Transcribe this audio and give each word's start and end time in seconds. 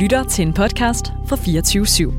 lytter 0.00 0.24
til 0.24 0.46
en 0.46 0.54
podcast 0.54 1.06
fra 1.28 1.36
24 1.36 1.84
/7. 1.84 2.10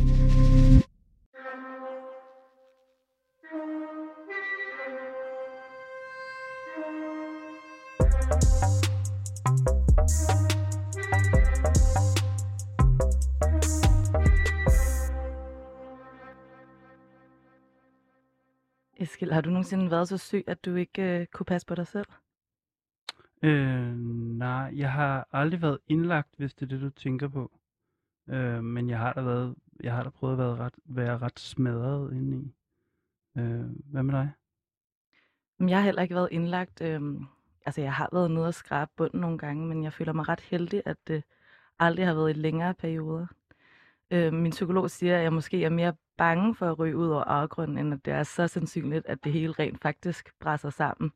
Eskil, 18.97 19.33
har 19.33 19.41
du 19.41 19.49
nogensinde 19.49 19.91
været 19.91 20.07
så 20.07 20.17
syg, 20.17 20.43
at 20.47 20.65
du 20.65 20.75
ikke 20.75 21.01
øh, 21.01 21.25
kunne 21.25 21.45
passe 21.45 21.67
på 21.67 21.75
dig 21.75 21.87
selv? 21.87 22.07
Øh, 23.43 23.97
nej, 24.37 24.71
jeg 24.75 24.91
har 24.91 25.27
aldrig 25.31 25.61
været 25.61 25.79
indlagt, 25.87 26.29
hvis 26.37 26.53
det 26.53 26.61
er 26.61 26.67
det, 26.67 26.81
du 26.81 26.89
tænker 26.89 27.27
på. 27.27 27.51
Øh, 28.29 28.63
men 28.63 28.89
jeg 28.89 28.99
har 28.99 29.13
da 29.13 29.21
været, 29.21 29.55
jeg 29.83 29.93
har 29.93 30.03
da 30.03 30.09
prøvet 30.09 30.33
at 30.33 30.37
være 30.39 30.55
ret, 30.55 30.73
være 30.85 31.17
ret 31.17 31.39
smadret 31.39 32.13
indeni. 32.13 32.53
Øh, 33.37 33.65
hvad 33.91 34.03
med 34.03 34.13
dig? 34.13 34.31
Jeg 35.59 35.77
har 35.77 35.85
heller 35.85 36.01
ikke 36.01 36.15
været 36.15 36.29
indlagt. 36.31 36.81
Øh, 36.81 37.01
altså, 37.65 37.81
jeg 37.81 37.93
har 37.93 38.09
været 38.11 38.31
nede 38.31 38.47
og 38.47 38.53
skrabe 38.53 38.91
bunden 38.97 39.21
nogle 39.21 39.37
gange, 39.37 39.67
men 39.67 39.83
jeg 39.83 39.93
føler 39.93 40.13
mig 40.13 40.29
ret 40.29 40.41
heldig, 40.41 40.81
at 40.85 40.97
det 41.07 41.23
aldrig 41.79 42.07
har 42.07 42.13
været 42.13 42.29
i 42.29 42.39
længere 42.39 42.73
perioder. 42.73 43.27
Øh, 44.11 44.33
min 44.33 44.51
psykolog 44.51 44.89
siger, 44.91 45.17
at 45.17 45.23
jeg 45.23 45.33
måske 45.33 45.63
er 45.63 45.69
mere 45.69 45.93
bange 46.17 46.55
for 46.55 46.71
at 46.71 46.79
ryge 46.79 46.97
ud 46.97 47.07
over 47.07 47.23
afgrunden, 47.23 47.77
end 47.77 47.93
at 47.93 48.05
det 48.05 48.13
er 48.13 48.23
så 48.23 48.47
sandsynligt, 48.47 49.05
at 49.05 49.23
det 49.23 49.31
hele 49.33 49.53
rent 49.53 49.81
faktisk 49.81 50.33
brænder 50.39 50.69
sammen. 50.69 51.11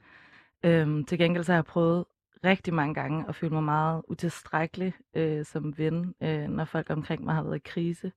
Øhm, 0.64 1.06
til 1.06 1.18
gengæld 1.18 1.44
så 1.44 1.52
har 1.52 1.58
jeg 1.58 1.66
prøvet 1.66 2.06
rigtig 2.46 2.74
mange 2.74 2.94
gange 2.94 3.28
og 3.28 3.36
følt 3.36 3.52
mig 3.52 3.64
meget 3.64 4.04
utilstrækkelig 4.08 4.94
øh, 5.14 5.46
som 5.46 5.78
ven, 5.78 6.16
øh, 6.22 6.48
når 6.48 6.66
folk 6.66 6.90
omkring 6.90 7.24
mig 7.24 7.36
har 7.36 7.44
været 7.44 7.56
i 7.56 7.62
krise. 7.66 8.12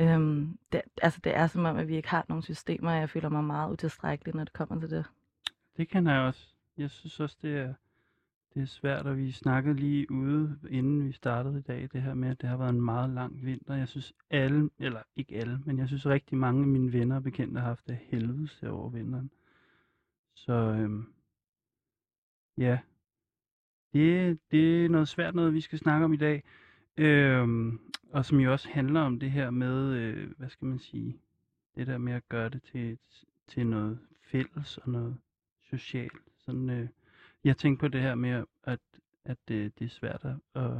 Øhm, 0.00 0.58
det, 0.72 0.82
altså, 1.02 1.20
det 1.24 1.36
er 1.36 1.46
som 1.46 1.64
om, 1.64 1.76
at 1.76 1.88
vi 1.88 1.96
ikke 1.96 2.08
har 2.08 2.24
nogen 2.28 2.42
systemer, 2.42 2.90
og 2.90 2.98
jeg 2.98 3.10
føler 3.10 3.28
mig 3.28 3.44
meget 3.44 3.72
utilstrækkelig, 3.72 4.34
når 4.34 4.44
det 4.44 4.52
kommer 4.52 4.80
til 4.80 4.90
det. 4.90 5.04
Det 5.76 5.88
kan 5.88 6.06
jeg 6.06 6.20
også. 6.20 6.54
Jeg 6.78 6.90
synes 6.90 7.20
også, 7.20 7.36
det 7.42 7.58
er, 7.58 7.74
det 8.54 8.62
er 8.62 8.66
svært, 8.66 9.06
og 9.06 9.16
vi 9.16 9.32
snakkede 9.32 9.74
lige 9.74 10.10
ude, 10.10 10.58
inden 10.70 11.04
vi 11.04 11.12
startede 11.12 11.58
i 11.58 11.62
dag, 11.62 11.88
det 11.92 12.02
her 12.02 12.14
med, 12.14 12.28
at 12.28 12.40
det 12.40 12.48
har 12.48 12.56
været 12.56 12.70
en 12.70 12.80
meget 12.80 13.10
lang 13.10 13.44
vinter. 13.44 13.74
Jeg 13.74 13.88
synes 13.88 14.12
alle, 14.30 14.70
eller 14.78 15.02
ikke 15.16 15.36
alle, 15.36 15.60
men 15.64 15.78
jeg 15.78 15.88
synes 15.88 16.06
rigtig 16.06 16.38
mange 16.38 16.60
af 16.60 16.66
mine 16.66 16.92
venner 16.92 17.16
og 17.16 17.22
bekendte 17.22 17.60
har 17.60 17.68
haft 17.68 17.86
det 17.86 17.98
helvedes 18.02 18.62
over 18.62 18.90
vinteren. 18.90 19.30
Så 20.34 20.52
øhm, 20.52 21.06
ja, 22.58 22.78
det, 23.96 24.38
det 24.50 24.84
er 24.84 24.88
noget 24.88 25.08
svært 25.08 25.34
noget, 25.34 25.54
vi 25.54 25.60
skal 25.60 25.78
snakke 25.78 26.04
om 26.04 26.12
i 26.12 26.16
dag. 26.16 26.42
Øhm, 26.96 27.80
og 28.12 28.24
som 28.24 28.40
jo 28.40 28.52
også 28.52 28.68
handler 28.68 29.00
om 29.00 29.20
det 29.20 29.30
her 29.30 29.50
med, 29.50 29.94
øh, 29.94 30.30
hvad 30.38 30.48
skal 30.48 30.66
man 30.66 30.78
sige, 30.78 31.16
det 31.76 31.86
der 31.86 31.98
med 31.98 32.12
at 32.12 32.28
gøre 32.28 32.48
det 32.48 32.62
til, 32.62 32.98
til 33.48 33.66
noget 33.66 33.98
fælles 34.22 34.78
og 34.78 34.90
noget 34.90 35.16
socialt. 35.70 36.22
Sådan, 36.38 36.70
øh, 36.70 36.88
jeg 37.44 37.56
tænker 37.56 37.80
på 37.80 37.88
det 37.88 38.00
her 38.00 38.14
med, 38.14 38.44
at, 38.64 38.80
at 39.24 39.38
øh, 39.50 39.70
det 39.78 39.84
er 39.84 39.88
svært 39.88 40.24
at, 40.24 40.62
at, 40.62 40.72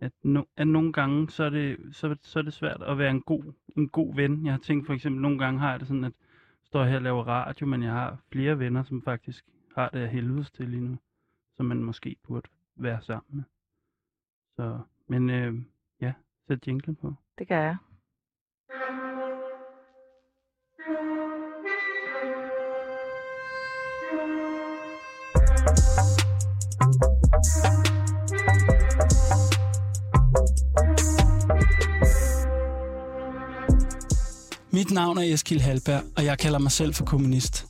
at, 0.00 0.12
no, 0.22 0.42
at 0.56 0.68
nogle 0.68 0.92
gange, 0.92 1.30
så 1.30 1.44
er, 1.44 1.50
det, 1.50 1.78
så, 1.92 2.16
så 2.22 2.38
er 2.38 2.42
det 2.42 2.52
svært 2.52 2.82
at 2.82 2.98
være 2.98 3.10
en 3.10 3.20
god, 3.20 3.52
en 3.76 3.88
god 3.88 4.14
ven. 4.14 4.44
Jeg 4.44 4.52
har 4.52 4.60
tænkt 4.60 4.86
for 4.86 4.94
eksempel, 4.94 5.22
nogle 5.22 5.38
gange 5.38 5.60
har 5.60 5.70
jeg 5.70 5.80
det 5.80 5.88
sådan, 5.88 6.04
at 6.04 6.12
jeg 6.60 6.66
står 6.66 6.84
her 6.84 6.96
og 6.96 7.02
laver 7.02 7.24
radio, 7.24 7.66
men 7.66 7.82
jeg 7.82 7.92
har 7.92 8.18
flere 8.32 8.58
venner, 8.58 8.82
som 8.82 9.02
faktisk 9.02 9.44
har 9.74 9.88
det 9.88 9.98
af 9.98 10.08
helvedes 10.08 10.50
til 10.50 10.68
lige 10.68 10.80
nu, 10.80 10.98
som 11.60 11.66
man 11.66 11.82
måske 11.82 12.16
burde 12.22 12.48
være 12.76 13.02
sammen 13.02 13.36
med. 13.36 13.44
Så, 14.56 14.78
men 15.06 15.30
øh, 15.30 15.54
ja, 16.00 16.12
sæt 16.48 16.66
jinglen 16.66 16.96
på. 16.96 17.14
Det 17.38 17.48
gør 17.48 17.60
jeg. 17.60 17.76
Mit 34.72 34.90
navn 34.90 35.18
er 35.18 35.34
Eskil 35.34 35.60
Halberg, 35.60 36.02
og 36.16 36.24
jeg 36.24 36.38
kalder 36.38 36.58
mig 36.58 36.70
selv 36.70 36.94
for 36.94 37.04
kommunist. 37.04 37.69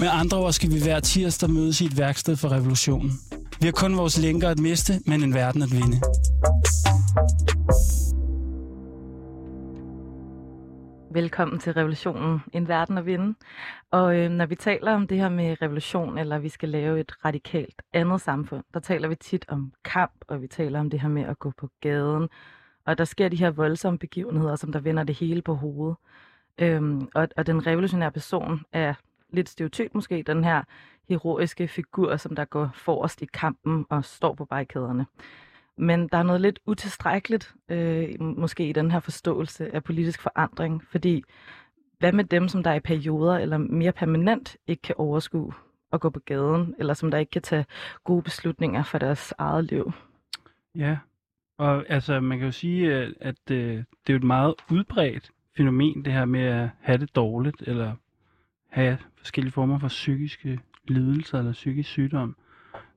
Med 0.00 0.08
andre 0.12 0.38
ord 0.38 0.52
skal 0.52 0.70
vi 0.70 0.82
hver 0.82 1.00
tirsdag 1.00 1.50
mødes 1.50 1.80
i 1.80 1.84
et 1.84 1.98
værksted 1.98 2.36
for 2.36 2.48
revolutionen. 2.48 3.10
Vi 3.60 3.66
har 3.66 3.72
kun 3.72 3.96
vores 3.96 4.18
lænker 4.22 4.48
at 4.48 4.58
miste, 4.58 4.92
men 5.06 5.22
en 5.22 5.34
verden 5.34 5.62
at 5.62 5.70
vinde. 5.72 5.96
Velkommen 11.12 11.58
til 11.58 11.72
Revolutionen, 11.72 12.40
en 12.52 12.68
verden 12.68 12.98
at 12.98 13.06
vinde. 13.06 13.34
Og 13.90 14.16
øh, 14.16 14.30
når 14.30 14.46
vi 14.46 14.54
taler 14.54 14.92
om 14.92 15.06
det 15.06 15.18
her 15.18 15.28
med 15.28 15.62
revolution, 15.62 16.18
eller 16.18 16.38
vi 16.38 16.48
skal 16.48 16.68
lave 16.68 17.00
et 17.00 17.12
radikalt 17.24 17.82
andet 17.92 18.20
samfund, 18.20 18.64
der 18.74 18.80
taler 18.80 19.08
vi 19.08 19.14
tit 19.14 19.44
om 19.48 19.72
kamp, 19.84 20.24
og 20.28 20.42
vi 20.42 20.46
taler 20.46 20.80
om 20.80 20.90
det 20.90 21.00
her 21.00 21.08
med 21.08 21.22
at 21.22 21.38
gå 21.38 21.52
på 21.58 21.68
gaden. 21.80 22.28
Og 22.86 22.98
der 22.98 23.04
sker 23.04 23.28
de 23.28 23.36
her 23.36 23.50
voldsomme 23.50 23.98
begivenheder, 23.98 24.56
som 24.56 24.72
der 24.72 24.80
vender 24.80 25.04
det 25.04 25.14
hele 25.14 25.42
på 25.42 25.54
hovedet. 25.54 25.96
Øhm, 26.58 27.08
og, 27.14 27.28
og 27.36 27.46
den 27.46 27.66
revolutionære 27.66 28.10
person 28.10 28.60
er 28.72 28.94
lidt 29.34 29.48
stereotyp 29.48 29.94
måske, 29.94 30.22
den 30.26 30.44
her 30.44 30.62
heroiske 31.08 31.68
figur, 31.68 32.16
som 32.16 32.36
der 32.36 32.44
går 32.44 32.70
forrest 32.74 33.22
i 33.22 33.26
kampen 33.32 33.86
og 33.88 34.04
står 34.04 34.34
på 34.34 34.44
barrikaderne. 34.44 35.06
Men 35.78 36.08
der 36.08 36.18
er 36.18 36.22
noget 36.22 36.40
lidt 36.40 36.58
utilstrækkeligt, 36.66 37.54
øh, 37.68 38.20
måske 38.20 38.68
i 38.68 38.72
den 38.72 38.90
her 38.90 39.00
forståelse 39.00 39.74
af 39.74 39.84
politisk 39.84 40.20
forandring, 40.20 40.84
fordi 40.84 41.24
hvad 41.98 42.12
med 42.12 42.24
dem, 42.24 42.48
som 42.48 42.62
der 42.62 42.74
i 42.74 42.80
perioder 42.80 43.38
eller 43.38 43.58
mere 43.58 43.92
permanent 43.92 44.56
ikke 44.66 44.82
kan 44.82 44.94
overskue 44.98 45.52
at 45.92 46.00
gå 46.00 46.10
på 46.10 46.20
gaden, 46.20 46.74
eller 46.78 46.94
som 46.94 47.10
der 47.10 47.18
ikke 47.18 47.30
kan 47.30 47.42
tage 47.42 47.64
gode 48.04 48.22
beslutninger 48.22 48.82
for 48.82 48.98
deres 48.98 49.34
eget 49.38 49.64
liv? 49.64 49.92
Ja, 50.74 50.98
og 51.58 51.84
altså 51.88 52.20
man 52.20 52.38
kan 52.38 52.46
jo 52.46 52.52
sige, 52.52 52.86
øh, 52.86 53.02
at, 53.02 53.14
at 53.20 53.48
det 53.48 53.84
er 54.06 54.12
jo 54.12 54.16
et 54.16 54.24
meget 54.24 54.54
udbredt 54.70 55.30
fænomen, 55.56 56.04
det 56.04 56.12
her 56.12 56.24
med 56.24 56.40
at 56.40 56.68
have 56.80 56.98
det 56.98 57.16
dårligt, 57.16 57.62
eller 57.66 57.92
have 58.74 58.98
forskellige 59.16 59.52
former 59.52 59.78
for 59.78 59.88
psykiske 59.88 60.60
lidelser 60.88 61.38
eller 61.38 61.52
psykisk 61.52 61.88
sygdom. 61.88 62.36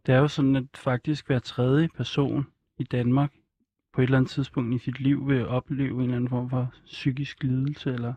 Det 0.06 0.16
er 0.16 0.20
jo 0.20 0.28
sådan, 0.28 0.56
at 0.56 0.66
faktisk 0.76 1.28
hver 1.28 1.40
tredje 1.40 1.90
person 1.98 2.48
i 2.78 2.84
Danmark 2.84 3.34
på 3.94 4.02
et 4.02 4.04
eller 4.04 4.18
andet 4.18 4.32
tidspunkt 4.32 4.76
i 4.76 4.78
sit 4.78 5.00
liv 5.00 5.28
vil 5.28 5.48
opleve 5.48 5.94
en 5.94 6.02
eller 6.02 6.16
anden 6.16 6.30
form 6.30 6.50
for 6.50 6.74
psykisk 6.86 7.44
lidelse 7.44 7.94
eller 7.94 8.14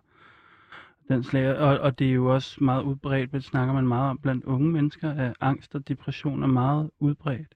den 1.09 1.25
slag. 1.25 1.59
Og, 1.59 1.79
og 1.79 1.99
det 1.99 2.09
er 2.09 2.13
jo 2.13 2.35
også 2.35 2.65
meget 2.65 2.83
udbredt, 2.83 3.33
det 3.33 3.45
snakker 3.45 3.75
man 3.75 3.87
meget 3.87 4.11
om 4.11 4.19
blandt 4.19 4.45
unge 4.45 4.69
mennesker, 4.69 5.11
at 5.11 5.35
angst 5.41 5.75
og 5.75 5.89
depression 5.89 6.43
er 6.43 6.47
meget 6.47 6.91
udbredt. 6.99 7.55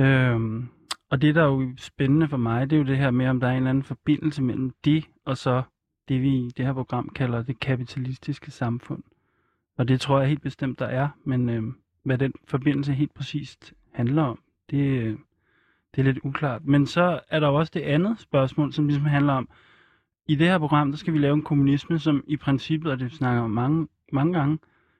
Øhm, 0.00 0.68
og 1.10 1.22
det, 1.22 1.34
der 1.34 1.42
er 1.42 1.46
jo 1.46 1.72
spændende 1.76 2.28
for 2.28 2.36
mig, 2.36 2.70
det 2.70 2.76
er 2.76 2.80
jo 2.80 2.86
det 2.86 2.98
her 2.98 3.10
med, 3.10 3.26
om 3.26 3.40
der 3.40 3.46
er 3.46 3.52
en 3.52 3.56
eller 3.56 3.70
anden 3.70 3.84
forbindelse 3.84 4.42
mellem 4.42 4.72
det 4.84 5.04
og 5.24 5.36
så 5.36 5.62
det, 6.10 6.22
vi 6.22 6.28
i 6.28 6.50
det 6.56 6.66
her 6.66 6.72
program 6.72 7.08
kalder 7.08 7.42
det 7.42 7.60
kapitalistiske 7.60 8.50
samfund. 8.50 9.02
Og 9.76 9.88
det 9.88 10.00
tror 10.00 10.18
jeg 10.20 10.28
helt 10.28 10.42
bestemt, 10.42 10.78
der 10.78 10.86
er, 10.86 11.08
men 11.24 11.48
øh, 11.48 11.62
hvad 12.02 12.18
den 12.18 12.32
forbindelse 12.44 12.92
helt 12.92 13.14
præcist 13.14 13.74
handler 13.92 14.22
om, 14.22 14.42
det, 14.70 14.76
øh, 14.76 15.18
det 15.94 16.00
er 16.00 16.02
lidt 16.02 16.18
uklart. 16.24 16.64
Men 16.64 16.86
så 16.86 17.20
er 17.28 17.40
der 17.40 17.48
jo 17.48 17.54
også 17.54 17.70
det 17.74 17.80
andet 17.80 18.20
spørgsmål, 18.20 18.72
som 18.72 18.86
ligesom 18.86 19.06
handler 19.06 19.32
om, 19.32 19.48
i 20.26 20.34
det 20.34 20.46
her 20.46 20.58
program, 20.58 20.90
der 20.90 20.98
skal 20.98 21.12
vi 21.12 21.18
lave 21.18 21.34
en 21.34 21.42
kommunisme, 21.42 21.98
som 21.98 22.24
i 22.26 22.36
princippet, 22.36 22.92
og 22.92 22.98
det 22.98 23.12
snakker 23.12 23.42
om 23.42 23.50
mange, 23.50 23.88
mange 24.12 24.32
gange, 24.32 24.58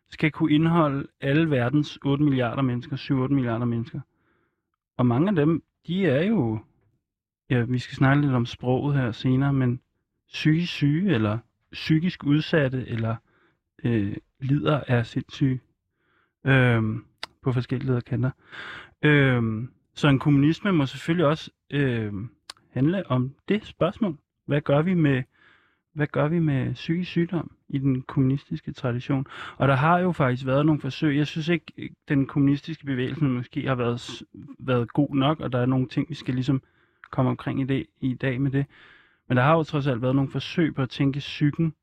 skal 0.08 0.30
kunne 0.30 0.52
indeholde 0.52 1.06
alle 1.20 1.50
verdens 1.50 1.98
8 2.04 2.24
milliarder 2.24 2.62
mennesker, 2.62 2.96
7-8 2.96 3.34
milliarder 3.34 3.64
mennesker. 3.64 4.00
Og 4.96 5.06
mange 5.06 5.28
af 5.28 5.34
dem, 5.34 5.62
de 5.86 6.06
er 6.06 6.24
jo, 6.24 6.58
ja, 7.50 7.62
vi 7.62 7.78
skal 7.78 7.96
snakke 7.96 8.22
lidt 8.22 8.34
om 8.34 8.46
sproget 8.46 8.96
her 8.96 9.12
senere, 9.12 9.52
men 9.52 9.80
psykisk 10.32 10.72
syge, 10.72 11.14
eller 11.14 11.38
psykisk 11.72 12.24
udsatte, 12.24 12.88
eller 12.88 13.16
øh, 13.84 14.16
lider 14.40 14.80
af 14.86 15.06
sindssyge 15.06 15.60
øh, 16.46 16.82
på 17.42 17.52
forskellige 17.52 17.88
lederkanter. 17.88 18.30
Øh, 19.02 19.42
så 19.94 20.08
en 20.08 20.18
kommunisme 20.18 20.72
må 20.72 20.86
selvfølgelig 20.86 21.26
også 21.26 21.50
øh, 21.70 22.12
handle 22.70 23.10
om 23.10 23.34
det 23.48 23.66
spørgsmål. 23.66 24.16
Hvad 24.46 24.60
gør 24.60 24.82
vi 24.82 24.94
med 24.94 25.22
hvad 25.92 26.06
gør 26.06 26.28
vi 26.28 26.38
med 26.38 26.74
psykisk 26.74 27.10
sygdom 27.10 27.56
i 27.68 27.78
den 27.78 28.02
kommunistiske 28.02 28.72
tradition? 28.72 29.26
Og 29.56 29.68
der 29.68 29.74
har 29.74 29.98
jo 29.98 30.12
faktisk 30.12 30.46
været 30.46 30.66
nogle 30.66 30.80
forsøg. 30.80 31.16
Jeg 31.16 31.26
synes 31.26 31.48
ikke, 31.48 31.72
øh, 31.78 31.90
den 32.08 32.26
kommunistiske 32.26 32.86
bevægelse 32.86 33.24
måske 33.24 33.66
har 33.66 33.74
været, 33.74 34.22
været 34.58 34.92
god 34.92 35.14
nok, 35.14 35.40
og 35.40 35.52
der 35.52 35.58
er 35.58 35.66
nogle 35.66 35.88
ting, 35.88 36.08
vi 36.08 36.14
skal 36.14 36.34
ligesom 36.34 36.62
komme 37.10 37.30
omkring 37.30 37.60
i, 37.60 37.64
det, 37.64 37.86
i 38.00 38.14
dag 38.14 38.40
med 38.40 38.50
det. 38.50 38.66
Men 39.30 39.36
der 39.36 39.42
har 39.42 39.56
jo 39.56 39.62
trods 39.62 39.86
alt 39.86 40.02
været 40.02 40.14
nogle 40.14 40.30
forsøg 40.30 40.74
på 40.74 40.82
at 40.82 40.90
tænke 40.90 41.18
psyken 41.18 41.74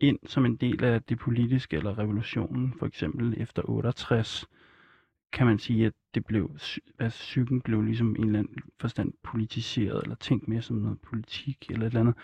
ind 0.00 0.18
som 0.26 0.46
en 0.46 0.56
del 0.56 0.84
af 0.84 1.02
det 1.02 1.18
politiske 1.18 1.76
eller 1.76 1.98
revolutionen, 1.98 2.74
for 2.78 2.86
eksempel 2.86 3.34
efter 3.36 3.62
68, 3.64 4.46
kan 5.32 5.46
man 5.46 5.58
sige, 5.58 5.86
at 5.86 5.92
det 6.14 6.24
blev, 6.24 6.56
at 6.98 7.10
psyken 7.10 7.60
blev 7.60 7.82
ligesom 7.82 8.16
i 8.16 8.18
en 8.18 8.26
eller 8.26 8.38
anden 8.38 8.58
forstand 8.80 9.12
politiseret, 9.22 10.02
eller 10.02 10.16
tænkt 10.16 10.48
mere 10.48 10.62
som 10.62 10.76
noget 10.76 11.00
politik, 11.00 11.70
eller 11.70 11.86
et 11.86 11.90
eller 11.90 12.00
andet. 12.00 12.14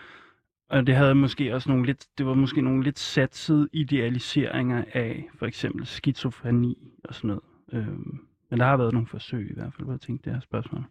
Og 0.69 0.87
det 0.87 0.95
havde 0.95 1.15
måske 1.15 1.55
også 1.55 1.69
nogle 1.69 1.85
lidt, 1.85 2.07
det 2.17 2.25
var 2.25 2.33
måske 2.33 2.61
nogle 2.61 2.83
lidt 2.83 2.99
satsede 2.99 3.69
idealiseringer 3.73 4.85
af 4.93 5.29
for 5.35 5.45
eksempel 5.45 5.85
skizofreni 5.85 6.77
og 7.03 7.15
sådan 7.15 7.27
noget. 7.27 7.43
Øhm, 7.73 8.27
men 8.49 8.59
der 8.59 8.65
har 8.65 8.77
været 8.77 8.93
nogle 8.93 9.07
forsøg 9.07 9.51
i 9.51 9.53
hvert 9.53 9.73
fald 9.73 9.87
på 9.87 9.93
at 9.93 10.01
tænke 10.01 10.25
det 10.25 10.33
her 10.33 10.39
spørgsmål. 10.39 10.83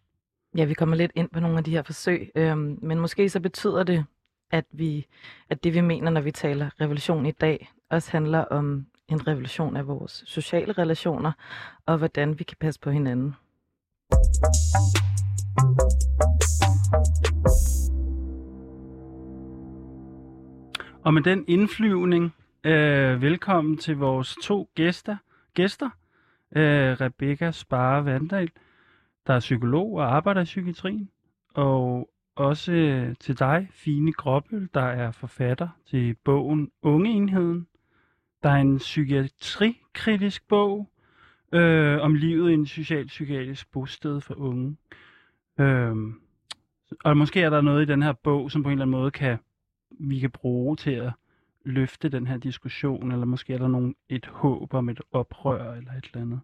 Ja, 0.57 0.65
vi 0.65 0.75
kommer 0.75 0.97
lidt 0.97 1.13
ind 1.15 1.29
på 1.29 1.41
nogle 1.41 1.59
af 1.59 1.65
de 1.65 1.71
her 1.71 1.83
forsøg, 1.83 2.31
øhm, 2.35 2.79
men 2.83 3.01
måske 3.01 3.29
så 3.29 3.41
betyder 3.41 3.83
det, 3.83 4.05
at, 4.51 4.65
vi, 4.73 5.07
at 5.51 5.65
det 5.65 5.75
vi 5.75 5.81
mener, 5.81 6.11
når 6.11 6.21
vi 6.21 6.31
taler 6.31 6.71
revolution 6.81 7.27
i 7.27 7.31
dag, 7.31 7.73
også 7.91 8.11
handler 8.13 8.45
om 8.45 8.87
en 9.09 9.27
revolution 9.27 9.77
af 9.77 9.87
vores 9.87 10.23
sociale 10.27 10.73
relationer, 10.73 11.33
og 11.87 11.99
hvordan 11.99 12.39
vi 12.39 12.45
kan 12.45 12.57
passe 12.61 12.81
på 12.81 12.91
hinanden. 12.91 13.35
Og 21.05 21.15
med 21.15 21.23
den 21.23 21.45
indflyvning, 21.49 22.35
øh, 22.65 23.23
velkommen 23.23 23.77
til 23.79 23.97
vores 23.97 24.37
to 24.43 24.69
gæster. 24.75 25.17
gæster. 25.55 25.91
Øh, 26.57 27.01
Rebecca 27.01 27.51
Spare 27.51 28.05
Vandal, 28.05 28.51
der 29.31 29.37
er 29.37 29.41
psykolog 29.41 29.93
og 29.93 30.17
arbejder 30.17 30.41
i 30.41 30.45
psykiatrien. 30.45 31.11
Og 31.55 32.11
også 32.37 32.73
øh, 32.73 33.17
til 33.21 33.39
dig, 33.39 33.69
Fine 33.73 34.13
Gråbøl, 34.13 34.69
der 34.75 34.83
er 34.83 35.11
forfatter 35.11 35.69
til 35.87 36.17
bogen 36.25 36.71
Ungeenheden. 36.83 37.67
Der 38.43 38.51
er 38.51 38.57
en 38.57 38.79
psykiatrikritisk 38.79 40.49
bog 40.49 40.91
øh, 41.53 42.01
om 42.01 42.15
livet 42.15 42.51
i 42.51 42.55
en 42.55 42.67
socialpsykiatrisk 42.67 43.73
bosted 43.73 44.21
for 44.21 44.35
unge. 44.35 44.77
Øh, 45.61 45.97
og 47.05 47.17
måske 47.17 47.43
er 47.43 47.51
der 47.51 47.61
noget 47.61 47.83
i 47.83 47.93
den 47.93 48.03
her 48.03 48.13
bog, 48.13 48.51
som 48.51 48.63
på 48.63 48.69
en 48.69 48.73
eller 48.73 48.85
anden 48.85 49.01
måde 49.01 49.11
kan 49.11 49.39
vi 49.91 50.19
kan 50.19 50.31
bruge 50.31 50.77
til 50.77 50.91
at 50.91 51.13
løfte 51.65 52.09
den 52.09 52.27
her 52.27 52.37
diskussion, 52.37 53.13
eller 53.13 53.27
måske 53.27 53.55
er 53.55 53.59
der 53.59 53.69
nogen, 53.69 53.95
et 54.09 54.27
håb 54.27 54.75
om 54.75 54.89
et 54.89 55.01
oprør 55.13 55.75
eller 55.75 55.93
et 55.93 56.05
eller 56.05 56.23
andet. 56.23 56.41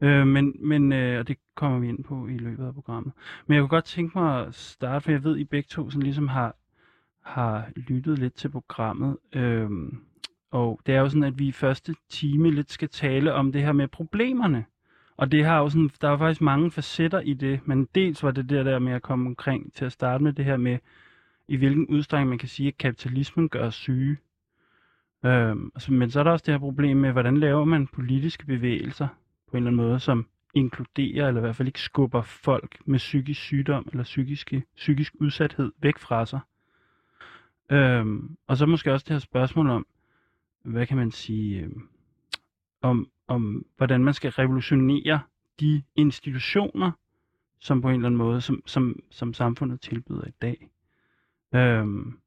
Øh, 0.00 0.26
men, 0.26 0.56
men 0.60 0.92
øh, 0.92 1.18
og 1.18 1.28
det 1.28 1.36
kommer 1.54 1.78
vi 1.78 1.88
ind 1.88 2.04
på 2.04 2.26
i 2.26 2.38
løbet 2.38 2.66
af 2.66 2.74
programmet. 2.74 3.12
Men 3.46 3.54
jeg 3.54 3.62
kunne 3.62 3.68
godt 3.68 3.84
tænke 3.84 4.18
mig 4.18 4.46
at 4.46 4.54
starte, 4.54 5.04
for 5.04 5.10
jeg 5.10 5.24
ved, 5.24 5.34
at 5.34 5.40
I 5.40 5.44
begge 5.44 5.66
to 5.70 5.90
sådan 5.90 6.02
ligesom 6.02 6.28
har, 6.28 6.56
har 7.22 7.68
lyttet 7.76 8.18
lidt 8.18 8.34
til 8.34 8.48
programmet. 8.48 9.16
Øh, 9.32 9.70
og 10.50 10.80
det 10.86 10.94
er 10.94 11.00
jo 11.00 11.08
sådan, 11.08 11.22
at 11.22 11.38
vi 11.38 11.48
i 11.48 11.52
første 11.52 11.94
time 12.08 12.50
lidt 12.50 12.72
skal 12.72 12.88
tale 12.88 13.32
om 13.32 13.52
det 13.52 13.62
her 13.62 13.72
med 13.72 13.88
problemerne. 13.88 14.64
Og 15.16 15.32
det 15.32 15.44
har 15.44 15.58
jo 15.58 15.68
sådan, 15.68 15.90
der 16.00 16.10
er 16.10 16.18
faktisk 16.18 16.40
mange 16.40 16.70
facetter 16.70 17.20
i 17.20 17.34
det, 17.34 17.60
men 17.64 17.88
dels 17.94 18.22
var 18.22 18.30
det 18.30 18.50
der, 18.50 18.62
der 18.62 18.78
med 18.78 18.92
at 18.92 19.02
komme 19.02 19.26
omkring 19.26 19.72
til 19.72 19.84
at 19.84 19.92
starte 19.92 20.24
med 20.24 20.32
det 20.32 20.44
her 20.44 20.56
med, 20.56 20.78
i 21.48 21.56
hvilken 21.56 21.86
udstrækning 21.86 22.28
man 22.28 22.38
kan 22.38 22.48
sige, 22.48 22.68
at 22.68 22.78
kapitalismen 22.78 23.48
gør 23.48 23.66
os 23.66 23.74
syge. 23.74 24.16
Øhm, 25.24 25.70
altså, 25.74 25.92
men 25.92 26.10
så 26.10 26.20
er 26.20 26.24
der 26.24 26.30
også 26.30 26.44
det 26.46 26.54
her 26.54 26.58
problem 26.58 26.96
med, 26.96 27.12
hvordan 27.12 27.36
laver 27.36 27.64
man 27.64 27.86
politiske 27.86 28.46
bevægelser 28.46 29.08
på 29.50 29.56
en 29.56 29.62
eller 29.66 29.70
anden 29.70 29.86
måde, 29.86 30.00
som 30.00 30.26
inkluderer, 30.54 31.28
eller 31.28 31.40
i 31.40 31.44
hvert 31.44 31.56
fald 31.56 31.68
ikke 31.68 31.80
skubber 31.80 32.22
folk 32.22 32.78
med 32.84 32.98
psykisk 32.98 33.40
sygdom 33.40 33.88
eller 33.90 34.04
psykiske, 34.04 34.64
psykisk 34.76 35.14
udsathed 35.20 35.72
væk 35.80 35.98
fra 35.98 36.26
sig. 36.26 36.40
Øhm, 37.70 38.36
og 38.46 38.56
så 38.56 38.66
måske 38.66 38.92
også 38.92 39.04
det 39.08 39.14
her 39.14 39.18
spørgsmål 39.18 39.70
om, 39.70 39.86
hvad 40.62 40.86
kan 40.86 40.96
man 40.96 41.10
sige, 41.10 41.60
øhm, 41.60 41.88
om, 42.82 43.10
om 43.28 43.66
hvordan 43.76 44.04
man 44.04 44.14
skal 44.14 44.30
revolutionere 44.30 45.20
de 45.60 45.82
institutioner, 45.96 46.92
som 47.58 47.82
på 47.82 47.88
en 47.88 47.94
eller 47.94 48.06
anden 48.06 48.18
måde, 48.18 48.40
som, 48.40 48.62
som, 48.66 49.02
som 49.10 49.34
samfundet 49.34 49.80
tilbyder 49.80 50.24
i 50.26 50.32
dag. 50.42 50.68
Øhm, 51.54 52.18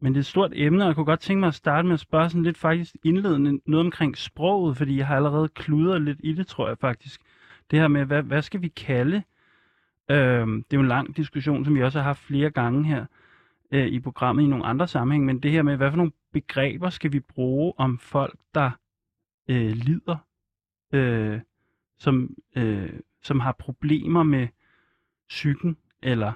men 0.00 0.12
det 0.12 0.18
er 0.18 0.22
et 0.22 0.26
stort 0.26 0.52
emne, 0.54 0.84
og 0.84 0.86
jeg 0.86 0.94
kunne 0.94 1.06
godt 1.06 1.20
tænke 1.20 1.40
mig 1.40 1.46
at 1.46 1.54
starte 1.54 1.86
med 1.86 1.94
at 1.94 2.00
spørge 2.00 2.30
sådan 2.30 2.42
lidt 2.42 2.58
faktisk 2.58 2.96
indledende 3.04 3.60
noget 3.66 3.86
omkring 3.86 4.18
sproget, 4.18 4.76
fordi 4.76 4.96
jeg 4.96 5.06
har 5.06 5.16
allerede 5.16 5.48
kludret 5.48 6.02
lidt 6.02 6.20
i 6.22 6.32
det, 6.32 6.46
tror 6.46 6.68
jeg 6.68 6.78
faktisk. 6.78 7.20
Det 7.70 7.78
her 7.78 7.88
med, 7.88 8.04
hvad, 8.04 8.22
hvad 8.22 8.42
skal 8.42 8.62
vi 8.62 8.68
kalde? 8.68 9.22
Øhm, 10.10 10.62
det 10.62 10.76
er 10.76 10.76
jo 10.76 10.80
en 10.80 10.88
lang 10.88 11.16
diskussion, 11.16 11.64
som 11.64 11.74
vi 11.74 11.82
også 11.82 11.98
har 11.98 12.04
haft 12.04 12.20
flere 12.20 12.50
gange 12.50 12.84
her 12.84 13.06
øh, 13.70 13.86
i 13.86 14.00
programmet 14.00 14.42
i 14.42 14.46
nogle 14.46 14.66
andre 14.66 14.88
sammenhæng, 14.88 15.24
men 15.24 15.40
det 15.40 15.50
her 15.50 15.62
med, 15.62 15.76
hvad 15.76 15.90
for 15.90 15.96
nogle 15.96 16.12
begreber 16.32 16.90
skal 16.90 17.12
vi 17.12 17.20
bruge 17.20 17.72
om 17.76 17.98
folk, 17.98 18.38
der 18.54 18.70
øh, 19.48 19.70
lider, 19.70 20.16
øh, 20.92 21.40
som, 21.98 22.34
øh, 22.56 22.92
som 23.22 23.40
har 23.40 23.52
problemer 23.52 24.22
med 24.22 24.48
psyken, 25.28 25.76
eller 26.02 26.32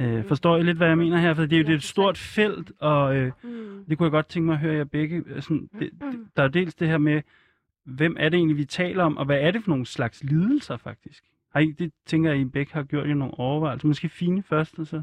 Øh, 0.00 0.24
forstår 0.24 0.56
I 0.56 0.62
lidt, 0.62 0.76
hvad 0.76 0.88
jeg 0.88 0.98
mener 0.98 1.18
her? 1.18 1.34
For 1.34 1.42
det 1.42 1.52
er 1.52 1.60
jo 1.60 1.64
det 1.64 1.72
er 1.72 1.76
et 1.76 1.82
stort 1.82 2.18
felt, 2.18 2.72
og 2.80 3.16
øh, 3.16 3.32
mm. 3.42 3.84
det 3.88 3.98
kunne 3.98 4.04
jeg 4.04 4.10
godt 4.10 4.28
tænke 4.28 4.46
mig 4.46 4.54
at 4.54 4.60
høre 4.60 4.76
jer 4.76 4.84
begge. 4.84 5.24
Sådan, 5.40 5.68
det, 5.78 5.90
det, 6.00 6.26
der 6.36 6.42
er 6.42 6.48
dels 6.48 6.74
det 6.74 6.88
her 6.88 6.98
med, 6.98 7.22
hvem 7.84 8.16
er 8.18 8.28
det 8.28 8.36
egentlig, 8.36 8.56
vi 8.56 8.64
taler 8.64 9.04
om, 9.04 9.16
og 9.16 9.24
hvad 9.24 9.40
er 9.40 9.50
det 9.50 9.62
for 9.62 9.70
nogle 9.70 9.86
slags 9.86 10.24
lidelser 10.24 10.76
faktisk? 10.76 11.24
Har 11.52 11.60
I, 11.60 11.70
det 11.70 11.92
tænker 12.06 12.30
jeg, 12.30 12.40
I 12.40 12.44
begge 12.44 12.72
har 12.72 12.82
gjort 12.82 13.08
jer 13.08 13.14
nogle 13.14 13.34
overvejelser. 13.38 13.88
Måske 13.88 14.08
fine 14.08 14.42
først, 14.42 14.78
og 14.78 14.86
så... 14.86 15.02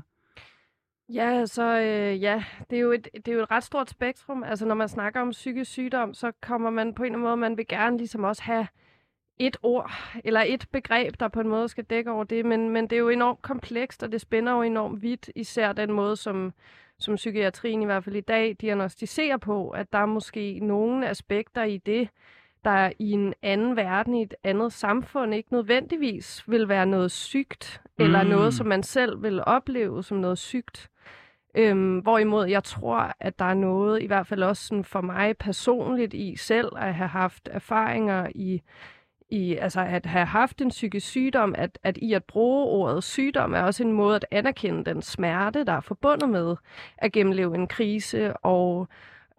Ja, 1.14 1.46
så 1.46 1.80
øh, 1.80 2.22
ja, 2.22 2.44
det 2.70 2.76
er, 2.76 2.82
jo 2.82 2.92
et, 2.92 3.08
det 3.14 3.28
er 3.28 3.34
jo 3.34 3.42
et 3.44 3.52
ret 3.52 3.64
stort 3.64 3.90
spektrum. 3.90 4.44
Altså, 4.44 4.66
når 4.66 4.76
man 4.76 4.88
snakker 4.88 5.22
om 5.22 5.30
psykisk 5.32 5.72
sygdom, 5.72 6.14
så 6.14 6.32
kommer 6.42 6.70
man 6.70 6.94
på 6.94 7.04
en 7.04 7.06
eller 7.06 7.18
anden 7.18 7.28
måde, 7.28 7.38
man 7.38 7.58
vil 7.58 7.68
gerne 7.68 7.98
ligesom 7.98 8.24
også 8.24 8.44
have 8.44 8.68
et 9.40 9.58
ord 9.64 9.92
eller 10.24 10.42
et 10.48 10.66
begreb, 10.72 11.20
der 11.20 11.28
på 11.28 11.40
en 11.40 11.48
måde 11.48 11.68
skal 11.68 11.84
dække 11.84 12.12
over 12.12 12.24
det, 12.24 12.46
men, 12.46 12.70
men 12.70 12.84
det 12.84 12.96
er 12.96 13.00
jo 13.00 13.10
enormt 13.10 13.42
komplekst, 13.42 14.04
og 14.04 14.12
det 14.12 14.22
spænder 14.22 14.54
jo 14.54 14.62
enormt 14.62 15.02
vidt, 15.02 15.30
især 15.36 15.74
den 15.74 15.92
måde, 15.92 16.16
som, 16.16 16.54
som 17.00 17.16
psykiatrien 17.16 17.82
i 17.82 17.86
hvert 17.86 18.04
fald 18.04 18.16
i 18.16 18.22
dag 18.22 18.56
diagnostiserer 18.62 19.38
på, 19.38 19.70
at 19.70 19.94
der 19.94 20.00
er 20.00 20.06
måske 20.06 20.60
nogle 20.60 21.10
aspekter 21.10 21.64
i 21.64 21.78
det, 21.78 22.10
der 22.64 22.92
i 23.00 23.12
en 23.12 23.34
anden 23.42 23.76
verden, 23.76 24.16
i 24.16 24.22
et 24.22 24.34
andet 24.44 24.74
samfund, 24.74 25.34
ikke 25.34 25.54
nødvendigvis 25.54 26.44
vil 26.48 26.70
være 26.70 26.86
noget 26.86 27.12
sygt, 27.12 27.82
mm. 28.00 28.06
eller 28.06 28.24
noget, 28.24 28.54
som 28.54 28.68
man 28.68 28.84
selv 28.84 29.24
vil 29.24 29.44
opleve 29.46 30.04
som 30.04 30.18
noget 30.18 30.38
sygt. 30.38 30.90
Øhm, 31.58 32.00
hvorimod 32.00 32.48
jeg 32.48 32.64
tror, 32.64 33.14
at 33.20 33.40
der 33.40 33.46
er 33.46 33.54
noget, 33.54 34.02
i 34.02 34.06
hvert 34.06 34.28
fald 34.28 34.44
også 34.44 34.68
sådan 34.68 34.84
for 34.84 35.02
mig 35.02 35.38
personligt 35.38 36.14
i 36.14 36.36
selv, 36.36 36.70
at 36.78 36.94
have 36.94 37.08
haft 37.08 37.50
erfaringer 37.52 38.28
i 38.36 38.62
i 39.30 39.56
altså 39.56 39.82
at 39.82 40.06
have 40.06 40.26
haft 40.26 40.62
en 40.62 40.70
psykisk 40.70 41.08
sygdom, 41.08 41.56
at, 41.58 41.80
at 41.84 41.98
i 41.98 42.14
at 42.14 42.24
bruge 42.24 42.66
ordet 42.66 43.04
sygdom 43.04 43.54
er 43.54 43.62
også 43.62 43.84
en 43.84 43.92
måde 43.92 44.16
at 44.16 44.26
anerkende 44.32 44.86
den 44.86 45.02
smerte, 45.02 45.64
der 45.64 45.74
er 45.74 45.82
forbundet 45.82 46.30
med 46.30 46.56
at 46.98 47.12
gennemleve 47.12 47.56
en 47.56 47.68
krise, 47.68 48.38
og, 48.38 48.88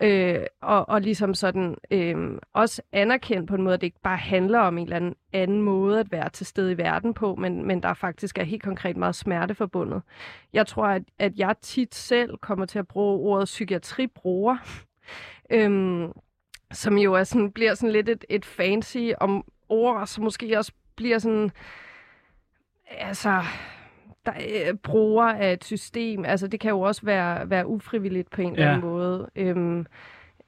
øh, 0.02 0.40
og, 0.62 0.88
og 0.88 1.00
ligesom 1.00 1.34
sådan 1.34 1.76
øh, 1.90 2.38
også 2.52 2.82
anerkendt 2.92 3.48
på 3.48 3.54
en 3.54 3.62
måde, 3.62 3.74
at 3.74 3.80
det 3.80 3.86
ikke 3.86 4.02
bare 4.02 4.16
handler 4.16 4.58
om 4.58 4.78
en 4.78 4.84
eller 4.84 4.96
anden 4.96 5.14
anden 5.32 5.62
måde 5.62 6.00
at 6.00 6.12
være 6.12 6.28
til 6.28 6.46
stede 6.46 6.72
i 6.72 6.78
verden 6.78 7.14
på, 7.14 7.34
men, 7.34 7.66
men 7.66 7.82
der 7.82 7.94
faktisk 7.94 8.38
er 8.38 8.44
helt 8.44 8.62
konkret 8.62 8.96
meget 8.96 9.14
smerte 9.14 9.54
forbundet. 9.54 10.02
Jeg 10.52 10.66
tror, 10.66 10.86
at, 10.86 11.02
at 11.18 11.32
jeg 11.36 11.54
tit 11.62 11.94
selv 11.94 12.36
kommer 12.38 12.66
til 12.66 12.78
at 12.78 12.88
bruge 12.88 13.18
ordet 13.18 13.44
psykiatribruger, 13.44 14.56
øh, 15.52 16.08
som 16.72 16.98
jo 16.98 17.14
er 17.14 17.24
sådan, 17.24 17.52
bliver 17.52 17.74
sådan 17.74 17.92
lidt 17.92 18.08
et, 18.08 18.24
et 18.28 18.44
fancy 18.44 19.10
om, 19.20 19.44
ord, 19.68 20.06
som 20.06 20.24
måske 20.24 20.58
også 20.58 20.72
bliver 20.96 21.18
sådan... 21.18 21.50
Altså, 22.90 23.42
der 24.26 24.32
er 24.32 24.72
bruger 24.74 25.24
af 25.24 25.52
et 25.52 25.64
system. 25.64 26.24
Altså, 26.24 26.46
det 26.46 26.60
kan 26.60 26.70
jo 26.70 26.80
også 26.80 27.02
være, 27.04 27.50
være 27.50 27.66
ufrivilligt 27.66 28.30
på 28.30 28.42
en 28.42 28.52
eller 28.52 28.64
Ja. 28.66 28.74
anden 28.74 28.90
måde. 28.90 29.30
Øhm, 29.36 29.86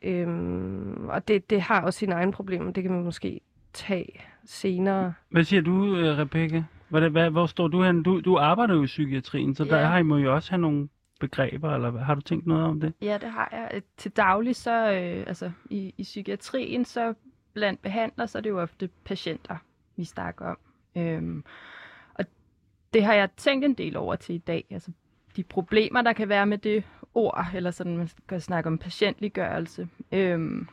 øhm, 0.03 1.09
og 1.09 1.29
det, 1.29 1.51
det 1.51 1.63
har 1.63 1.83
også 1.83 1.99
sine 1.99 2.15
egne 2.15 2.33
problemer. 2.33 2.71
Det 2.73 2.83
kan 2.83 2.93
man 2.93 3.05
måske 3.05 3.41
tage 3.73 4.21
senere. 4.45 5.15
Hvad 5.31 5.45
siger 5.45 5.63
du, 5.63 5.97
øh, 5.97 6.19
Rebecca? 6.19 6.65
Hvad, 6.89 7.11
hvad, 7.11 7.31
hvor 7.31 7.47
står 7.47 7.69
du 7.69 7.83
hen? 7.83 8.03
Du, 8.03 8.21
du 8.21 8.37
arbejder 8.39 8.75
jo 8.75 8.83
i 8.83 8.87
psykiatrien, 8.87 9.55
så 9.55 9.65
der 9.65 9.79
Ja. 9.79 9.85
har 9.87 9.99
I 9.99 10.03
må 10.03 10.17
jo 10.17 10.35
også 10.35 10.51
have 10.51 10.61
nogle 10.61 10.89
begreber, 11.21 11.75
eller 11.75 11.91
hvad? 11.91 12.01
har 12.03 12.15
du 12.15 12.21
tænkt 12.21 12.47
noget 12.47 12.65
om 12.65 12.81
det? 12.81 12.93
Ja, 13.03 13.19
det 13.21 13.31
har 13.31 13.49
jeg. 13.53 13.83
Til 13.97 14.11
daglig, 14.11 14.57
så 14.57 14.93
øh, 14.93 15.25
altså, 15.27 15.51
i, 15.71 15.95
i 15.99 16.03
psykiatrien, 16.03 16.85
så 16.85 17.15
blandt 17.59 17.83
behandlere, 17.83 18.29
så 18.29 18.39
er 18.39 18.43
det 18.43 18.51
jo 18.51 18.61
ofte 18.63 18.89
patienter, 19.05 19.57
vi 19.97 20.05
snakker 20.05 20.47
om. 20.47 20.59
Øhm, 20.97 21.45
og 22.15 22.25
det 22.95 23.05
har 23.05 23.15
jeg 23.15 23.29
tænkt 23.37 23.65
en 23.65 23.75
del 23.75 23.97
over 23.97 24.17
til 24.17 24.35
i 24.35 24.39
dag. 24.39 24.65
Altså, 24.71 24.91
de 25.37 25.43
problemer, 25.43 26.03
der 26.03 26.13
kan 26.13 26.29
være 26.29 26.47
med 26.47 26.59
det 26.59 26.85
ord, 27.15 27.47
eller 27.55 27.71
sådan, 27.71 27.97
man 27.97 28.09
kan 28.29 28.41
snakke 28.41 28.67
om 28.69 28.79
patientliggørelse. 28.79 29.89
Øhm, 30.13 30.69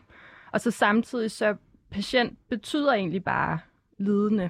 og 0.51 0.61
så 0.61 0.71
samtidig, 0.71 1.31
så 1.31 1.55
patient 1.89 2.39
betyder 2.49 2.93
egentlig 2.93 3.23
bare 3.23 3.59
lidende. 3.97 4.49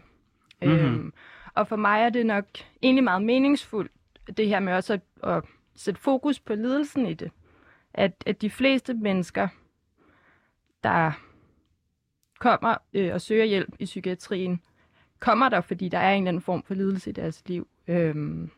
Mhm. 0.61 0.71
Øhm, 0.71 1.13
og 1.53 1.67
for 1.67 1.75
mig 1.75 2.01
er 2.01 2.09
det 2.09 2.25
nok 2.25 2.45
egentlig 2.81 3.03
meget 3.03 3.21
meningsfuldt, 3.21 3.91
det 4.37 4.47
her 4.47 4.59
med 4.59 4.73
også 4.73 4.93
at, 4.93 5.29
at 5.29 5.43
sætte 5.75 6.01
fokus 6.01 6.39
på 6.39 6.55
lidelsen 6.55 7.05
i 7.05 7.13
det. 7.13 7.31
At, 7.93 8.23
at 8.25 8.41
de 8.41 8.49
fleste 8.49 8.93
mennesker, 8.93 9.47
der 10.83 11.11
kommer 12.39 12.77
øh, 12.93 13.13
og 13.13 13.21
søger 13.21 13.45
hjælp 13.45 13.75
i 13.79 13.85
psykiatrien, 13.85 14.61
kommer 15.19 15.49
der, 15.49 15.61
fordi 15.61 15.89
der 15.89 15.97
er 15.97 16.13
en 16.13 16.23
eller 16.23 16.29
anden 16.29 16.41
form 16.41 16.63
for 16.63 16.73
lidelse 16.73 17.09
i 17.09 17.13
deres 17.13 17.43
liv. 17.45 17.67
Øhm, 17.87 18.49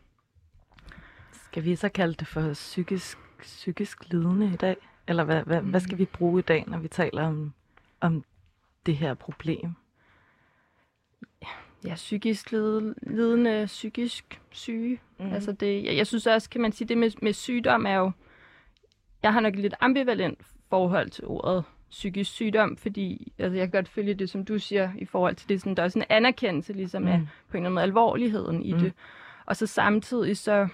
Skal 1.31 1.63
vi 1.63 1.75
så 1.75 1.89
kalde 1.89 2.13
det 2.13 2.27
for 2.27 2.53
psykisk, 2.53 3.17
psykisk 3.41 4.09
lidende 4.09 4.53
i 4.53 4.55
dag? 4.55 4.77
Eller 5.07 5.23
hvad, 5.23 5.43
hvad, 5.43 5.61
hvad 5.61 5.79
skal 5.79 5.97
vi 5.97 6.05
bruge 6.05 6.39
i 6.39 6.43
dag, 6.43 6.63
når 6.67 6.77
vi 6.77 6.87
taler 6.87 7.23
om, 7.23 7.53
om 8.01 8.23
det 8.85 8.97
her 8.97 9.13
problem? 9.13 9.73
ja, 11.85 11.95
psykisk 11.95 12.51
lid, 12.51 12.93
lidende, 13.01 13.65
psykisk 13.65 14.41
syge. 14.51 14.99
Mm. 15.19 15.25
Mm. 15.25 15.33
Altså 15.33 15.51
det, 15.51 15.83
jeg, 15.83 15.97
jeg 15.97 16.07
synes 16.07 16.27
også, 16.27 16.49
kan 16.49 16.61
man 16.61 16.71
sige, 16.71 16.87
det 16.87 16.97
med, 16.97 17.11
med 17.21 17.33
sygdom 17.33 17.85
er 17.85 17.95
jo... 17.95 18.11
Jeg 19.23 19.33
har 19.33 19.39
nok 19.39 19.53
et 19.53 19.59
lidt 19.59 19.73
ambivalent 19.79 20.41
forhold 20.69 21.09
til 21.09 21.23
ordet 21.27 21.63
psykisk 21.89 22.31
sygdom, 22.31 22.77
fordi 22.77 23.33
altså, 23.39 23.57
jeg 23.57 23.71
kan 23.71 23.81
godt 23.81 23.89
følge 23.89 24.13
det, 24.13 24.29
som 24.29 24.45
du 24.45 24.59
siger, 24.59 24.91
i 24.97 25.05
forhold 25.05 25.35
til 25.35 25.49
det, 25.49 25.59
sådan, 25.61 25.75
der 25.75 25.83
er 25.83 25.87
sådan 25.87 26.01
en 26.01 26.15
anerkendelse 26.15 26.73
ligesom 26.73 27.01
mm. 27.01 27.07
af 27.07 27.19
på 27.49 27.57
en 27.57 27.57
eller 27.57 27.65
anden 27.65 27.73
måde 27.73 27.83
alvorligheden 27.83 28.63
i 28.63 28.73
Mm. 28.73 28.79
det. 28.79 28.93
Og 29.45 29.55
så 29.55 29.67
samtidig 29.67 30.37
så 30.37 30.67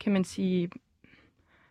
kan 0.00 0.12
man 0.12 0.24
sige, 0.24 0.70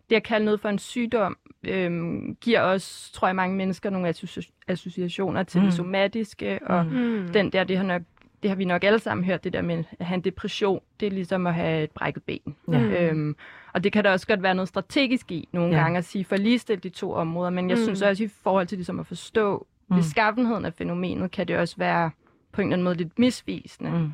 det 0.10 0.16
at 0.16 0.24
kalde 0.24 0.46
noget 0.46 0.60
for 0.62 0.70
en 0.70 0.80
sygdom, 0.80 1.38
øhm, 1.64 2.36
giver 2.42 2.62
også, 2.62 3.14
tror 3.14 3.28
jeg, 3.28 3.36
mange 3.36 3.56
mennesker 3.56 3.90
nogle 3.90 4.10
associ- 4.10 4.52
associationer 4.68 5.44
til 5.44 5.60
mm. 5.62 5.66
Det 5.66 5.74
somatiske, 5.76 6.60
og. 6.68 6.86
Mm. 6.86 7.30
den 7.34 7.52
der, 7.52 7.64
det 7.64 7.78
har, 7.78 7.84
nok, 7.84 8.02
det 8.44 8.50
har 8.52 8.56
vi 8.56 8.66
nok 8.66 8.84
alle 8.84 9.00
sammen 9.00 9.26
hørt, 9.26 9.44
det 9.44 9.54
der 9.54 9.62
med 9.62 9.84
at 10.00 10.06
have 10.06 10.16
en 10.16 10.22
depression, 10.22 10.82
det 11.00 11.06
er 11.06 11.12
ligesom 11.12 11.48
at 11.48 11.54
have 11.54 11.84
et 11.84 11.92
brækket 11.92 12.24
ben. 12.24 12.56
Ja. 12.72 12.80
Mm. 12.80 12.92
Øhm, 12.92 13.36
og 13.74 13.84
det 13.84 13.92
kan 13.94 14.04
der 14.04 14.12
også 14.12 14.28
godt 14.28 14.44
være 14.44 14.56
noget 14.56 14.68
strategisk 14.68 15.32
i 15.32 15.48
nogle 15.52 15.76
Ja. 15.76 15.82
gange 15.82 15.98
at 15.98 16.06
sige, 16.06 16.26
for 16.26 16.36
ligestille 16.36 16.80
de 16.82 16.90
to 16.90 17.14
områder, 17.14 17.50
men 17.50 17.70
jeg 17.70 17.78
Mm. 17.78 17.84
synes 17.84 18.02
også 18.02 18.24
i 18.24 18.28
forhold 18.44 18.68
til 18.68 18.78
ligesom 18.78 19.00
at 19.00 19.08
forstå 19.08 19.68
Mm. 19.88 19.96
beskaffenheden 19.98 20.66
af 20.66 20.74
fænomenet, 20.74 21.32
kan 21.32 21.48
det 21.48 21.58
også 21.58 21.76
være 21.78 22.12
på 22.52 22.62
en 22.62 22.68
eller 22.68 22.76
anden 22.76 22.84
måde 22.84 22.96
lidt 22.96 23.20
misvisende. 23.20 23.92
Mm. 23.92 24.12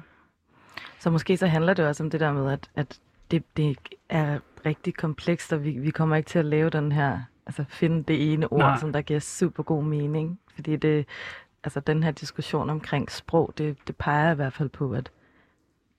Så 1.00 1.10
måske 1.10 1.38
så 1.38 1.48
handler 1.48 1.74
det 1.74 1.88
også 1.88 2.04
om 2.04 2.10
det 2.10 2.20
der 2.20 2.34
med, 2.34 2.52
at, 2.52 2.70
at 2.76 3.00
det, 3.32 3.44
det 3.58 3.78
er 4.10 4.40
rigtig 4.66 4.94
komplekst, 4.94 5.54
og 5.54 5.64
vi, 5.64 5.72
vi 5.72 5.90
kommer 5.90 6.16
ikke 6.16 6.28
til 6.28 6.40
at 6.40 6.46
lave 6.46 6.70
den 6.70 6.92
her, 6.92 7.20
altså 7.46 7.64
finde 7.70 8.04
det 8.04 8.34
ene 8.34 8.52
ord. 8.52 8.60
Nej. 8.60 8.78
som 8.80 8.94
der 8.94 9.02
giver 9.02 9.20
super 9.20 9.64
god 9.64 9.84
mening. 9.84 10.40
Fordi 10.56 10.76
det, 10.76 11.06
altså 11.66 11.80
den 11.80 12.04
her 12.04 12.12
diskussion 12.12 12.70
omkring 12.70 13.12
sprog, 13.12 13.54
det, 13.58 13.78
det 13.88 13.96
peger 13.96 14.32
i 14.32 14.36
hvert 14.36 14.54
fald 14.54 14.70
på, 14.70 14.92
at 14.92 15.12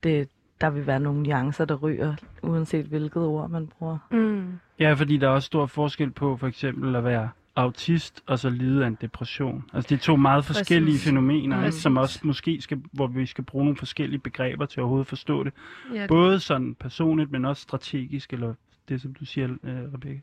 det, 0.02 0.28
der 0.60 0.70
vil 0.70 0.86
være 0.86 1.00
nogle 1.00 1.22
nuancer, 1.22 1.64
der 1.64 1.74
ryger, 1.74 2.14
uanset 2.42 2.86
hvilket 2.86 3.22
ord 3.22 3.50
man 3.50 3.66
bruger. 3.66 3.98
Mm. 4.10 4.58
Ja, 4.78 4.92
fordi 4.92 5.16
der 5.16 5.26
er 5.26 5.30
også 5.30 5.46
stor 5.46 5.66
forskel 5.66 6.10
på 6.10 6.36
for 6.36 6.46
eksempel 6.46 6.96
at 6.96 7.04
være 7.04 7.28
autist 7.56 8.22
og 8.26 8.38
så 8.38 8.50
lide 8.50 8.84
af 8.84 8.88
en 8.88 8.98
depression. 9.00 9.64
Altså 9.72 9.88
det 9.88 9.96
er 9.96 10.00
to 10.00 10.16
meget 10.16 10.44
forskellige 10.44 10.92
Præcis. 10.94 11.04
fænomener, 11.04 11.60
Præcis. 11.60 11.82
som 11.82 11.96
også 11.96 12.20
måske 12.22 12.60
skal, 12.60 12.82
hvor 12.92 13.06
vi 13.06 13.26
skal 13.26 13.44
bruge 13.44 13.64
nogle 13.64 13.76
forskellige 13.76 14.18
begreber 14.20 14.66
til 14.66 14.80
at 14.80 14.82
overhovedet 14.82 15.06
forstå 15.06 15.44
det. 15.44 15.52
Ja, 15.94 16.06
Både 16.06 16.40
sådan 16.40 16.74
personligt, 16.74 17.30
men 17.30 17.44
også 17.44 17.62
strategisk, 17.62 18.32
eller 18.32 18.54
det 18.88 19.00
som 19.00 19.14
du 19.14 19.24
siger, 19.24 19.48
øh, 19.62 19.94
Rebecca. 19.94 20.20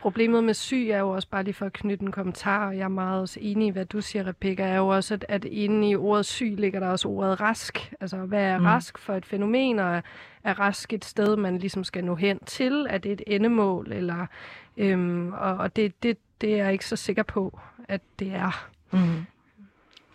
Problemet 0.00 0.44
med 0.44 0.54
syg 0.54 0.88
er 0.90 0.98
jo 0.98 1.10
også, 1.10 1.28
bare 1.28 1.42
lige 1.42 1.54
for 1.54 1.66
at 1.66 1.72
knytte 1.72 2.04
en 2.04 2.12
kommentar, 2.12 2.66
og 2.66 2.76
jeg 2.76 2.84
er 2.84 2.88
meget 2.88 3.20
også 3.20 3.38
enig 3.42 3.66
i, 3.66 3.70
hvad 3.70 3.84
du 3.84 4.00
siger, 4.00 4.26
Rebecca, 4.26 4.62
er 4.62 4.76
jo 4.76 4.88
også, 4.88 5.14
at, 5.14 5.24
at 5.28 5.44
inde 5.44 5.88
i 5.90 5.96
ordet 5.96 6.26
syg 6.26 6.54
ligger 6.58 6.80
der 6.80 6.88
også 6.88 7.08
ordet 7.08 7.40
rask. 7.40 7.92
Altså, 8.00 8.16
hvad 8.16 8.42
er 8.44 8.58
Mm. 8.58 8.64
rask 8.64 8.98
for 8.98 9.14
et 9.14 9.26
fænomen, 9.26 9.78
og 9.78 9.96
er, 9.96 10.00
er 10.44 10.60
rask 10.60 10.92
et 10.92 11.04
sted, 11.04 11.36
man 11.36 11.58
ligesom 11.58 11.84
skal 11.84 12.04
nå 12.04 12.14
hen 12.14 12.38
til? 12.46 12.86
Er 12.90 12.98
det 12.98 13.12
et 13.12 13.22
endemål? 13.26 13.92
Eller, 13.92 14.26
øhm, 14.76 15.32
og 15.32 15.56
og 15.56 15.76
det, 15.76 16.02
det, 16.02 16.18
det 16.40 16.52
er 16.52 16.64
jeg 16.64 16.72
ikke 16.72 16.86
så 16.86 16.96
sikker 16.96 17.22
på, 17.22 17.58
at 17.88 18.00
det 18.18 18.34
er. 18.34 18.68
Mm. 18.92 19.26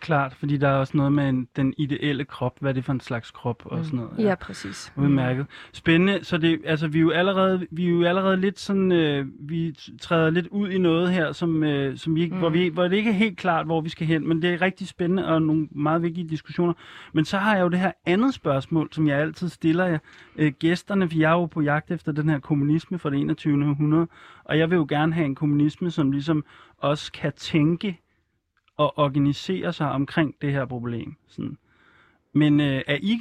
Klart, 0.06 0.34
fordi 0.34 0.56
der 0.56 0.68
er 0.68 0.72
også 0.74 0.96
noget 0.96 1.12
med 1.12 1.28
en, 1.28 1.48
den 1.56 1.74
ideelle 1.78 2.24
krop, 2.24 2.56
hvad 2.60 2.70
er 2.70 2.74
det 2.74 2.84
for 2.84 2.92
en 2.92 3.00
slags 3.00 3.30
krop 3.30 3.62
og 3.64 3.78
Mm. 3.78 3.84
sådan 3.84 3.98
noget. 3.98 4.18
Ja, 4.18 4.34
præcis. 4.34 4.92
Udmærket. 4.96 5.46
Spændende. 5.72 6.24
Så 6.24 6.38
det, 6.38 6.60
altså, 6.64 6.88
vi 6.88 6.98
er 6.98 7.02
jo 7.02 7.10
allerede, 7.10 7.66
vi 7.70 7.86
er 7.86 7.90
jo 7.90 8.02
allerede 8.04 8.36
lidt 8.36 8.58
sådan, 8.58 8.92
øh, 8.92 9.26
vi 9.40 9.76
træder 10.00 10.30
lidt 10.30 10.46
ud 10.46 10.68
i 10.68 10.78
noget 10.78 11.12
her, 11.12 11.32
som, 11.32 11.62
øh, 11.64 11.96
som 11.98 12.14
vi, 12.14 12.22
ikke, 12.22 12.34
mm. 12.34 12.38
hvor, 12.40 12.48
vi, 12.48 12.68
hvor 12.68 12.82
det 12.88 12.96
ikke 12.96 13.10
er 13.10 13.14
helt 13.14 13.38
klart, 13.38 13.66
hvor 13.66 13.80
vi 13.80 13.88
skal 13.88 14.06
hen. 14.06 14.28
Men 14.28 14.42
det 14.42 14.54
er 14.54 14.62
rigtig 14.62 14.88
spændende 14.88 15.26
og 15.28 15.42
nogle 15.42 15.68
meget 15.70 16.02
vigtige 16.02 16.28
diskussioner. 16.28 16.72
Men 17.12 17.24
så 17.24 17.38
har 17.38 17.54
jeg 17.56 17.62
jo 17.62 17.68
det 17.68 17.78
her 17.78 17.92
andet 18.06 18.34
spørgsmål, 18.34 18.88
som 18.92 19.08
jeg 19.08 19.18
altid 19.18 19.48
stiller 19.48 19.86
jer 19.86 19.98
øh, 20.36 20.52
gæsterne, 20.58 21.08
for 21.10 21.18
jeg 21.18 21.30
er 21.30 21.34
jo 21.34 21.46
på 21.46 21.60
jagt 21.60 21.90
efter 21.90 22.12
den 22.12 22.28
her 22.28 22.38
kommunisme 22.38 22.98
fra 22.98 23.10
det 23.10 23.20
21. 23.20 23.68
århundrede. 23.68 24.06
Og 24.44 24.58
jeg 24.58 24.70
vil 24.70 24.76
jo 24.76 24.86
gerne 24.88 25.12
have 25.14 25.26
en 25.26 25.34
kommunisme, 25.34 25.90
som 25.90 26.10
ligesom 26.12 26.44
også 26.78 27.12
kan 27.12 27.32
tænke 27.36 28.00
og 28.76 28.98
organisere 28.98 29.72
sig 29.72 29.90
omkring 29.90 30.34
det 30.40 30.52
her 30.52 30.64
problem. 30.64 31.16
Sådan. 31.28 31.58
Men 32.32 32.60
øh, 32.60 32.82
er 32.86 32.98
I, 33.02 33.18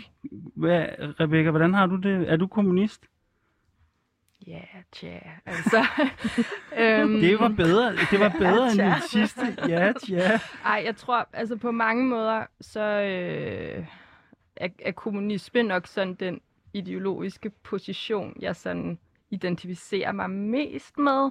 hvad, 0.56 0.86
Rebecca, 1.20 1.50
hvordan 1.50 1.74
har 1.74 1.86
du 1.86 1.96
det? 1.96 2.32
Er 2.32 2.36
du 2.38 2.48
kommunist? 2.48 3.06
Ja, 4.48 4.62
tja, 4.92 5.20
altså. 5.46 5.86
øhm, 6.80 7.20
Det 7.20 7.40
var 7.40 7.50
bedre, 7.50 7.96
det 8.12 8.20
var 8.20 8.30
bedre 8.40 8.66
end 8.66 8.76
tja. 8.76 8.86
den 8.86 9.02
sidste. 9.10 9.58
Ja, 9.68 9.94
ja. 10.10 10.40
Ej, 10.66 10.82
jeg 10.86 10.96
tror, 10.96 11.28
altså 11.34 11.56
på 11.56 11.72
mange 11.72 12.06
måder, 12.06 12.46
så 12.62 12.80
øh, 12.82 13.86
er, 14.56 14.70
er 14.80 14.92
kommunisme 14.92 15.64
nok 15.64 15.88
sådan 15.88 16.14
den 16.16 16.42
ideologiske 16.74 17.50
position, 17.50 18.34
jeg 18.40 18.56
sådan 18.56 19.00
identificerer 19.32 20.12
mig 20.12 20.30
mest 20.30 20.98
med. 20.98 21.30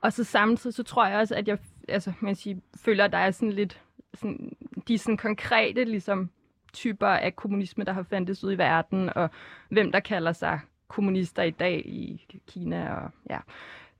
Og 0.00 0.12
så 0.12 0.24
samtidig, 0.24 0.74
så 0.74 0.82
tror 0.82 1.06
jeg 1.06 1.18
også, 1.18 1.34
at 1.34 1.48
jeg 1.48 1.58
altså, 1.88 2.12
man 2.20 2.34
siger, 2.34 2.56
føler, 2.84 3.04
at 3.04 3.12
der 3.12 3.18
er 3.18 3.30
sådan 3.30 3.52
lidt, 3.52 3.80
sådan, 4.14 4.52
de 4.88 4.98
sådan 4.98 5.16
konkrete 5.16 5.84
ligesom, 5.84 6.30
typer 6.72 7.06
af 7.08 7.36
kommunisme, 7.36 7.84
der 7.84 7.92
har 7.92 8.02
fandtes 8.02 8.44
ud 8.44 8.52
i 8.52 8.58
verden, 8.58 9.10
og 9.16 9.30
hvem 9.68 9.92
der 9.92 10.00
kalder 10.00 10.32
sig 10.32 10.60
kommunister 10.88 11.42
i 11.42 11.50
dag 11.50 11.82
i 11.86 12.26
Kina. 12.48 12.94
Og, 12.94 13.10
ja. 13.30 13.38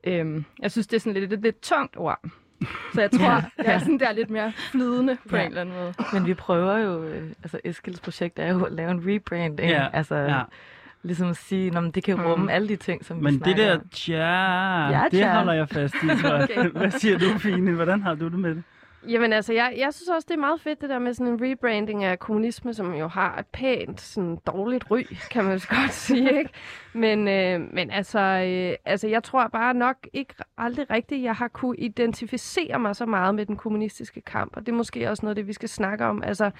øhm, 0.04 0.44
jeg 0.62 0.70
synes, 0.70 0.86
det 0.86 0.96
er 0.96 1.00
sådan 1.00 1.20
lidt 1.20 1.32
et 1.32 1.40
lidt 1.42 1.60
tungt 1.62 1.96
ord. 1.96 2.20
Så 2.94 3.00
jeg 3.00 3.10
tror, 3.10 3.24
Ja. 3.34 3.42
jeg 3.58 3.74
er 3.74 3.78
sådan 3.78 3.98
der 4.00 4.12
lidt 4.12 4.30
mere 4.30 4.52
flydende 4.52 5.16
på 5.28 5.36
Ja. 5.36 5.42
en 5.42 5.48
eller 5.48 5.60
anden 5.60 5.74
måde. 5.74 5.94
Men 6.12 6.26
vi 6.26 6.34
prøver 6.34 6.78
jo, 6.78 7.02
øh, 7.04 7.30
altså 7.42 7.60
Eskilds 7.64 8.00
projekt 8.00 8.38
er 8.38 8.52
jo 8.52 8.64
at 8.64 8.72
lave 8.72 8.90
en 8.90 9.02
rebranding. 9.06 9.70
Ja, 9.70 9.88
Altså 9.92 10.14
ja. 10.16 10.42
Ligesom 11.02 11.28
at 11.28 11.36
sige, 11.36 11.78
at 11.78 11.94
det 11.94 12.04
kan 12.04 12.16
Mm. 12.16 12.22
rumme 12.24 12.52
alle 12.52 12.68
de 12.68 12.76
ting, 12.76 13.04
som 13.04 13.16
vi 13.18 13.22
Men 13.22 13.34
det 13.34 13.42
snakker 13.42 13.64
der 13.64 13.78
tja, 13.92 14.16
Ja, 14.90 15.04
det 15.10 15.18
tja. 15.18 15.34
holder 15.36 15.52
jeg 15.52 15.68
fast 15.68 15.94
i, 15.94 16.06
tror 16.22 16.34
jeg. 16.34 16.42
Okay. 16.58 16.68
Hvad 16.80 16.90
siger 16.90 17.18
du, 17.18 17.38
Fine? 17.38 17.72
Hvordan 17.72 18.02
har 18.02 18.14
du 18.14 18.24
det 18.28 18.38
med 18.38 18.50
det? 18.54 18.62
Jamen 19.08 19.32
altså, 19.32 19.52
jeg, 19.52 19.74
jeg 19.76 19.94
synes 19.94 20.08
også, 20.08 20.26
det 20.28 20.34
er 20.34 20.40
meget 20.40 20.60
fedt, 20.60 20.80
det 20.80 20.88
der 20.88 20.98
med 20.98 21.14
sådan 21.14 21.32
en 21.32 21.42
rebranding 21.42 22.04
af 22.04 22.18
kommunisme, 22.18 22.74
som 22.74 22.94
jo 22.94 23.08
har 23.08 23.38
et 23.38 23.46
pænt, 23.46 24.00
sådan 24.00 24.38
dårligt 24.46 24.90
ry, 24.90 25.02
kan 25.30 25.44
man 25.44 25.58
så 25.58 25.68
godt 25.68 25.92
sige, 25.92 26.32
ikke? 26.38 26.50
Men, 26.92 27.28
øh, 27.28 27.74
men 27.74 27.90
altså, 27.90 28.18
øh, 28.18 28.76
altså, 28.84 29.08
jeg 29.08 29.22
tror 29.22 29.48
bare 29.48 29.74
nok 29.74 29.96
ikke 30.12 30.34
aldrig 30.58 30.90
rigtigt, 30.90 31.22
jeg 31.22 31.34
har 31.34 31.48
kunne 31.48 31.76
identificere 31.76 32.78
mig 32.78 32.96
så 32.96 33.06
meget 33.06 33.34
med 33.34 33.46
den 33.46 33.56
kommunistiske 33.56 34.20
kamp, 34.20 34.56
og 34.56 34.66
det 34.66 34.72
er 34.72 34.76
måske 34.76 35.10
også 35.10 35.26
noget 35.26 35.36
det, 35.36 35.46
vi 35.46 35.52
skal 35.52 35.68
snakke 35.68 36.04
om. 36.04 36.22
Altså, 36.22 36.50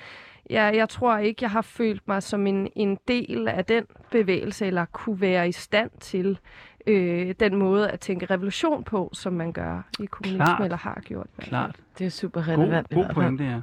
jeg, 0.50 0.76
jeg 0.76 0.88
tror 0.88 1.18
ikke, 1.18 1.42
jeg 1.42 1.50
har 1.50 1.62
følt 1.62 2.08
mig 2.08 2.22
som 2.22 2.46
en, 2.46 2.68
en 2.76 2.98
del 3.08 3.48
af 3.48 3.64
den 3.64 3.84
bevægelse, 4.10 4.66
eller 4.66 4.84
kunne 4.84 5.20
være 5.20 5.48
i 5.48 5.52
stand 5.52 5.90
til 6.00 6.38
øh, 6.86 7.34
den 7.40 7.56
måde 7.56 7.90
at 7.90 8.00
tænke 8.00 8.26
revolution 8.26 8.84
på, 8.84 9.10
som 9.12 9.32
man 9.32 9.52
gør 9.52 9.82
i 10.00 10.06
kommunisme, 10.06 10.44
Klart. 10.44 10.62
eller 10.62 10.76
har 10.76 11.00
gjort. 11.04 11.26
Klart. 11.38 11.76
Det 11.98 12.06
er 12.06 12.10
super 12.10 12.40
God, 12.40 12.48
relevant. 12.48 12.88
god 12.94 13.04
fald. 13.04 13.14
pointe, 13.14 13.44
ja. 13.44 13.60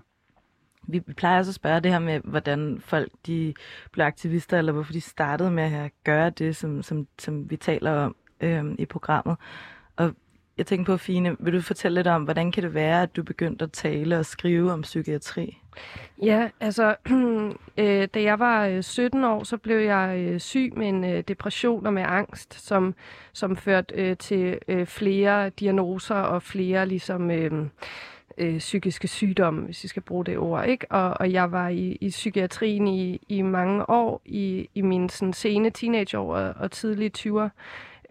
vi, 0.87 0.99
plejer 0.99 1.37
også 1.37 1.51
at 1.51 1.55
spørge 1.55 1.79
det 1.79 1.91
her 1.91 1.99
med, 1.99 2.19
hvordan 2.23 2.77
folk 2.79 3.11
de 3.27 3.53
blev 3.91 4.05
aktivister, 4.05 4.57
eller 4.57 4.71
hvorfor 4.71 4.93
de 4.93 5.01
startede 5.01 5.51
med 5.51 5.63
at 5.63 5.91
gøre 6.03 6.29
det, 6.29 6.55
som, 6.55 6.83
som, 6.83 7.07
som 7.19 7.49
vi 7.49 7.57
taler 7.57 7.91
om 7.91 8.15
øhm, 8.41 8.75
i 8.79 8.85
programmet. 8.85 9.37
Jeg 10.57 10.65
tænker 10.65 10.93
på, 10.93 10.97
Fine, 10.97 11.35
vil 11.39 11.53
du 11.53 11.61
fortælle 11.61 11.95
lidt 11.95 12.07
om, 12.07 12.23
hvordan 12.23 12.51
kan 12.51 12.63
det 12.63 12.73
være, 12.73 13.01
at 13.01 13.15
du 13.15 13.23
begyndte 13.23 13.63
at 13.65 13.71
tale 13.71 14.19
og 14.19 14.25
skrive 14.25 14.71
om 14.71 14.81
psykiatri? 14.81 15.57
Ja, 16.23 16.49
altså, 16.59 16.95
øh, 17.77 18.07
da 18.13 18.21
jeg 18.21 18.39
var 18.39 18.67
øh, 18.67 18.83
17 18.83 19.23
år, 19.23 19.43
så 19.43 19.57
blev 19.57 19.77
jeg 19.77 20.15
øh, 20.19 20.39
syg 20.39 20.73
med 20.77 20.87
en 20.87 21.03
øh, 21.03 21.23
depression 21.27 21.85
og 21.85 21.93
med 21.93 22.03
angst, 22.07 22.53
som, 22.53 22.95
som 23.33 23.55
førte 23.55 23.95
øh, 23.95 24.17
til 24.17 24.59
øh, 24.67 24.85
flere 24.85 25.49
diagnoser 25.49 26.15
og 26.15 26.43
flere 26.43 26.85
ligesom... 26.85 27.31
Øh, 27.31 27.67
øh, 28.37 28.57
psykiske 28.57 29.07
sygdomme, 29.07 29.61
hvis 29.61 29.83
vi 29.83 29.87
skal 29.87 30.01
bruge 30.01 30.25
det 30.25 30.37
ord. 30.37 30.65
Ikke? 30.65 30.91
Og, 30.91 31.13
og 31.19 31.31
jeg 31.31 31.51
var 31.51 31.67
i, 31.67 31.97
i 32.01 32.09
psykiatrien 32.09 32.87
i, 32.87 33.21
i 33.29 33.41
mange 33.41 33.89
år, 33.89 34.21
i, 34.25 34.69
i 34.75 34.81
mine 34.81 35.09
sådan, 35.09 35.33
sene 35.33 35.69
teenageår 35.69 36.35
og, 36.35 36.53
og 36.59 36.71
tidlige 36.71 37.11
20'er. 37.17 37.49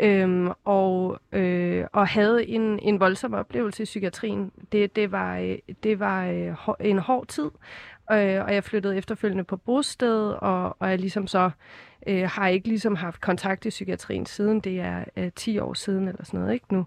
Øhm, 0.02 0.50
og, 0.64 1.20
øh, 1.32 1.84
og 1.92 2.08
havde 2.08 2.46
en, 2.46 2.78
en 2.78 3.00
voldsom 3.00 3.34
oplevelse 3.34 3.82
i 3.82 3.84
psykiatrien. 3.84 4.52
Det, 4.72 4.96
det 4.96 5.12
var, 5.12 5.38
øh, 5.38 5.58
det 5.82 6.00
var 6.00 6.26
øh, 6.26 6.56
en 6.80 6.98
hård 6.98 7.26
tid, 7.26 7.50
øh, 8.12 8.44
og 8.44 8.54
jeg 8.54 8.64
flyttede 8.64 8.96
efterfølgende 8.96 9.44
på 9.44 9.56
bosted, 9.56 10.30
og, 10.30 10.76
og 10.78 10.90
jeg 10.90 10.98
ligesom 10.98 11.26
så 11.26 11.50
øh, 12.06 12.28
har 12.30 12.48
ikke 12.48 12.68
ligesom 12.68 12.96
haft 12.96 13.20
kontakt 13.20 13.66
i 13.66 13.68
psykiatrien 13.68 14.26
siden. 14.26 14.60
Det 14.60 14.80
er 14.80 15.04
øh, 15.16 15.30
10 15.36 15.58
år 15.58 15.74
siden 15.74 16.08
eller 16.08 16.24
sådan 16.24 16.40
noget, 16.40 16.54
ikke 16.54 16.74
nu. 16.74 16.86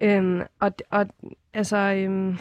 Øhm, 0.00 0.42
og, 0.60 0.72
og 0.90 1.06
altså... 1.54 1.76
Øh, 1.76 2.38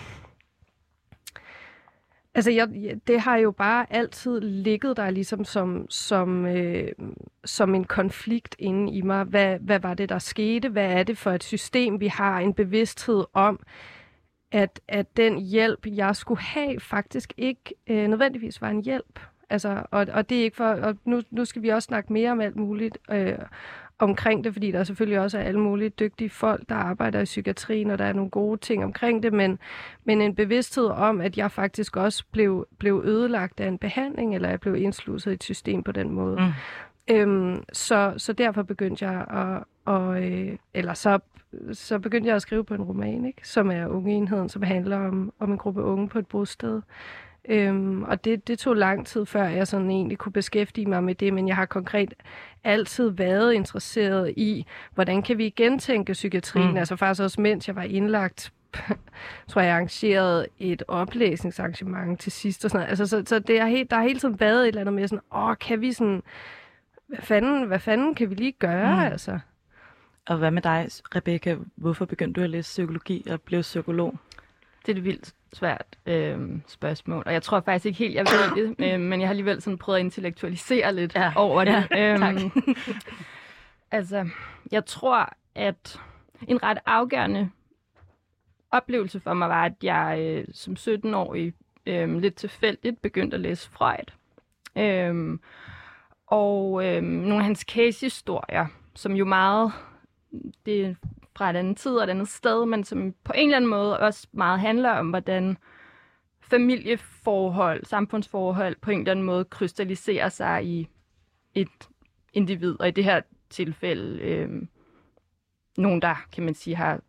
Altså, 2.36 2.51
jeg, 2.51 2.70
det 3.08 3.22
har 3.22 3.38
jo 3.38 3.51
bare 3.51 3.86
altid 3.89 4.42
ligget 4.42 4.98
der 4.98 5.10
ligesom 5.10 5.46
som, 5.46 5.86
som, 5.89 6.46
øh, 6.46 6.92
som 7.46 7.75
en 7.75 7.84
konflikt 7.84 8.56
inde 8.60 8.94
i 8.94 9.01
mig. 9.01 9.24
Hvad, 9.24 9.60
hvad 9.60 9.80
var 9.80 9.94
det, 9.94 10.10
der 10.10 10.20
skete? 10.20 10.70
Hvad 10.70 10.86
er 10.86 11.04
det 11.04 11.18
for 11.18 11.32
et 11.32 11.44
system, 11.44 12.00
vi 12.00 12.08
har? 12.08 12.39
En 12.39 12.54
bevidsthed 12.54 13.24
om, 13.34 13.60
at, 14.51 14.82
at 14.88 15.18
den 15.18 15.38
hjælp, 15.38 15.86
jeg 15.86 16.15
skulle 16.15 16.42
have, 16.42 16.80
faktisk 16.80 17.34
ikke 17.38 17.74
øh, 17.88 18.08
nødvendigvis 18.08 18.62
var 18.62 18.70
en 18.70 18.82
hjælp. 18.82 19.20
Altså, 19.50 19.84
og, 19.92 20.08
og 20.13 20.30
det 20.30 20.39
er 20.39 20.44
ikke 20.44 20.58
for, 20.58 20.68
og 20.68 20.98
nu, 21.06 21.22
nu 21.32 21.46
skal 21.46 21.62
vi 21.62 21.70
også 21.70 21.86
snakke 21.86 22.13
mere 22.13 22.32
om 22.32 22.42
alt 22.42 22.56
muligt, 22.56 22.98
øh, 23.12 23.38
omkring 24.00 24.44
det, 24.44 24.54
fordi 24.54 24.72
der 24.72 24.84
selvfølgelig 24.84 25.20
også 25.20 25.38
er 25.38 25.44
alle 25.44 25.60
mulige 25.60 25.90
dygtige 25.90 26.30
folk, 26.30 26.70
der 26.70 26.75
arbejder 26.75 27.20
i 27.20 27.25
psykiatrien, 27.25 27.92
og 27.92 27.98
der 27.98 28.06
er 28.06 28.14
nogle 28.14 28.30
gode 28.30 28.58
ting 28.62 28.84
omkring 28.84 29.24
det, 29.24 29.34
men, 29.34 29.60
men 30.04 30.22
en 30.22 30.36
bevidsthed 30.36 30.86
om, 30.86 31.22
at 31.22 31.38
jeg 31.38 31.52
faktisk 31.52 31.98
også 31.98 32.24
blev, 32.32 32.68
blev 32.78 33.02
ødelagt 33.06 33.60
af 33.60 33.68
en 33.68 33.78
behandling, 33.78 34.36
eller 34.36 34.50
jeg 34.50 34.60
blev 34.60 34.75
indsluset 34.75 35.32
i 35.32 35.34
et 35.34 35.44
system 35.44 35.84
på 35.84 35.92
den 35.92 36.12
måde. 36.12 36.36
Mm. 36.36 37.16
Øhm, 37.16 37.64
så, 37.74 38.14
så 38.18 38.34
derfor 38.34 38.64
begyndte 38.64 39.10
jeg 39.10 39.25
at, 39.30 39.64
og, 39.86 40.24
øh, 40.24 40.58
eller 40.74 40.94
så, 40.94 41.20
så 41.74 42.00
begyndte 42.00 42.28
jeg 42.28 42.36
at 42.36 42.42
skrive 42.42 42.64
på 42.64 42.74
en 42.74 42.82
roman, 42.82 43.25
ikke? 43.25 43.48
som 43.48 43.72
er 43.72 43.88
Ungeenheden, 43.88 44.50
som 44.50 44.62
handler 44.62 44.98
om, 44.98 45.34
om 45.40 45.52
en 45.52 45.58
gruppe 45.58 45.84
unge 45.84 46.10
på 46.10 46.20
et 46.20 46.28
bosted. 46.28 46.82
Øhm, 47.50 48.04
og 48.04 48.25
det, 48.25 48.48
det 48.48 48.60
tog 48.60 48.75
lang 48.75 49.08
tid, 49.08 49.25
før 49.25 49.44
jeg 49.44 49.68
sådan 49.68 49.92
egentlig 49.92 50.18
kunne 50.18 50.34
beskæftige 50.34 50.86
mig 50.86 51.04
med 51.04 51.16
det, 51.16 51.34
men 51.34 51.48
jeg 51.48 51.56
har 51.56 51.66
konkret 51.66 52.14
altid 52.64 53.10
været 53.10 53.54
interesseret 53.54 54.34
i, 54.38 54.66
hvordan 54.94 55.22
kan 55.22 55.38
vi 55.38 55.50
gentænke 55.50 56.14
psykiatrien, 56.14 56.72
mm. 56.72 56.78
altså 56.78 56.96
faktisk 56.96 57.24
også 57.24 57.42
mens 57.42 57.68
jeg 57.68 57.75
var 57.75 57.84
indlagt 57.84 58.54
tror 59.48 59.62
jeg, 59.62 59.74
arrangerede 59.74 60.48
et 60.60 60.84
oplæsningsarrangement 60.88 62.20
til 62.20 62.32
sidst 62.32 62.66
og 62.66 62.72
sådan 62.72 62.80
noget. 62.80 62.90
Altså, 62.90 63.08
så, 63.08 63.24
så 63.25 63.40
det 63.40 63.60
er 63.60 63.66
helt, 63.66 63.92
der 63.92 63.98
har 63.98 64.04
hele 64.04 64.20
tiden 64.20 64.40
været 64.40 64.62
et 64.62 64.68
eller 64.68 64.82
andet 64.82 64.94
med 64.94 65.08
sådan, 65.08 65.24
åh, 65.36 65.56
kan 65.58 65.82
vi 65.82 65.94
sådan, 65.94 66.24
hvad 67.08 67.20
fanden, 67.20 67.68
hvad 67.68 67.80
fanden 67.80 68.16
kan 68.16 68.30
vi 68.30 68.36
lige 68.36 68.52
gøre, 68.52 68.96
mm. 68.96 69.12
altså? 69.12 69.40
Og 70.25 70.38
hvad 70.38 70.52
med 70.52 70.62
dig, 70.62 70.88
Rebecca? 71.16 71.58
Hvorfor 71.75 72.06
begyndte 72.06 72.40
du 72.40 72.44
at 72.44 72.50
læse 72.50 72.68
psykologi 72.68 73.28
og 73.30 73.42
blev 73.42 73.62
psykolog? 73.62 74.18
Det 74.86 74.92
er 74.92 74.98
et 74.98 75.04
vildt 75.04 75.34
svært 75.55 75.97
øh, 76.05 76.50
spørgsmål, 76.67 77.24
og 77.25 77.33
jeg 77.33 77.44
tror 77.44 77.59
faktisk 77.59 77.85
ikke 77.85 77.98
helt, 77.98 78.15
jeg 78.15 78.25
ved 78.25 78.55
det, 78.55 78.75
øh, 78.94 79.00
men 79.00 79.20
jeg 79.20 79.27
har 79.27 79.31
alligevel 79.31 79.61
sådan 79.61 79.77
prøvet 79.77 80.00
at 80.00 80.05
intellektualisere 80.05 80.94
lidt 80.94 81.15
ja. 81.15 81.33
over 81.35 81.63
det. 81.63 81.87
Ja, 81.91 82.13
øhm, 82.13 82.22
tak. 82.22 82.35
altså, 83.91 84.29
jeg 84.72 84.85
tror, 84.85 85.29
at 85.55 86.00
en 86.48 86.63
ret 86.63 86.77
afgørende 86.85 87.50
oplevelse 88.72 89.20
for 89.20 89.33
mig 89.33 89.50
var, 89.50 89.65
at 89.65 89.74
jeg 89.83 90.18
øh, 90.20 90.46
som 90.53 90.74
17-årig 90.79 91.53
øh, 91.85 92.18
lidt 92.18 92.35
tilfældigt 92.35 93.01
begyndte 93.01 93.35
at 93.35 93.41
læse 93.41 93.70
Freud. 93.70 94.11
Øh, 94.77 95.39
og 96.27 96.85
øh, 96.85 97.01
nogle 97.01 97.37
af 97.37 97.46
hans 97.46 97.59
case-historier, 97.59 98.65
som 98.96 99.13
jo 99.13 99.25
meget, 99.25 99.72
det 100.65 100.98
fra 101.35 101.50
et 101.50 101.55
andet 101.55 101.77
tid 101.77 101.91
og 101.91 102.03
et 102.03 102.09
andet 102.09 102.27
sted, 102.27 102.65
men 102.65 102.83
som 102.83 103.13
på 103.24 103.33
en 103.35 103.50
eller 103.50 103.57
anden 103.57 103.69
måde 103.69 104.00
også 104.00 104.27
meget 104.31 104.59
handler 104.59 104.89
om, 104.89 105.09
hvordan 105.09 105.57
familieforhold, 106.41 107.85
samfundsforhold 107.85 108.75
på 108.81 108.91
en 108.91 109.00
eller 109.00 109.11
anden 109.11 109.25
måde 109.25 109.45
krystalliserer 109.45 110.29
sig 110.29 110.65
i 110.65 110.87
et 111.53 111.89
individ, 112.33 112.75
og 112.79 112.87
i 112.87 112.91
det 112.91 113.03
her 113.03 113.21
tilfælde 113.50 114.21
øh, 114.21 114.67
nogen, 115.77 116.01
der 116.01 116.15
kan 116.31 116.43
man 116.43 116.53
sige 116.53 116.75
har 116.75 117.00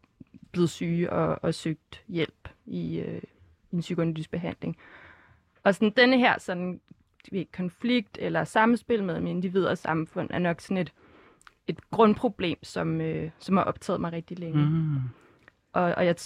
blevet 0.52 0.70
syge 0.70 1.12
og, 1.12 1.38
og 1.42 1.54
søgt 1.54 2.04
hjælp 2.08 2.48
i, 2.66 2.98
øh, 2.98 3.22
en 3.72 3.80
psykoanalytisk 3.80 4.30
behandling. 4.30 4.76
Og 5.64 5.74
sådan 5.74 5.92
denne 5.96 6.18
her 6.18 6.38
sådan, 6.38 6.80
konflikt 7.52 8.18
eller 8.20 8.44
samspil 8.44 9.04
mellem 9.04 9.26
individ 9.26 9.64
og 9.64 9.78
samfund 9.78 10.30
er 10.30 10.38
nok 10.38 10.60
sådan 10.60 10.76
et, 10.76 10.92
et 11.68 11.90
grundproblem, 11.90 12.58
som, 12.62 13.00
øh, 13.00 13.30
som 13.38 13.56
har 13.56 13.64
optaget 13.64 14.00
mig 14.00 14.12
rigtig 14.12 14.38
længe. 14.38 14.66
Mm. 14.66 15.00
Og, 15.72 15.82
og 15.82 16.06
jeg 16.06 16.16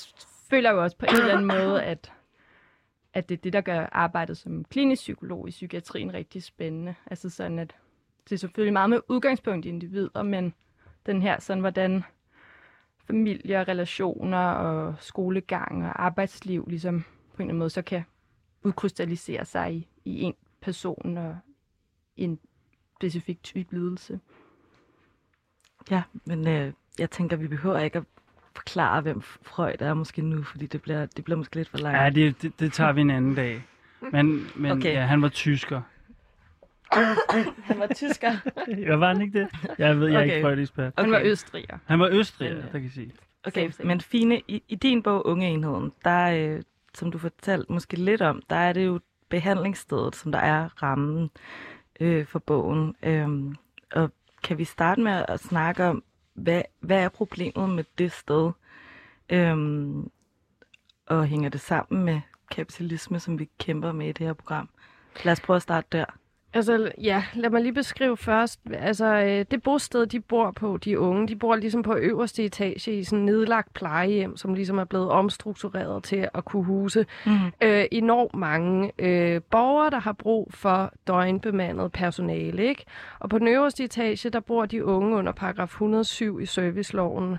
føler 0.51 0.71
jo 0.71 0.83
også 0.83 0.97
på 0.97 1.07
en 1.07 1.17
eller 1.17 1.33
anden 1.33 1.47
måde, 1.47 1.83
at, 1.83 2.13
at 3.15 3.29
det 3.29 3.37
er 3.37 3.41
det, 3.41 3.53
der 3.53 3.61
gør 3.61 3.87
arbejdet 3.93 4.37
som 4.37 4.65
klinisk 4.65 5.01
psykolog 5.01 5.49
i 5.49 5.51
psykiatrien 5.51 6.15
rigtig 6.15 6.43
spændende. 6.43 6.95
Altså 7.07 7.31
sådan, 7.31 7.59
at 7.59 7.77
det 8.25 8.33
er 8.33 8.39
selvfølgelig 8.39 8.73
meget 8.73 8.91
med 8.91 9.01
udgangspunkt 9.09 9.67
i 9.67 9.69
individer, 9.69 10.23
men 10.23 10.55
den 11.07 11.23
her 11.23 11.41
sådan, 11.41 11.61
hvordan 11.61 12.05
familier, 13.07 13.69
relationer 13.69 14.51
og 14.51 14.95
skolegang 14.99 15.87
og 15.87 16.05
arbejdsliv 16.05 16.67
ligesom 16.69 17.01
på 17.01 17.37
en 17.37 17.43
eller 17.43 17.49
anden 17.49 17.59
måde 17.59 17.71
så 17.71 17.83
kan 17.83 18.03
udkrystallisere 18.63 19.45
sig 19.45 19.75
i, 19.75 19.89
i 20.05 20.21
en 20.21 20.35
person 20.61 21.17
og 21.17 21.39
en 22.17 22.39
specifik 22.97 23.43
type 23.43 23.75
lidelse. 23.75 24.21
Ja, 25.91 26.03
men 26.25 26.49
øh, 26.49 26.73
jeg 26.99 27.11
tænker, 27.11 27.37
vi 27.37 27.49
behøver 27.49 27.79
ikke 27.79 27.99
at 27.99 28.05
forklare, 28.55 29.01
hvem 29.01 29.23
Freud 29.23 29.77
er 29.79 29.95
måske 29.95 30.23
nu, 30.23 30.43
fordi 30.43 30.67
det 30.67 30.83
bliver, 30.83 31.07
det 31.07 31.25
bliver 31.25 31.39
måske 31.39 31.57
lidt 31.57 31.69
for 31.69 31.79
langt. 31.79 31.99
Ja, 31.99 32.11
det, 32.11 32.43
det, 32.43 32.61
det 32.61 32.73
tager 32.73 32.93
vi 32.93 33.01
en 33.01 33.11
anden 33.11 33.35
dag. 33.35 33.63
Men, 34.13 34.47
men 34.57 34.73
okay. 34.73 34.93
ja, 34.93 35.07
han 35.07 35.23
var 35.23 35.29
tysker. 35.29 35.83
han 37.69 37.79
var 37.79 37.87
tysker? 37.95 38.33
ja, 38.87 38.97
var 38.97 39.13
han 39.13 39.23
ikke 39.23 39.41
det? 39.41 39.49
Jeg 39.79 40.01
ved, 40.01 40.09
jeg 40.09 40.17
okay. 40.17 40.31
er 40.31 40.35
ikke 40.35 40.47
Freud-ekspert. 40.47 40.93
Okay. 40.97 41.03
Han 41.03 41.13
var 41.13 41.21
østriger. 41.25 41.79
Han 41.87 42.01
var 42.01 42.09
østriger, 42.13 42.57
ja. 42.57 42.63
der 42.73 42.79
kan 42.79 42.91
sige. 42.91 43.13
Okay, 43.47 43.71
men 43.85 44.01
Fine, 44.01 44.41
i, 44.49 44.63
i 44.69 44.75
din 44.75 45.03
bog 45.03 45.27
Unge 45.27 45.49
Enheden, 45.49 45.93
der, 46.05 46.55
øh, 46.57 46.63
som 46.95 47.11
du 47.11 47.19
fortalte 47.19 47.73
måske 47.73 47.97
lidt 47.97 48.23
om, 48.23 48.43
der 48.51 48.57
er 48.57 48.73
det 48.73 48.87
jo 48.87 49.01
behandlingsstedet, 49.29 50.17
som 50.17 50.33
der 50.33 50.39
er 50.39 50.83
rammen 50.83 51.31
øh, 52.01 52.27
for 52.27 52.39
bogen. 52.39 52.95
Øhm, 53.03 53.55
og 53.93 54.11
kan 54.43 54.59
vi 54.59 54.65
starte 54.65 55.01
med 55.01 55.25
at 55.29 55.41
snakke 55.41 55.85
om, 55.85 56.05
hvad, 56.35 56.63
hvad 56.81 56.99
er 56.99 57.09
problemet 57.09 57.71
med 57.71 57.85
det 57.99 58.13
sted? 58.13 58.51
Øhm, 59.29 60.11
og 61.07 61.27
hænger 61.27 61.49
det 61.49 61.61
sammen 61.61 62.05
med 62.05 62.21
kapitalisme, 62.51 63.21
som 63.21 63.39
vi 63.39 63.49
kæmper 63.59 63.93
med 63.93 64.09
i 64.09 64.13
det 64.13 64.27
her 64.27 64.33
program? 64.33 64.69
Lad 65.25 65.33
os 65.33 65.41
prøve 65.41 65.57
at 65.57 65.63
starte 65.63 65.87
der. 65.93 66.05
Altså, 66.53 66.93
ja, 67.03 67.25
lad 67.35 67.51
mig 67.51 67.63
lige 67.63 67.73
beskrive 67.73 68.17
først. 68.17 68.61
Altså, 68.73 69.07
øh, 69.07 69.45
det 69.51 69.63
bosted, 69.63 70.07
de 70.07 70.21
bor 70.21 70.51
på, 70.51 70.77
de 70.77 70.99
unge, 70.99 71.29
de 71.29 71.37
bor 71.37 71.57
ligesom 71.57 71.83
på 71.83 71.95
øverste 71.95 72.45
etage 72.45 72.99
i 72.99 73.05
sådan 73.05 73.19
en 73.19 73.25
nedlagt 73.25 73.75
plejehjem, 73.75 74.37
som 74.37 74.55
ligesom 74.55 74.79
er 74.79 74.85
blevet 74.85 75.09
omstruktureret 75.09 76.05
til 76.05 76.29
at 76.35 76.45
kunne 76.45 76.65
huse 76.65 77.07
mm. 77.27 77.33
øh, 77.63 77.85
enormt 77.93 78.35
mange 78.35 78.93
øh, 78.99 79.41
borgere, 79.51 79.91
der 79.91 80.01
har 80.01 80.13
brug 80.13 80.49
for 80.55 80.93
døgnbemandet 81.07 81.93
personale, 81.93 82.65
ikke? 82.65 82.85
Og 83.19 83.31
på 83.31 83.39
den 83.39 83.49
øverste 83.49 83.85
etage, 83.85 84.31
der 84.31 84.41
bor 84.41 84.67
de 84.67 84.85
unge 84.85 85.17
under 85.17 85.33
paragraf 85.33 85.69
107 85.69 86.41
i 86.41 86.47
serviceloven, 86.47 87.39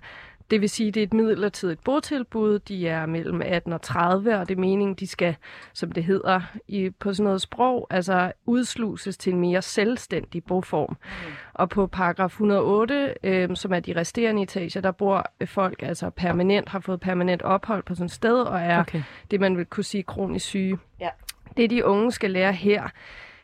det 0.51 0.61
vil 0.61 0.69
sige, 0.69 0.87
at 0.87 0.93
det 0.93 1.01
er 1.01 1.07
et 1.07 1.13
midlertidigt 1.13 1.83
botilbud. 1.83 2.59
De 2.59 2.87
er 2.87 3.05
mellem 3.05 3.41
18 3.41 3.73
og 3.73 3.81
30, 3.81 4.37
og 4.39 4.49
det 4.49 4.55
er 4.55 4.59
meningen, 4.59 4.95
de 4.95 5.07
skal, 5.07 5.35
som 5.73 5.91
det 5.91 6.03
hedder 6.03 6.41
i, 6.67 6.89
på 6.89 7.13
sådan 7.13 7.23
noget 7.23 7.41
sprog, 7.41 7.87
altså 7.89 8.31
udsluses 8.45 9.17
til 9.17 9.33
en 9.33 9.39
mere 9.39 9.61
selvstændig 9.61 10.43
boform. 10.43 10.89
Mm. 10.89 11.31
Og 11.53 11.69
på 11.69 11.87
paragraf 11.87 12.29
108, 12.29 13.13
øh, 13.23 13.55
som 13.55 13.73
er 13.73 13.79
de 13.79 13.95
resterende 13.95 14.41
etager, 14.41 14.81
der 14.81 14.91
bor 14.91 15.31
folk 15.45 15.83
altså 15.83 16.09
permanent, 16.09 16.69
har 16.69 16.79
fået 16.79 16.99
permanent 16.99 17.41
ophold 17.41 17.83
på 17.83 17.95
sådan 17.95 18.05
et 18.05 18.11
sted, 18.11 18.41
og 18.41 18.59
er 18.59 18.79
okay. 18.79 19.03
det, 19.31 19.39
man 19.39 19.57
vil 19.57 19.65
kunne 19.65 19.83
sige 19.83 20.03
kronisk 20.03 20.45
syge. 20.45 20.77
Ja. 20.99 21.09
det 21.57 21.69
de 21.69 21.85
unge 21.85 22.11
skal 22.11 22.31
lære 22.31 22.53
her, 22.53 22.87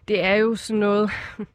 det 0.07 0.23
er 0.23 0.35
jo 0.35 0.55
sådan 0.55 0.79
noget... 0.79 1.09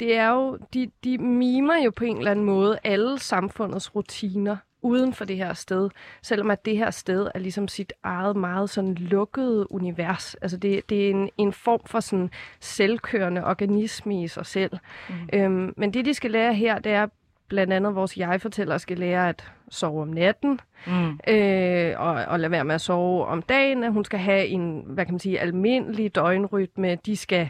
Det 0.00 0.16
er 0.16 0.30
jo, 0.30 0.58
de, 0.74 0.90
de 1.04 1.18
mimer 1.18 1.84
jo 1.84 1.90
på 1.90 2.04
en 2.04 2.18
eller 2.18 2.30
anden 2.30 2.44
måde 2.44 2.78
alle 2.84 3.18
samfundets 3.18 3.94
rutiner 3.96 4.56
uden 4.82 5.14
for 5.14 5.24
det 5.24 5.36
her 5.36 5.52
sted, 5.52 5.90
selvom 6.22 6.50
at 6.50 6.64
det 6.64 6.76
her 6.76 6.90
sted 6.90 7.28
er 7.34 7.38
ligesom 7.38 7.68
sit 7.68 7.92
eget 8.02 8.36
meget 8.36 8.70
sådan 8.70 8.94
lukket 8.94 9.66
univers. 9.70 10.34
Altså 10.34 10.56
det, 10.56 10.90
det 10.90 11.06
er 11.06 11.10
en, 11.10 11.30
en 11.38 11.52
form 11.52 11.80
for 11.86 12.00
sådan 12.00 12.30
selvkørende 12.60 13.44
organisme 13.44 14.22
i 14.22 14.28
sig 14.28 14.46
selv. 14.46 14.78
Mm. 15.08 15.14
Øhm, 15.32 15.74
men 15.76 15.94
det, 15.94 16.04
de 16.04 16.14
skal 16.14 16.30
lære 16.30 16.54
her, 16.54 16.78
det 16.78 16.92
er 16.92 17.06
blandt 17.48 17.72
andet 17.72 17.94
vores 17.94 18.16
jeg-fortæller 18.16 18.78
skal 18.78 18.98
lære 18.98 19.28
at 19.28 19.52
sove 19.68 20.02
om 20.02 20.08
natten, 20.08 20.60
mm. 20.86 21.20
øh, 21.28 22.00
og, 22.00 22.14
og 22.14 22.40
lade 22.40 22.50
være 22.50 22.64
med 22.64 22.74
at 22.74 22.80
sove 22.80 23.26
om 23.26 23.42
dagen, 23.42 23.92
hun 23.92 24.04
skal 24.04 24.18
have 24.18 24.46
en, 24.46 24.82
hvad 24.86 25.04
kan 25.04 25.14
man 25.14 25.18
sige, 25.18 25.40
almindelig 25.40 26.14
døgnrytme, 26.14 26.94
de 26.94 27.16
skal 27.16 27.48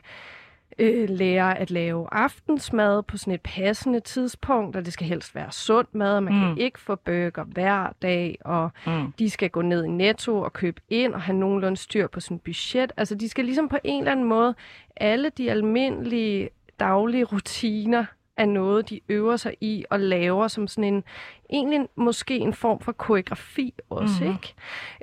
øh, 0.80 1.08
lære 1.08 1.58
at 1.58 1.70
lave 1.70 2.06
aftensmad 2.12 3.02
på 3.02 3.16
sådan 3.16 3.34
et 3.34 3.40
passende 3.40 4.00
tidspunkt, 4.00 4.76
og 4.76 4.84
det 4.84 4.92
skal 4.92 5.06
helst 5.06 5.34
være 5.34 5.52
sund 5.52 5.86
mad, 5.92 6.16
og 6.16 6.22
man 6.22 6.34
mm. 6.34 6.40
kan 6.40 6.58
ikke 6.58 6.80
få 6.80 6.94
burger 6.94 7.44
hver 7.44 7.92
dag, 8.02 8.38
og 8.44 8.70
mm. 8.86 9.12
de 9.18 9.30
skal 9.30 9.50
gå 9.50 9.62
ned 9.62 9.84
i 9.84 9.88
Netto 9.88 10.40
og 10.40 10.52
købe 10.52 10.80
ind 10.88 11.14
og 11.14 11.20
have 11.22 11.38
nogenlunde 11.38 11.76
styr 11.76 12.06
på 12.06 12.18
et 12.18 12.40
budget. 12.44 12.92
Altså 12.96 13.14
de 13.14 13.28
skal 13.28 13.44
ligesom 13.44 13.68
på 13.68 13.78
en 13.84 13.98
eller 13.98 14.12
anden 14.12 14.26
måde, 14.26 14.54
alle 14.96 15.30
de 15.38 15.50
almindelige 15.50 16.48
daglige 16.80 17.24
rutiner 17.24 18.04
er 18.40 18.46
noget, 18.46 18.90
de 18.90 19.00
øver 19.08 19.36
sig 19.36 19.54
i 19.60 19.84
og 19.90 20.00
laver 20.00 20.48
som 20.48 20.68
sådan 20.68 20.94
en, 20.94 21.04
egentlig 21.50 21.88
måske 21.96 22.38
en 22.38 22.52
form 22.52 22.80
for 22.80 22.92
koreografi 22.92 23.74
også, 23.90 24.14
mm-hmm. 24.20 24.36
ikke? 24.36 24.54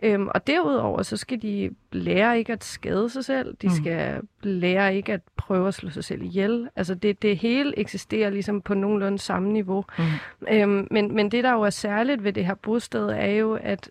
Øhm, 0.03 0.27
og 0.27 0.47
derudover, 0.47 1.01
så 1.01 1.17
skal 1.17 1.41
de 1.41 1.69
lære 1.91 2.37
ikke 2.37 2.53
at 2.53 2.63
skade 2.63 3.09
sig 3.09 3.25
selv, 3.25 3.55
de 3.61 3.67
mm. 3.67 3.73
skal 3.73 4.21
lære 4.43 4.95
ikke 4.95 5.13
at 5.13 5.21
prøve 5.37 5.67
at 5.67 5.73
slå 5.73 5.89
sig 5.89 6.03
selv 6.03 6.21
ihjel. 6.21 6.69
Altså 6.75 6.95
det, 6.95 7.21
det 7.21 7.37
hele 7.37 7.79
eksisterer 7.79 8.29
ligesom 8.29 8.61
på 8.61 8.73
nogenlunde 8.73 9.19
samme 9.19 9.49
niveau. 9.49 9.85
Mm. 9.97 10.03
Øhm, 10.51 10.87
men, 10.91 11.15
men 11.15 11.31
det, 11.31 11.43
der 11.43 11.51
jo 11.51 11.61
er 11.61 11.69
særligt 11.69 12.23
ved 12.23 12.33
det 12.33 12.45
her 12.45 12.55
bosted, 12.55 13.09
er 13.09 13.27
jo, 13.27 13.53
at 13.53 13.89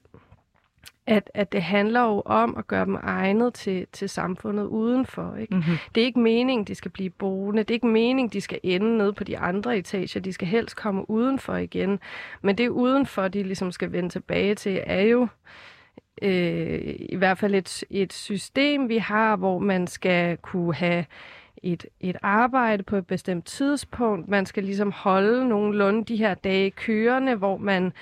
at, 1.07 1.31
at 1.35 1.53
det 1.53 1.63
handler 1.63 2.03
jo 2.03 2.23
om 2.25 2.57
at 2.59 2.67
gøre 2.67 2.85
dem 2.85 2.95
egnet 2.95 3.55
til, 3.55 3.87
til 3.93 4.09
samfundet 4.09 4.65
udenfor. 4.65 5.37
Ikke? 5.37 5.55
Mm-hmm. 5.55 5.77
Det 5.95 6.01
er 6.01 6.05
ikke 6.05 6.21
meningen, 6.21 6.65
de 6.65 6.75
skal 6.75 6.91
blive 6.91 7.11
boende. 7.11 7.63
Det 7.63 7.71
er 7.71 7.75
ikke 7.75 7.87
meningen, 7.87 8.33
de 8.33 8.41
skal 8.41 8.61
ende 8.63 8.99
nede 8.99 9.13
på 9.13 9.25
de 9.25 9.39
andre 9.39 9.79
etager. 9.79 10.21
De 10.21 10.33
skal 10.33 10.49
helst 10.49 10.77
komme 10.77 11.11
udenfor 11.11 11.57
igen. 11.57 11.99
Men 12.43 12.59
det 12.59 12.69
udenfor, 12.69 13.29
de 13.29 13.43
ligesom 13.43 13.73
skal 13.73 13.93
vende 13.93 14.09
tilbage 14.09 14.55
til, 14.55 14.81
er 14.87 15.03
jo 15.03 15.29
øh, 16.23 16.95
i 16.99 17.17
hvert 17.17 17.39
fald 17.39 17.55
et, 17.55 17.85
et 17.91 18.13
system, 18.13 18.89
vi 18.89 18.99
har, 18.99 19.37
hvor 19.37 19.59
man 19.59 19.87
skal 19.87 20.37
kunne 20.37 20.75
have 20.75 21.05
et, 21.63 21.87
et 22.01 22.17
arbejde 22.23 22.83
på 22.83 22.97
et 22.97 23.07
bestemt 23.07 23.45
tidspunkt. 23.45 24.29
Man 24.29 24.47
skal 24.47 24.65
ligesom 24.65 24.93
holde 24.93 25.49
nogenlunde 25.49 26.05
de 26.05 26.17
her 26.17 26.35
dage 26.35 26.71
kørende, 26.71 27.35
hvor 27.35 27.57
man 27.57 27.93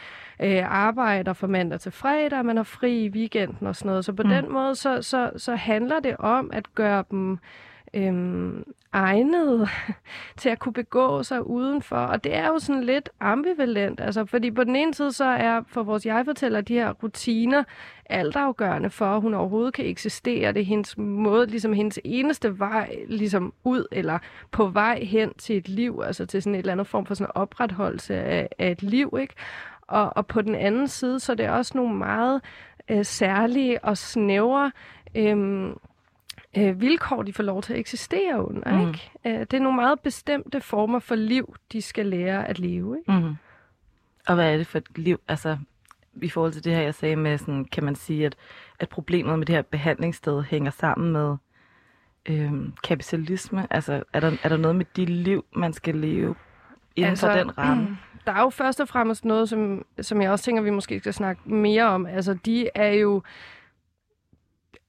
øh, 0.41 0.63
arbejder 0.65 1.33
fra 1.33 1.47
mandag 1.47 1.81
til 1.81 1.93
fredag, 1.93 2.45
man 2.45 2.57
har 2.57 2.65
fri 2.65 3.05
i 3.05 3.09
weekenden 3.09 3.67
og 3.67 3.77
sådan 3.77 3.89
noget. 3.89 4.05
Så 4.05 4.13
på 4.13 4.23
mm. 4.23 4.29
den 4.29 4.53
måde, 4.53 4.75
så, 4.75 5.03
så, 5.03 5.31
så 5.37 5.55
handler 5.55 6.01
det 6.01 6.17
om 6.17 6.51
at 6.53 6.75
gøre 6.75 7.05
dem 7.11 7.39
øhm, 7.95 8.65
egnet 8.93 9.69
til 10.41 10.49
at 10.49 10.59
kunne 10.59 10.73
begå 10.73 11.23
sig 11.23 11.47
udenfor. 11.47 11.97
Og 11.97 12.25
det 12.25 12.35
er 12.35 12.47
jo 12.47 12.59
sådan 12.59 12.85
lidt 12.85 13.09
ambivalent, 13.21 14.01
altså, 14.01 14.25
fordi 14.25 14.51
på 14.51 14.65
den 14.65 14.77
ene 14.77 14.95
side 14.95 15.13
så 15.13 15.25
er 15.25 15.63
for 15.67 15.83
vores 15.83 16.07
jeg-fortæller 16.07 16.61
de 16.61 16.75
her 16.75 16.93
rutiner 16.93 17.65
altafgørende 18.11 18.91
for, 18.91 19.07
at 19.07 19.21
hun 19.21 19.35
overhovedet 19.35 19.75
kan 19.75 19.87
eksistere. 19.87 20.53
Det 20.53 20.61
er 20.61 20.65
hendes 20.65 20.99
måde, 20.99 21.47
ligesom 21.47 21.73
hendes 21.73 21.99
eneste 22.05 22.59
vej 22.59 22.97
ligesom 23.09 23.53
ud 23.65 23.87
eller 23.93 24.19
på 24.51 24.67
vej 24.67 25.05
hen 25.05 25.35
til 25.39 25.57
et 25.57 25.69
liv, 25.69 26.03
altså 26.07 26.27
til 26.27 26.43
sådan 26.43 26.55
et 26.55 26.59
eller 26.59 26.73
andet 26.73 26.87
form 26.87 27.07
for 27.07 27.15
sådan 27.15 27.33
opretholdelse 27.35 28.15
af, 28.15 28.49
af 28.59 28.71
et 28.71 28.83
liv, 28.83 29.19
ikke? 29.21 29.35
Og, 29.83 30.17
og 30.17 30.27
på 30.27 30.43
den 30.43 30.55
anden 30.55 30.89
side, 30.89 31.21
så 31.21 31.33
er 31.33 31.37
det 31.37 31.49
også 31.49 31.73
nogle 31.75 31.95
meget 31.95 32.41
øh, 32.91 33.05
særlige 33.05 33.85
og 33.85 33.99
snævre 33.99 34.73
øh, 35.15 35.71
øh, 36.59 36.81
vilkår, 36.81 37.23
de 37.23 37.33
får 37.33 37.43
lov 37.43 37.63
til 37.63 37.73
at 37.73 37.79
eksistere 37.79 38.49
under. 38.49 38.83
Mm. 38.83 38.89
Ikke? 38.89 39.11
Øh, 39.25 39.41
det 39.41 39.55
er 39.55 39.61
nogle 39.61 39.77
meget 39.77 40.01
bestemte 40.01 40.61
former 40.61 40.99
for 40.99 41.15
liv, 41.15 41.57
de 41.73 41.83
skal 41.83 42.07
lære 42.07 42.49
at 42.49 42.59
leve. 42.59 42.99
Ikke? 42.99 43.13
Mm. 43.13 43.35
Og 44.27 44.35
hvad 44.35 44.53
er 44.53 44.57
det 44.57 44.67
for 44.67 44.79
et 44.79 44.99
liv? 44.99 45.21
Altså, 45.29 45.59
i 46.23 46.29
forhold 46.29 46.53
til 46.53 46.65
det 46.65 46.75
her, 46.75 46.83
jeg 46.83 46.95
sagde 46.95 47.17
med, 47.17 47.39
sådan, 47.39 47.65
kan 47.65 47.85
man 47.85 47.95
sige, 47.95 48.27
at, 48.27 48.37
at 48.81 48.89
problemet 48.89 49.39
med 49.39 49.47
det 49.47 49.55
her 49.55 49.63
behandlingssted 49.63 50.43
hænger 50.43 50.71
sammen 50.71 51.13
med 51.13 51.37
øhm, 52.27 52.73
kapitalisme? 52.85 53.67
Altså, 53.71 54.03
er 54.13 54.21
der, 54.21 54.37
er 54.43 54.49
der 54.49 54.57
noget 54.57 54.77
med 54.77 54.85
de 54.97 55.05
liv, 55.05 55.45
man 55.57 55.73
skal 55.73 55.95
leve 55.95 56.35
inden 56.97 57.11
altså, 57.11 57.27
for 57.27 57.39
den 57.39 57.51
ramme? 57.59 57.83
Mm, 57.83 57.97
der 58.27 58.33
er 58.33 58.41
jo 58.41 58.51
først 58.51 58.81
og 58.81 58.89
fremmest 58.89 59.25
noget, 59.25 59.49
som, 59.49 59.85
som 60.01 60.23
jeg 60.23 60.31
også 60.31 60.45
tænker, 60.45 60.63
vi 60.63 60.71
måske 60.71 60.99
skal 60.99 61.13
snakke 61.15 61.43
mere 61.51 61.85
om. 61.85 62.07
Altså, 62.07 62.35
de 62.45 62.69
er 62.75 62.93
jo 62.93 63.23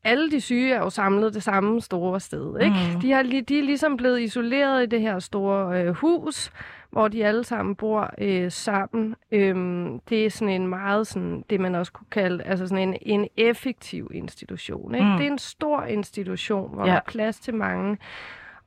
alle 0.06 0.32
de 0.32 0.42
syge 0.42 0.74
er 0.74 0.80
jo 0.80 0.90
samlet 0.90 1.34
det 1.34 1.44
samme 1.44 1.82
store 1.82 2.20
sted. 2.20 2.60
Ikke? 2.62 2.76
Mm. 2.94 3.02
De, 3.02 3.12
har, 3.12 3.24
de 3.24 3.60
er 3.60 3.64
ligesom 3.64 3.98
blevet 3.98 4.22
isoleret 4.22 4.84
i 4.84 4.86
det 4.86 5.02
her 5.02 5.20
store 5.20 5.82
øh, 5.82 5.94
hus, 5.94 6.52
hvor 6.92 7.08
de 7.08 7.26
alle 7.26 7.44
sammen 7.44 7.76
bor 7.76 8.10
øh, 8.18 8.52
sammen. 8.52 9.16
Øhm, 9.32 10.00
det 10.00 10.26
er 10.26 10.30
sådan 10.30 10.62
en 10.62 10.68
meget, 10.68 11.08
sådan, 11.08 11.44
det 11.50 11.60
man 11.60 11.76
også 11.76 11.92
kunne 11.92 12.08
kalde, 12.12 12.44
altså 12.44 12.68
sådan 12.68 12.90
en, 12.90 12.98
en 13.02 13.28
effektiv 13.38 14.12
institution. 14.14 14.96
Ikke? 14.96 15.08
Mm. 15.08 15.18
Det 15.18 15.28
er 15.28 15.32
en 15.32 15.38
stor 15.38 15.84
institution, 15.84 16.74
hvor 16.74 16.86
ja. 16.86 16.92
der 16.92 16.98
er 16.98 17.02
plads 17.08 17.40
til 17.40 17.54
mange. 17.54 17.98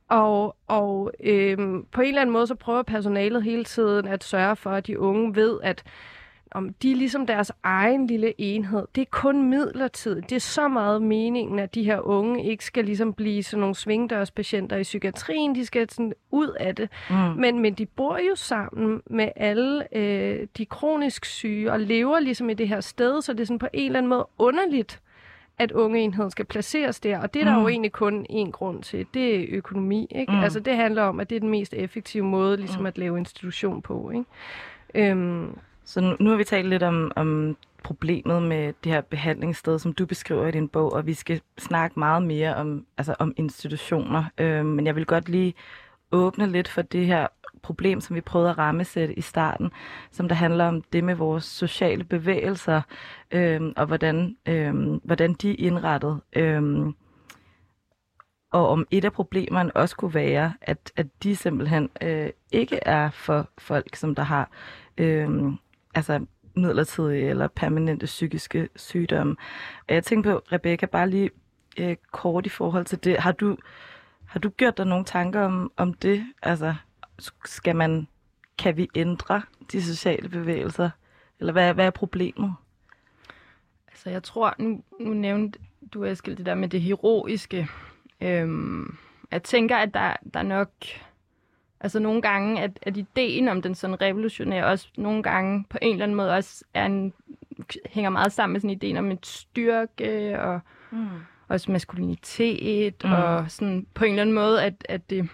Og, 0.09 0.55
og 0.67 1.11
øhm, 1.23 1.85
på 1.91 2.01
en 2.01 2.07
eller 2.07 2.21
anden 2.21 2.33
måde, 2.33 2.47
så 2.47 2.55
prøver 2.55 2.83
personalet 2.83 3.43
hele 3.43 3.63
tiden 3.63 4.07
at 4.07 4.23
sørge 4.23 4.55
for, 4.55 4.69
at 4.69 4.87
de 4.87 4.99
unge 4.99 5.35
ved, 5.35 5.59
at 5.63 5.83
om 6.51 6.73
de 6.73 6.91
er 6.91 6.95
ligesom 6.95 7.27
deres 7.27 7.51
egen 7.63 8.07
lille 8.07 8.33
enhed. 8.37 8.87
Det 8.95 9.01
er 9.01 9.05
kun 9.11 9.49
midlertidigt. 9.49 10.29
Det 10.29 10.35
er 10.35 10.39
så 10.39 10.67
meget 10.67 11.01
meningen, 11.01 11.59
at 11.59 11.75
de 11.75 11.83
her 11.83 11.99
unge 11.99 12.43
ikke 12.45 12.65
skal 12.65 12.85
ligesom 12.85 13.13
blive 13.13 13.43
sådan 13.43 13.59
nogle 13.59 13.75
svingdørspatienter 13.75 14.77
i 14.77 14.83
psykiatrien. 14.83 15.55
De 15.55 15.65
skal 15.65 15.89
sådan 15.89 16.13
ud 16.31 16.55
af 16.59 16.75
det. 16.75 16.89
Mm. 17.09 17.15
Men, 17.15 17.59
men 17.59 17.73
de 17.73 17.85
bor 17.85 18.17
jo 18.29 18.35
sammen 18.35 19.01
med 19.09 19.29
alle 19.35 19.97
øh, 19.97 20.47
de 20.57 20.65
kronisk 20.65 21.25
syge 21.25 21.71
og 21.71 21.79
lever 21.79 22.19
ligesom 22.19 22.49
i 22.49 22.53
det 22.53 22.67
her 22.67 22.81
sted, 22.81 23.21
så 23.21 23.33
det 23.33 23.39
er 23.39 23.45
sådan 23.45 23.59
på 23.59 23.67
en 23.73 23.85
eller 23.85 23.97
anden 23.97 24.09
måde 24.09 24.27
underligt, 24.37 25.01
at 25.59 25.71
ungeenheden 25.71 26.31
skal 26.31 26.45
placeres 26.45 26.99
der. 26.99 27.19
Og 27.19 27.33
det 27.33 27.39
er 27.39 27.45
der 27.45 27.55
mm. 27.55 27.61
jo 27.61 27.67
egentlig 27.67 27.91
kun 27.91 28.25
én 28.29 28.51
grund 28.51 28.83
til. 28.83 29.05
Det 29.13 29.35
er 29.35 29.45
økonomi. 29.49 30.07
Ikke? 30.11 30.31
Mm. 30.31 30.39
Altså 30.39 30.59
det 30.59 30.75
handler 30.75 31.03
om, 31.03 31.19
at 31.19 31.29
det 31.29 31.35
er 31.35 31.39
den 31.39 31.49
mest 31.49 31.73
effektive 31.73 32.23
måde 32.23 32.57
ligesom 32.57 32.79
mm. 32.79 32.85
at 32.85 32.97
lave 32.97 33.17
institution 33.17 33.81
på. 33.81 34.11
Ikke? 34.11 35.11
Øhm, 35.11 35.57
så 35.89 36.01
nu, 36.01 36.15
nu 36.19 36.29
har 36.29 36.37
vi 36.37 36.43
talt 36.43 36.67
lidt 36.67 36.83
om, 36.83 37.11
om 37.15 37.57
problemet 37.83 38.41
med 38.41 38.73
det 38.83 38.91
her 38.91 39.01
behandlingssted, 39.01 39.79
som 39.79 39.93
du 39.93 40.05
beskriver 40.05 40.47
i 40.47 40.51
din 40.51 40.67
bog, 40.67 40.93
og 40.93 41.05
vi 41.05 41.13
skal 41.13 41.41
snakke 41.57 41.99
meget 41.99 42.23
mere 42.23 42.55
om, 42.55 42.85
altså 42.97 43.15
om 43.19 43.33
institutioner. 43.37 44.23
Øh, 44.37 44.65
men 44.65 44.85
jeg 44.85 44.95
vil 44.95 45.05
godt 45.05 45.29
lige 45.29 45.53
åbne 46.11 46.47
lidt 46.47 46.67
for 46.67 46.81
det 46.81 47.05
her 47.05 47.27
problem, 47.61 48.01
som 48.01 48.15
vi 48.15 48.21
prøvede 48.21 48.49
at 48.49 48.57
rammesætte 48.57 49.13
i 49.13 49.21
starten, 49.21 49.71
som 50.11 50.27
der 50.27 50.35
handler 50.35 50.65
om 50.65 50.81
det 50.81 51.03
med 51.03 51.15
vores 51.15 51.43
sociale 51.43 52.03
bevægelser, 52.03 52.81
øh, 53.31 53.61
og 53.77 53.85
hvordan, 53.85 54.37
øh, 54.45 54.93
hvordan 55.03 55.33
de 55.33 55.51
er 55.51 55.55
indrettet. 55.59 56.19
Øh, 56.35 56.87
og 58.51 58.69
om 58.69 58.87
et 58.91 59.05
af 59.05 59.13
problemerne 59.13 59.75
også 59.75 59.95
kunne 59.95 60.13
være, 60.13 60.53
at, 60.61 60.91
at 60.95 61.07
de 61.23 61.35
simpelthen 61.35 61.89
øh, 62.01 62.29
ikke 62.51 62.79
er 62.81 63.09
for 63.09 63.49
folk, 63.57 63.95
som 63.95 64.15
der 64.15 64.23
har 64.23 64.49
øh, 64.97 65.53
altså 65.95 66.25
midlertidige 66.55 67.29
eller 67.29 67.47
permanente 67.47 68.05
psykiske 68.05 68.69
sygdomme. 68.75 69.35
Og 69.87 69.95
jeg 69.95 70.03
tænker 70.03 70.33
på, 70.33 70.41
Rebecca, 70.51 70.85
bare 70.85 71.09
lige 71.09 71.29
øh, 71.77 71.95
kort 72.11 72.45
i 72.45 72.49
forhold 72.49 72.85
til 72.85 73.03
det. 73.03 73.19
Har 73.19 73.31
du, 73.31 73.57
har 74.25 74.39
du 74.39 74.49
gjort 74.49 74.77
dig 74.77 74.85
nogle 74.85 75.05
tanker 75.05 75.41
om, 75.41 75.71
om 75.77 75.93
det? 75.93 76.25
Altså, 76.41 76.75
skal 77.45 77.75
man, 77.75 78.07
kan 78.57 78.77
vi 78.77 78.89
ændre 78.95 79.41
de 79.71 79.83
sociale 79.83 80.29
bevægelser? 80.29 80.89
Eller 81.39 81.53
hvad, 81.53 81.73
hvad 81.73 81.85
er 81.85 81.89
problemet? 81.89 82.53
Altså, 83.87 84.09
jeg 84.09 84.23
tror, 84.23 84.55
nu, 84.57 84.83
nu 84.99 85.13
nævnte 85.13 85.59
du, 85.93 86.03
Eskild, 86.03 86.35
det 86.35 86.45
der 86.45 86.55
med 86.55 86.69
det 86.69 86.81
heroiske. 86.81 87.67
Øhm, 88.21 88.97
jeg 89.31 89.43
tænker, 89.43 89.77
at 89.77 89.93
der, 89.93 90.15
der 90.33 90.41
nok 90.41 90.69
Altså 91.81 91.99
nogle 91.99 92.21
gange, 92.21 92.61
at, 92.61 92.79
at 92.81 92.97
ideen 92.97 93.47
om 93.47 93.61
den 93.61 93.75
sådan 93.75 94.01
revolutionære 94.01 94.65
også 94.65 94.87
nogle 94.97 95.23
gange 95.23 95.65
på 95.69 95.77
en 95.81 95.91
eller 95.91 96.03
anden 96.03 96.15
måde 96.15 96.31
også 96.31 96.65
er 96.73 96.85
en, 96.85 97.13
hænger 97.85 98.09
meget 98.09 98.31
sammen 98.31 98.53
med 98.53 98.61
sådan 98.61 98.75
ideen 98.75 98.97
om 98.97 99.11
et 99.11 99.25
styrke 99.25 100.41
og 100.41 100.59
mm. 100.91 101.07
også 101.47 101.71
maskulinitet 101.71 103.03
mm. 103.03 103.11
og 103.11 103.51
sådan 103.51 103.87
på 103.93 104.05
en 104.05 104.11
eller 104.11 104.21
anden 104.21 104.35
måde, 104.35 104.63
at, 104.63 104.85
at 104.89 105.09
det 105.09 105.29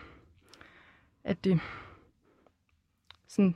at 1.23 1.43
det 1.43 1.60
sådan 3.27 3.55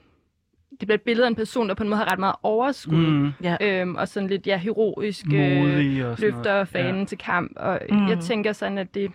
det 0.80 0.88
bliver 0.88 0.97
et 0.97 1.02
billede 1.02 1.25
af 1.25 1.30
en 1.30 1.36
person, 1.36 1.69
der 1.69 1.75
på 1.75 1.84
en 1.84 1.89
måde 1.89 1.97
har 1.97 2.12
ret 2.12 2.19
meget 2.19 2.36
overskud. 2.43 3.08
Mm. 3.08 3.32
Ja. 3.43 3.58
Øhm, 3.62 3.95
og 3.95 4.08
sådan 4.08 4.30
lidt, 4.30 4.47
ja, 4.47 4.58
heroisk. 4.58 5.25
øh, 5.25 5.58
Modig 5.58 6.06
og 6.06 6.17
sådan 6.17 6.32
løfter 6.32 6.52
noget. 6.52 6.67
fanen 6.67 6.99
ja. 6.99 7.06
til 7.06 7.17
kamp. 7.17 7.52
Og 7.56 7.80
mm. 7.89 8.08
jeg 8.08 8.19
tænker 8.19 8.54
sådan, 8.54 8.78
at 8.78 8.93
det, 8.93 9.12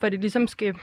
for 0.00 0.08
det 0.08 0.20
ligesom 0.20 0.46
skal, 0.46 0.74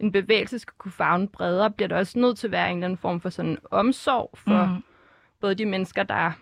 en 0.00 0.12
bevægelse 0.12 0.58
skal 0.58 0.74
kunne 0.78 0.92
favne 0.92 1.28
bredere, 1.28 1.70
bliver 1.70 1.88
der 1.88 1.96
også 1.96 2.18
nødt 2.18 2.38
til 2.38 2.46
at 2.46 2.50
være 2.50 2.70
en 2.70 2.76
eller 2.76 2.84
anden 2.86 2.98
form 2.98 3.20
for 3.20 3.28
sådan 3.28 3.58
omsorg 3.70 4.30
for 4.34 4.66
mm. 4.66 4.82
både 5.40 5.54
de 5.54 5.66
mennesker, 5.66 6.02
der, 6.02 6.32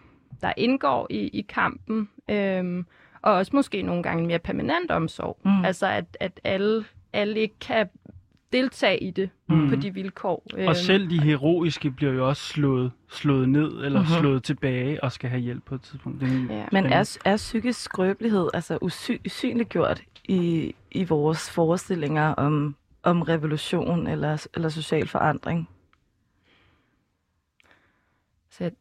der 0.43 0.53
indgår 0.57 1.07
i, 1.11 1.17
i 1.17 1.41
kampen, 1.49 2.09
øhm, 2.31 2.87
og 3.23 3.33
også 3.33 3.51
måske 3.55 3.83
nogle 3.83 4.03
gange 4.03 4.21
en 4.21 4.27
mere 4.27 4.39
permanent 4.39 4.91
omsorg. 4.91 5.39
Mm. 5.45 5.65
Altså, 5.65 5.87
at, 5.87 6.17
at 6.21 6.41
alle, 6.45 6.85
alle 7.13 7.41
ikke 7.41 7.59
kan 7.61 7.89
deltage 8.53 8.99
i 9.03 9.11
det 9.11 9.31
mm. 9.49 9.69
på 9.69 9.77
de 9.77 9.95
vilkår. 9.95 10.43
Øhm, 10.57 10.69
Og 10.69 10.77
selv 10.77 11.11
de 11.11 11.21
heroiske 11.23 11.91
bliver 11.91 12.13
jo 12.13 12.29
også 12.29 12.43
slået, 12.43 12.93
slået 13.11 13.49
ned 13.49 13.85
eller 13.85 14.01
Mhm. 14.01 14.09
slået 14.21 14.43
tilbage 14.43 15.05
og 15.05 15.13
skal 15.13 15.31
have 15.31 15.41
hjælp 15.41 15.65
på 15.65 15.75
et 15.75 15.83
tidspunkt. 15.83 16.21
Det 16.21 16.29
er 16.29 16.33
en- 16.33 16.51
Ja. 16.51 16.65
Men 16.73 16.87
er, 16.87 17.19
er 17.25 17.37
psykisk 17.37 17.81
skrøbelighed 17.83 18.49
altså 18.55 18.79
usy- 18.83 19.21
usynliggjort 19.27 20.03
i, 20.25 20.75
i 20.91 21.05
vores 21.05 21.51
forestillinger 21.51 22.29
om, 22.35 22.77
om 23.03 23.23
revolution 23.23 24.07
eller, 24.07 24.47
eller 24.55 24.69
social 24.69 25.09
forandring? 25.09 25.69
Så 28.51 28.65
jeg, 28.65 28.73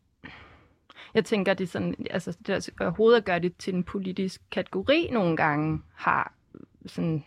jeg 1.13 1.25
tænker, 1.25 1.53
det 1.53 1.63
er 1.63 1.67
sådan, 1.67 1.95
altså 2.09 2.37
det 2.47 2.67
er 2.67 2.71
overhovedet 2.81 3.17
at 3.17 3.25
gøre 3.25 3.39
det 3.39 3.57
til 3.57 3.73
en 3.73 3.83
politisk 3.83 4.41
kategori 4.51 5.09
nogle 5.11 5.37
gange 5.37 5.81
har 5.95 6.33
sådan 6.85 7.23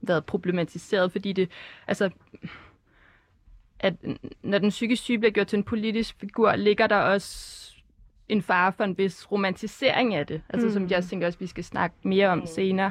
været 0.00 0.26
problematiseret, 0.26 1.12
fordi 1.12 1.32
det, 1.32 1.50
altså, 1.86 2.10
at 3.78 3.94
når 4.42 4.58
den 4.58 4.68
psykisk 4.68 5.02
syge 5.02 5.18
bliver 5.18 5.32
gjort 5.32 5.46
til 5.46 5.56
en 5.56 5.64
politisk 5.64 6.16
figur, 6.20 6.56
ligger 6.56 6.86
der 6.86 6.96
også 6.96 7.56
en 8.28 8.42
fare 8.42 8.72
for 8.72 8.84
en 8.84 8.98
vis 8.98 9.32
romantisering 9.32 10.14
af 10.14 10.26
det. 10.26 10.42
Altså, 10.48 10.66
mm. 10.66 10.72
som 10.72 10.88
jeg 10.88 10.96
også 10.96 11.10
tænker 11.10 11.26
også, 11.26 11.38
vi 11.38 11.46
skal 11.46 11.64
snakke 11.64 11.96
mere 12.02 12.28
om 12.28 12.46
senere, 12.46 12.90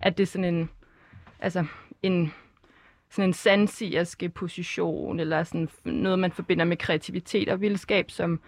at 0.00 0.18
det 0.18 0.22
er 0.22 0.26
sådan 0.26 0.54
en, 0.54 0.70
altså, 1.40 1.66
en, 2.02 2.32
sådan 3.10 3.28
en 3.30 3.32
sandsigerske 3.32 4.28
position, 4.28 5.20
eller 5.20 5.42
sådan 5.42 5.68
noget, 5.84 6.18
man 6.18 6.32
forbinder 6.32 6.64
med 6.64 6.76
kreativitet 6.76 7.48
og 7.48 7.60
vildskab, 7.60 8.10
som, 8.10 8.40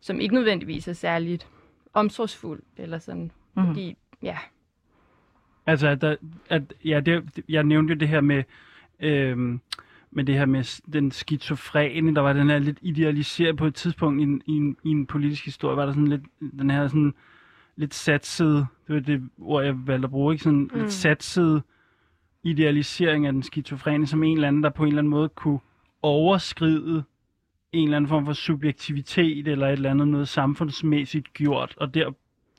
som 0.00 0.20
ikke 0.20 0.34
nødvendigvis 0.34 0.88
er 0.88 0.92
særligt 0.92 1.48
omsorgsfuld, 1.94 2.62
eller 2.76 2.98
sådan, 2.98 3.30
mm. 3.56 3.66
fordi, 3.66 3.96
ja, 4.22 4.38
Altså, 5.66 5.88
at, 5.88 6.00
der, 6.00 6.16
at 6.50 6.62
ja, 6.84 7.00
det, 7.00 7.40
jeg 7.48 7.64
nævnte 7.64 7.94
jo 7.94 7.98
det 7.98 8.08
her 8.08 8.20
med, 8.20 8.42
øhm, 9.00 9.60
med 10.10 10.24
det 10.24 10.34
her 10.34 10.46
med 10.46 10.82
den 10.92 11.10
skizofrene, 11.10 12.14
der 12.14 12.20
var 12.20 12.32
den 12.32 12.50
her 12.50 12.58
lidt 12.58 12.78
idealiseret 12.82 13.56
på 13.56 13.66
et 13.66 13.74
tidspunkt 13.74 14.20
i 14.20 14.22
en, 14.22 14.42
i 14.46 14.52
en, 14.52 14.76
i 14.84 14.90
en 14.90 15.06
politisk 15.06 15.44
historie, 15.44 15.76
var 15.76 15.86
der 15.86 15.92
sådan 15.92 16.08
lidt, 16.08 16.22
den 16.58 16.70
her 16.70 16.88
sådan 16.88 17.14
lidt 17.76 17.94
satsede, 17.94 18.66
det 18.86 18.94
var 18.94 19.00
det 19.00 19.28
ord, 19.38 19.64
jeg 19.64 19.86
valgte 19.86 20.06
at 20.06 20.10
bruge, 20.10 20.34
ikke? 20.34 20.44
Sådan 20.44 20.70
mm. 20.72 20.80
lidt 20.80 20.92
satsede 20.92 21.62
idealisering 22.46 23.26
af 23.26 23.32
den 23.32 23.42
skizofrene, 23.42 24.06
som 24.06 24.22
en 24.22 24.36
eller 24.36 24.48
anden, 24.48 24.62
der 24.62 24.70
på 24.70 24.82
en 24.82 24.88
eller 24.88 24.98
anden 24.98 25.10
måde 25.10 25.28
kunne 25.28 25.58
overskride 26.02 27.04
en 27.72 27.84
eller 27.84 27.96
anden 27.96 28.08
form 28.08 28.26
for 28.26 28.32
subjektivitet, 28.32 29.48
eller 29.48 29.66
et 29.66 29.72
eller 29.72 29.90
andet 29.90 30.08
noget 30.08 30.28
samfundsmæssigt 30.28 31.32
gjort, 31.32 31.74
og 31.76 31.94
der, 31.94 32.12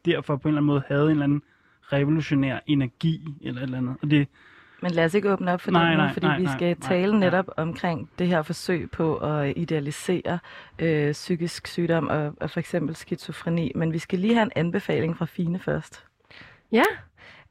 derfor 0.05 0.35
på 0.35 0.47
en 0.47 0.51
eller 0.51 0.61
anden 0.61 0.67
måde 0.67 0.83
havde 0.87 1.05
en 1.05 1.11
eller 1.11 1.23
anden 1.23 1.41
revolutionær 1.83 2.59
energi, 2.65 3.35
eller 3.41 3.61
et 3.61 3.63
eller 3.63 3.77
andet. 3.77 3.95
Og 4.01 4.11
det, 4.11 4.27
Men 4.81 4.91
lad 4.91 5.05
os 5.05 5.13
ikke 5.13 5.31
åbne 5.33 5.51
op 5.51 5.61
for 5.61 5.71
Nej, 5.71 5.89
det 5.89 5.97
nu, 5.97 6.03
nej, 6.03 6.13
fordi 6.13 6.25
nej, 6.25 6.37
vi 6.37 6.43
nej, 6.43 6.55
skal 6.55 6.77
nej, 6.79 6.89
tale 6.89 7.11
nej. 7.11 7.19
netop 7.19 7.45
omkring 7.57 8.09
det 8.19 8.27
her 8.27 8.41
forsøg 8.41 8.91
på 8.91 9.17
at 9.17 9.53
idealisere 9.57 10.39
øh, 10.79 11.11
psykisk 11.11 11.67
sygdom 11.67 12.07
og, 12.07 12.33
og 12.41 12.49
for 12.49 12.59
eksempel 12.59 12.95
skizofreni. 12.95 13.71
Men 13.75 13.93
vi 13.93 13.97
skal 13.97 14.19
lige 14.19 14.33
have 14.33 14.43
en 14.43 14.51
anbefaling 14.55 15.17
fra 15.17 15.25
Fine 15.25 15.59
først. 15.59 16.05
Ja, 16.71 16.83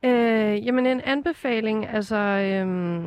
øh, 0.06 0.66
jamen 0.66 0.86
en 0.86 1.00
anbefaling, 1.04 1.86
altså... 1.88 2.16
Øhm, 2.16 3.06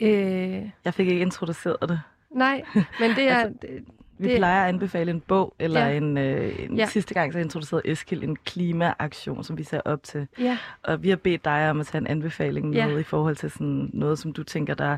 øh, 0.00 0.70
Jeg 0.84 0.94
fik 0.94 1.08
ikke 1.08 1.20
introduceret 1.20 1.88
det. 1.88 2.00
nej, 2.30 2.62
men 3.00 3.10
det 3.10 3.28
er... 3.30 3.36
Altså, 3.36 3.58
det, 3.62 3.84
Vi 4.18 4.28
Det- 4.28 4.36
plejer 4.36 4.62
at 4.62 4.68
anbefale 4.68 5.10
en 5.10 5.20
bog, 5.20 5.54
eller 5.58 5.86
Ja. 5.86 5.96
en, 5.96 6.18
øh, 6.18 6.64
en 6.64 6.76
Ja. 6.76 6.86
sidste 6.86 7.14
gang 7.14 7.32
så 7.32 7.38
introducerede 7.38 7.88
Eskild 7.88 8.22
en 8.22 8.36
klimaaktion, 8.36 9.44
som 9.44 9.58
vi 9.58 9.62
ser 9.64 9.80
op 9.84 10.02
til. 10.02 10.28
ja, 10.38 10.58
Og 10.82 11.02
vi 11.02 11.08
har 11.08 11.16
bedt 11.16 11.44
dig 11.44 11.70
om 11.70 11.80
at 11.80 11.86
tage 11.86 12.00
en 12.00 12.06
anbefaling 12.06 12.74
Ja. 12.74 12.86
med 12.88 13.00
i 13.00 13.02
forhold 13.02 13.36
til 13.36 13.50
sådan 13.50 13.90
noget, 13.92 14.18
som 14.18 14.32
du 14.32 14.42
tænker, 14.42 14.74
der 14.74 14.96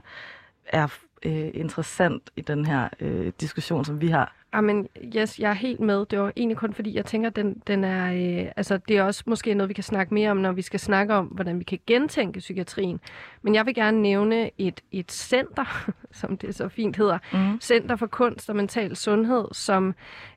er 0.67 0.89
øh, 1.23 1.51
interessant 1.55 2.31
i 2.37 2.41
den 2.41 2.65
her 2.67 2.89
øh, 3.01 3.33
diskussion, 3.41 3.85
som 3.85 4.01
vi 4.01 4.09
har. 4.09 4.35
Amen, 4.55 4.89
yes, 5.17 5.39
jeg 5.39 5.51
er 5.51 5.55
helt 5.55 5.81
med. 5.81 6.07
Det 6.07 6.19
var 6.21 6.33
egentlig 6.37 6.57
kun 6.57 6.73
fordi, 6.73 6.97
jeg 6.97 7.05
tænker, 7.05 7.31
den, 7.31 7.63
den 7.67 7.85
er, 7.85 8.13
øh, 8.13 8.53
altså, 8.57 8.77
det 8.89 8.97
er 8.99 9.03
også 9.03 9.23
måske 9.27 9.55
noget, 9.55 9.69
vi 9.69 9.75
kan 9.75 9.85
snakke 9.85 10.15
mere 10.15 10.31
om, 10.31 10.37
når 10.37 10.53
vi 10.53 10.63
skal 10.63 10.81
snakke 10.81 11.15
om, 11.15 11.27
hvordan 11.27 11.59
vi 11.59 11.65
kan 11.65 11.79
gentænke 11.87 12.39
psykiatrien. 12.39 13.01
Men 13.43 13.55
jeg 13.55 13.67
vil 13.67 13.75
gerne 13.75 14.03
nævne 14.03 14.51
et, 14.59 14.81
et 14.93 15.13
center, 15.13 15.91
som 16.21 16.37
det 16.39 16.55
så 16.55 16.69
fint 16.69 16.97
hedder, 16.97 17.19
Mm. 17.33 17.61
Center 17.61 17.97
for 17.97 18.07
Kunst 18.07 18.51
og 18.51 18.57
Mental 18.57 18.97
Sundhed, 18.97 19.45
som 19.53 19.95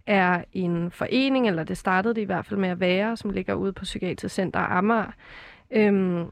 er 0.08 0.44
en 0.54 0.92
forening, 0.92 1.48
eller 1.48 1.64
det 1.64 1.78
startede 1.78 2.16
det 2.16 2.22
i 2.22 2.26
hvert 2.26 2.46
fald 2.46 2.60
med 2.60 2.70
at 2.70 2.80
være, 2.80 3.18
som 3.18 3.30
ligger 3.30 3.54
ude 3.54 3.74
på 3.74 3.84
Psykiatrisk 3.84 4.36
Center 4.36 4.60
Amager. 4.60 5.12
Øhm, 5.72 6.26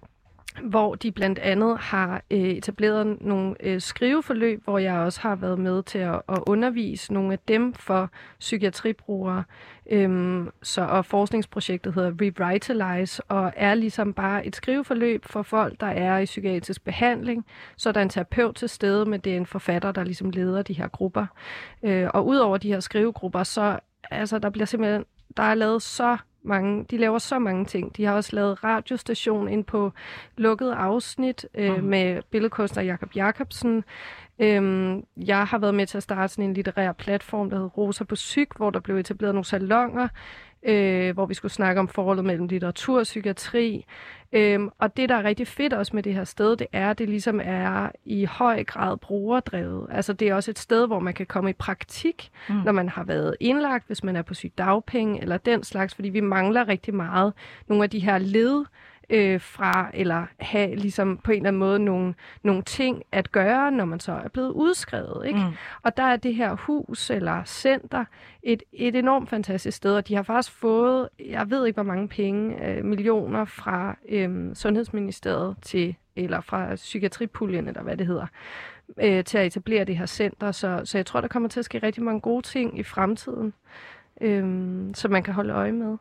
hvor 0.62 0.96
de 0.96 1.12
blandt 1.12 1.39
andet 1.39 1.78
har 1.78 2.22
øh, 2.32 2.39
etableret 2.39 3.18
nogle 3.22 3.56
øh, 3.60 3.82
skriveforløb, 3.82 4.63
hvor 4.63 4.78
jeg 4.78 4.94
også 4.94 5.22
har 5.22 5.36
været 5.36 5.60
med 5.60 5.84
til 5.84 6.00
at, 6.00 6.22
at 6.30 6.39
undervise 6.48 7.13
nogle 7.13 7.34
af 7.34 7.39
dem 7.48 7.74
for 7.74 8.10
psykiatribrugere. 8.39 9.44
Øhm, 9.92 10.50
så, 10.63 10.82
og 10.82 11.06
forskningsprojektet 11.06 11.94
hedder 11.94 12.12
Revitalize, 12.22 13.24
og 13.24 13.54
er 13.56 13.74
ligesom 13.74 14.13
bare 14.13 14.46
et 14.46 14.56
skriveforløb 14.56 15.26
for 15.26 15.42
folk, 15.42 15.80
der 15.80 15.88
er 15.88 16.18
i 16.18 16.26
psykiatrisk 16.26 16.84
behandling. 16.84 17.46
Så 17.78 17.92
der 17.92 18.00
er 18.00 18.04
en 18.04 18.10
terapeut 18.10 18.56
til 18.56 18.70
stede, 18.70 19.06
men 19.06 19.20
det 19.20 19.34
er 19.34 19.38
en 19.38 19.46
forfatter, 19.46 19.92
der 19.92 20.04
ligesom 20.04 20.30
leder 20.30 20.62
de 20.62 20.74
her 20.74 20.88
grupper. 20.88 21.26
Øh, 21.84 22.10
og 22.13 22.28
udover 22.28 22.58
de 22.58 22.68
her 22.68 22.80
skrivegrupper, 22.80 23.44
så 23.44 23.80
altså, 24.12 24.39
der 24.39 24.50
bliver 24.50 24.66
simpelthen 24.66 25.06
der 25.38 25.44
er 25.44 25.56
lavet 25.56 25.82
så 25.82 26.18
mange, 26.43 26.86
de 26.91 26.97
laver 26.97 27.17
så 27.17 27.39
mange 27.39 27.65
ting. 27.65 27.97
De 27.97 28.06
har 28.06 28.13
også 28.13 28.36
lavet 28.36 28.63
radiostation 28.63 29.47
ind 29.47 29.63
på 29.63 29.91
lukket 30.38 30.71
afsnit 30.71 31.45
øh, 31.56 31.71
Mhm. 31.75 31.84
med 31.84 32.21
billedkunstner 32.32 32.84
Jakob 32.84 33.15
Jacobsen. 33.15 33.84
Øhm, 34.39 35.03
jeg 35.17 35.47
har 35.47 35.58
været 35.58 35.75
med 35.75 35.88
til 35.88 35.97
at 35.97 36.03
starte 36.03 36.34
sådan 36.34 36.45
en 36.45 36.53
litterær 36.53 36.91
platform, 36.91 37.49
der 37.49 37.56
hedder 37.58 37.69
Rosa 37.69 38.03
på 38.03 38.15
Psyk, 38.15 38.47
hvor 38.58 38.69
der 38.69 38.79
blev 38.79 38.97
etableret 38.97 39.36
nogle 39.36 39.45
salonger, 39.45 40.08
øh, 40.65 41.13
hvor 41.13 41.26
vi 41.26 41.34
skulle 41.34 41.52
snakke 41.52 41.80
om 41.80 41.88
forholdet 41.88 42.26
mellem 42.26 42.47
litteratur 42.47 42.97
og 42.99 43.04
psykiatri. 43.04 43.86
Øhm, 44.34 44.69
og 44.80 44.97
det, 44.97 45.10
der 45.10 45.15
er 45.15 45.23
rigtig 45.23 45.47
fedt 45.47 45.73
også 45.73 45.91
med 45.95 46.04
det 46.04 46.13
her 46.13 46.23
sted, 46.23 46.56
det 46.58 46.67
er, 46.71 46.89
at 46.89 46.99
det 46.99 47.10
ligesom 47.10 47.41
er 47.43 47.89
i 48.06 48.26
høj 48.26 48.63
grad 48.63 48.97
brugerdrevet. 48.97 49.88
Altså 49.91 50.13
det 50.13 50.30
er 50.30 50.36
også 50.36 50.52
et 50.52 50.60
sted, 50.60 50.88
hvor 50.88 50.99
man 50.99 51.13
kan 51.13 51.26
komme 51.26 51.49
i 51.49 51.54
praktik, 51.54 52.30
Mm. 52.49 52.56
når 52.56 52.71
man 52.71 52.89
har 52.89 53.04
været 53.04 53.36
indlagt, 53.39 53.88
hvis 53.88 54.04
man 54.04 54.15
er 54.15 54.21
på 54.21 54.34
sygdagpenge 54.34 55.21
eller 55.21 55.38
den 55.38 55.63
slags, 55.63 55.95
fordi 55.95 56.10
vi 56.10 56.19
mangler 56.21 56.67
rigtig 56.67 56.93
meget 56.95 57.34
nogle 57.67 57.84
af 57.84 57.89
de 57.89 57.99
her 57.99 58.17
led 58.17 58.65
øh, 59.13 59.41
fra, 59.41 59.89
eller 59.93 60.26
have 60.39 60.76
ligesom 60.76 61.17
på 61.17 61.32
en 61.32 61.38
eller 61.38 61.47
anden 61.47 61.60
måde 61.60 61.80
nogle, 61.80 62.13
nogle 62.43 62.62
ting 62.63 63.04
at 63.12 63.32
gøre, 63.32 63.71
når 63.71 63.86
man 63.86 63.99
så 63.99 64.12
er 64.12 64.28
blevet 64.28 64.49
udskrevet. 64.49 65.26
Ikke? 65.28 65.39
Mm. 65.39 65.54
Og 65.84 65.97
der 65.97 66.04
er 66.04 66.15
det 66.15 66.36
her 66.36 66.56
hus 66.56 67.10
eller 67.10 67.43
center 67.43 68.06
et, 68.43 68.63
et 68.73 68.95
enormt 68.95 69.30
fantastisk 69.30 69.78
sted, 69.78 69.95
og 69.95 70.08
de 70.08 70.15
har 70.15 70.23
faktisk 70.23 70.58
fået, 70.58 71.10
jeg 71.19 71.49
ved 71.49 71.65
ikke 71.65 71.76
hvor 71.76 71.84
mange 71.84 72.08
penge, 72.08 72.67
øh, 72.67 72.86
millioner 72.86 73.45
fra 73.45 73.97
øh, 74.10 74.56
Sundhedsministeriet 74.56 75.56
til, 75.62 75.95
eller 76.15 76.41
fra 76.41 76.76
Psykiatripuljen, 76.76 77.67
eller 77.67 77.84
hvad 77.84 77.97
det 77.97 78.08
hedder, 78.08 78.28
øh, 79.02 79.23
til 79.23 79.38
at 79.38 79.45
etablere 79.45 79.84
det 79.84 79.97
her 79.97 80.06
center. 80.06 80.52
Så, 80.52 80.82
så 80.84 80.97
jeg 80.97 81.06
tror, 81.06 81.21
der 81.21 81.28
kommer 81.28 81.49
til 81.49 81.60
at 81.60 81.65
ske 81.65 81.78
rigtig 81.78 82.04
mange 82.04 82.21
gode 82.21 82.41
ting 82.41 82.80
i 82.80 82.84
fremtiden, 82.84 83.54
øh, 84.21 84.43
som 84.93 85.12
man 85.12 85.23
kan 85.23 85.34
holde 85.34 85.54
øje 85.54 85.71
med. 85.71 85.97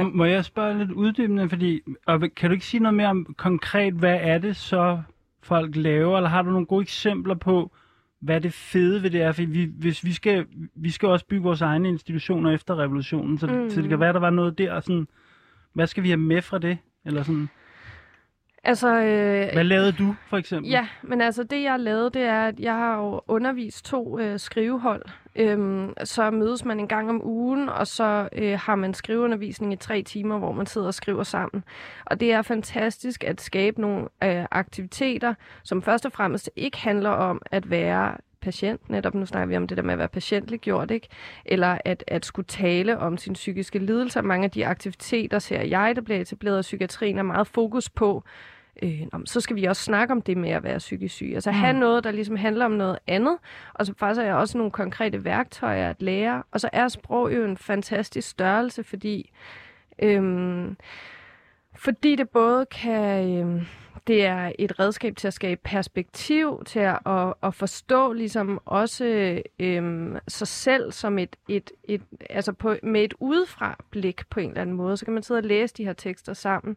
Og 0.00 0.16
må 0.16 0.24
jeg 0.24 0.44
spørge 0.44 0.78
lidt 0.78 0.90
uddybende, 0.90 1.48
fordi, 1.48 1.80
og 2.06 2.22
kan 2.36 2.50
du 2.50 2.54
ikke 2.54 2.66
sige 2.66 2.80
noget 2.80 2.94
mere 2.94 3.08
om 3.08 3.34
konkret, 3.38 3.94
hvad 3.94 4.18
er 4.20 4.38
det 4.38 4.56
så 4.56 5.02
folk 5.42 5.76
laver, 5.76 6.16
eller 6.16 6.30
har 6.30 6.42
du 6.42 6.50
nogle 6.50 6.66
gode 6.66 6.82
eksempler 6.82 7.34
på, 7.34 7.72
hvad 8.20 8.40
det 8.40 8.52
fede 8.52 9.02
ved 9.02 9.10
det 9.10 9.22
er? 9.22 9.32
For 9.32 9.42
vi, 9.42 9.70
hvis 9.78 10.04
vi 10.04 10.12
skal, 10.12 10.46
vi 10.74 10.90
skal 10.90 11.08
også 11.08 11.26
bygge 11.26 11.42
vores 11.42 11.60
egne 11.60 11.88
institutioner 11.88 12.50
efter 12.50 12.78
revolutionen, 12.78 13.38
så, 13.38 13.46
mm. 13.46 13.52
Mm. 13.52 13.70
så 13.70 13.80
det 13.80 13.88
kan 13.88 14.00
være, 14.00 14.12
der 14.12 14.20
var 14.20 14.30
noget 14.30 14.58
der, 14.58 14.80
sådan, 14.80 15.08
hvad 15.72 15.86
skal 15.86 16.02
vi 16.02 16.08
have 16.08 16.20
med 16.20 16.42
fra 16.42 16.58
det? 16.58 16.78
Eller 17.04 17.22
sådan, 17.22 17.48
Altså, 18.66 18.88
øh, 18.88 19.52
hvad 19.52 19.64
lavede 19.64 19.92
du, 19.92 20.14
for 20.28 20.36
eksempel? 20.36 20.70
Ja, 20.70 20.88
men 21.02 21.20
altså 21.20 21.42
det 21.42 21.62
jeg 21.62 21.80
lavet, 21.80 22.14
det 22.14 22.22
er, 22.22 22.42
at 22.48 22.60
jeg 22.60 22.74
har 22.74 22.96
jo 22.96 23.20
undervist 23.28 23.84
to 23.84 24.18
øh, 24.18 24.38
skrivehold. 24.38 25.02
Øhm, 25.38 25.94
så 26.04 26.30
mødes 26.30 26.64
man 26.64 26.80
en 26.80 26.88
gang 26.88 27.10
om 27.10 27.26
ugen, 27.26 27.68
og 27.68 27.86
så 27.86 28.28
øh, 28.32 28.58
har 28.58 28.74
man 28.74 28.94
skriveundervisning 28.94 29.72
i 29.72 29.76
tre 29.76 30.02
timer, 30.02 30.38
hvor 30.38 30.52
man 30.52 30.66
sidder 30.66 30.86
og 30.86 30.94
skriver 30.94 31.22
sammen. 31.22 31.64
Og 32.04 32.20
det 32.20 32.32
er 32.32 32.42
fantastisk 32.42 33.24
at 33.24 33.40
skabe 33.40 33.80
nogle 33.80 34.08
øh, 34.24 34.44
aktiviteter, 34.50 35.34
som 35.62 35.82
først 35.82 36.06
og 36.06 36.12
fremmest 36.12 36.50
ikke 36.56 36.78
handler 36.78 37.10
om 37.10 37.42
at 37.50 37.70
være 37.70 38.16
patient, 38.40 38.90
netop 38.90 39.14
nu 39.14 39.26
snakker 39.26 39.46
vi 39.46 39.56
om 39.56 39.66
det 39.66 39.76
der 39.76 39.82
med 39.82 39.92
at 39.92 39.98
være 39.98 40.08
patientliggjort, 40.08 40.90
ikke? 40.90 41.08
Eller 41.44 41.78
at, 41.84 42.04
at 42.06 42.24
skulle 42.24 42.46
tale 42.46 42.98
om 42.98 43.16
sin 43.16 43.32
psykiske 43.32 43.78
lidelse. 43.78 44.22
Mange 44.22 44.44
af 44.44 44.50
de 44.50 44.66
aktiviteter, 44.66 45.38
ser 45.38 45.62
jeg, 45.62 45.96
der 45.96 46.02
bliver 46.02 46.20
etableret 46.20 46.56
af 46.56 46.62
psykiatrien, 46.62 47.18
er 47.18 47.22
meget 47.22 47.46
fokus 47.46 47.90
på, 47.90 48.24
øh, 48.82 49.06
så 49.24 49.40
skal 49.40 49.56
vi 49.56 49.64
også 49.64 49.82
snakke 49.82 50.12
om 50.12 50.22
det 50.22 50.36
med 50.36 50.50
at 50.50 50.62
være 50.62 50.78
psykisk 50.78 51.14
syg. 51.14 51.30
Altså 51.34 51.50
mm. 51.50 51.56
have 51.56 51.72
noget, 51.72 52.04
der 52.04 52.10
ligesom 52.10 52.36
handler 52.36 52.64
om 52.64 52.70
noget 52.70 52.98
andet, 53.06 53.38
og 53.74 53.86
så 53.86 53.94
faktisk 53.98 54.20
er 54.20 54.24
jeg 54.24 54.34
også 54.34 54.58
nogle 54.58 54.72
konkrete 54.72 55.24
værktøjer 55.24 55.90
at 55.90 56.02
lære. 56.02 56.42
Og 56.50 56.60
så 56.60 56.70
er 56.72 56.88
sprog 56.88 57.34
jo 57.34 57.44
en 57.44 57.56
fantastisk 57.56 58.28
størrelse, 58.28 58.84
fordi, 58.84 59.30
øh, 59.98 60.68
fordi 61.74 62.16
det 62.16 62.28
både 62.28 62.66
kan... 62.66 63.30
Øh, 63.30 63.66
det 64.06 64.26
er 64.26 64.52
et 64.58 64.80
redskab 64.80 65.16
til 65.16 65.26
at 65.26 65.34
skabe 65.34 65.60
perspektiv, 65.64 66.62
til 66.66 66.78
at, 66.78 66.98
at, 67.06 67.34
at 67.42 67.54
forstå 67.54 68.12
ligesom 68.12 68.60
også 68.64 69.40
øhm, 69.58 70.16
sig 70.28 70.48
selv 70.48 70.92
som 70.92 71.18
et, 71.18 71.36
et, 71.48 71.70
et 71.84 72.02
altså 72.30 72.52
på, 72.52 72.74
med 72.82 73.04
et 73.04 73.14
udefra 73.20 73.84
blik 73.90 74.22
på 74.30 74.40
en 74.40 74.48
eller 74.48 74.60
anden 74.60 74.76
måde. 74.76 74.96
Så 74.96 75.04
kan 75.04 75.14
man 75.14 75.22
sidde 75.22 75.38
og 75.38 75.44
læse 75.44 75.74
de 75.74 75.84
her 75.84 75.92
tekster 75.92 76.32
sammen. 76.32 76.76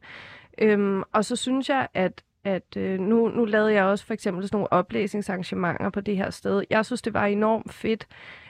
Øhm, 0.61 1.03
og 1.13 1.25
så 1.25 1.35
synes 1.35 1.69
jeg, 1.69 1.87
at 1.93 2.23
at 2.43 2.77
øh, 2.77 2.99
nu, 2.99 3.27
nu 3.27 3.45
lavede 3.45 3.73
jeg 3.73 3.83
også 3.83 4.05
for 4.05 4.13
eksempel 4.13 4.43
sådan 4.43 4.55
nogle 4.55 4.73
oplæsningsarrangementer 4.73 5.89
på 5.89 6.01
det 6.01 6.17
her 6.17 6.29
sted. 6.29 6.63
Jeg 6.69 6.85
synes, 6.85 7.01
det 7.01 7.13
var 7.13 7.25
enormt 7.25 7.73
fedt, 7.73 8.07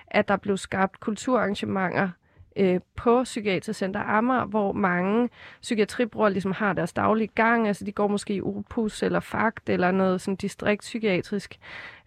at 0.07 0.27
der 0.27 0.37
blev 0.37 0.57
skabt 0.57 0.99
kulturarrangementer 0.99 2.09
øh, 2.55 2.79
på 2.95 3.23
Psykiatrisk 3.23 3.79
Center 3.79 3.99
Amager, 3.99 4.45
hvor 4.45 4.71
mange 4.71 5.29
psykiatribrugere 5.61 6.31
ligesom 6.31 6.51
har 6.51 6.73
deres 6.73 6.93
daglige 6.93 7.29
gang. 7.35 7.67
Altså 7.67 7.85
de 7.85 7.91
går 7.91 8.07
måske 8.07 8.33
i 8.33 8.41
Opus 8.41 9.03
eller 9.03 9.19
FAGT 9.19 9.69
eller 9.69 9.91
noget 9.91 10.21
sådan 10.21 10.35
distriktspsykiatrisk. 10.35 11.59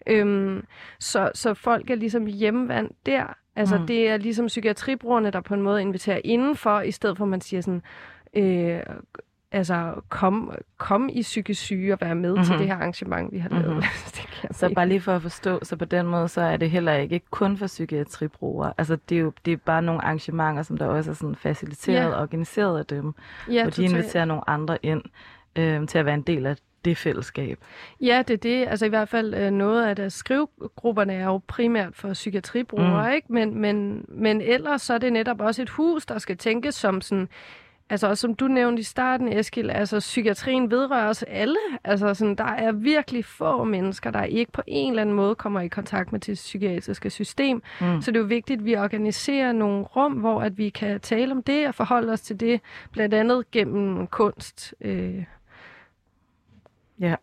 Øhm, 0.07 0.65
så, 0.99 1.31
så 1.33 1.53
folk 1.53 1.89
er 1.89 1.95
ligesom 1.95 2.25
hjemmevandt 2.25 3.05
der. 3.05 3.37
Altså 3.55 3.77
mm. 3.77 3.87
det 3.87 4.09
er 4.09 4.17
ligesom 4.17 4.45
psykiatribrugerne, 4.45 5.31
der 5.31 5.41
på 5.41 5.53
en 5.53 5.61
måde 5.61 5.81
inviterer 5.81 6.21
indenfor, 6.23 6.81
i 6.81 6.91
stedet 6.91 7.17
for 7.17 7.25
at 7.25 7.29
man 7.29 7.41
siger 7.41 7.61
sådan, 7.61 7.81
øh, 8.33 8.81
altså 9.53 9.93
kom, 10.09 10.55
kom 10.77 11.09
i 11.13 11.21
psykisk 11.21 11.61
syge 11.61 11.93
og 11.93 12.01
være 12.01 12.15
med 12.15 12.29
mm-hmm. 12.29 12.43
til 12.43 12.53
mhm. 12.53 12.59
det 12.59 12.67
her 12.67 12.75
arrangement, 12.75 13.31
vi 13.31 13.37
har 13.37 13.49
lavet. 13.49 13.67
Mm-hmm. 13.67 13.81
det 14.15 14.55
så 14.55 14.73
bare 14.75 14.87
lige 14.87 15.01
for 15.01 15.15
at 15.15 15.21
forstå, 15.21 15.59
så 15.63 15.75
på 15.75 15.85
den 15.85 16.05
måde, 16.05 16.27
så 16.27 16.41
er 16.41 16.57
det 16.57 16.71
heller 16.71 16.93
ikke 16.93 17.21
kun 17.31 17.57
for 17.57 17.67
psykiatribrugere. 17.67 18.73
Altså 18.77 18.97
det 19.09 19.15
er 19.15 19.19
jo 19.19 19.33
det 19.45 19.53
er 19.53 19.57
bare 19.57 19.81
nogle 19.81 20.01
arrangementer, 20.01 20.63
som 20.63 20.77
der 20.77 20.85
også 20.85 21.11
er 21.11 21.15
sådan 21.15 21.35
faciliteret 21.35 22.13
og 22.13 22.21
organiseret 22.21 22.79
af 22.79 22.85
dem, 22.85 23.13
ja, 23.51 23.61
hvor 23.61 23.71
de 23.71 23.83
inviterer 23.83 24.25
nogle 24.25 24.49
andre 24.49 24.77
ind 24.83 25.01
øh, 25.55 25.87
til 25.87 25.97
at 25.97 26.05
være 26.05 26.15
en 26.15 26.21
del 26.21 26.45
af 26.45 26.57
det 26.85 26.97
fællesskab. 26.97 27.59
Ja, 28.01 28.23
det 28.27 28.33
er 28.33 28.37
det. 28.37 28.67
Altså 28.67 28.85
i 28.85 28.89
hvert 28.89 29.09
fald 29.09 29.33
øh, 29.33 29.51
noget 29.51 29.85
af 29.85 29.95
det. 29.95 30.13
Skrivegrupperne 30.13 31.13
er 31.13 31.25
jo 31.25 31.41
primært 31.47 31.95
for 31.95 32.13
psykiatribrugere, 32.13 33.07
mm. 33.07 33.15
ikke? 33.15 33.33
Men, 33.33 33.61
men, 33.61 34.05
men 34.07 34.41
ellers 34.41 34.81
så 34.81 34.93
er 34.93 34.97
det 34.97 35.13
netop 35.13 35.41
også 35.41 35.61
et 35.61 35.69
hus, 35.69 36.05
der 36.05 36.17
skal 36.17 36.37
tænkes 36.37 36.75
som 36.75 37.01
sådan 37.01 37.27
Altså, 37.89 38.07
og 38.07 38.17
som 38.17 38.35
du 38.35 38.47
nævnte 38.47 38.79
i 38.79 38.83
starten, 38.83 39.27
Eskil, 39.27 39.69
altså 39.69 39.99
psykiatrien 39.99 40.71
vedrører 40.71 41.09
os 41.09 41.23
alle. 41.23 41.57
Altså, 41.83 42.13
sådan, 42.13 42.35
der 42.35 42.43
er 42.43 42.71
virkelig 42.71 43.25
få 43.25 43.63
mennesker, 43.63 44.11
der 44.11 44.23
ikke 44.23 44.51
på 44.51 44.61
en 44.67 44.91
eller 44.91 45.01
anden 45.01 45.15
måde 45.15 45.35
kommer 45.35 45.61
i 45.61 45.67
kontakt 45.67 46.11
med 46.11 46.19
det 46.19 46.33
psykiatriske 46.33 47.09
system. 47.09 47.61
Mm. 47.81 48.01
Så 48.01 48.11
det 48.11 48.17
er 48.17 48.21
jo 48.21 48.27
vigtigt, 48.27 48.59
at 48.59 48.65
vi 48.65 48.75
organiserer 48.75 49.51
nogle 49.51 49.83
rum, 49.83 50.11
hvor 50.11 50.41
at 50.41 50.57
vi 50.57 50.69
kan 50.69 50.99
tale 50.99 51.31
om 51.31 51.43
det 51.43 51.67
og 51.67 51.75
forholde 51.75 52.13
os 52.13 52.21
til 52.21 52.39
det, 52.39 52.61
blandt 52.91 53.13
andet 53.13 53.51
gennem 53.51 54.07
kunst. 54.07 54.73
Øh. 54.81 55.23
Ja, 56.99 57.15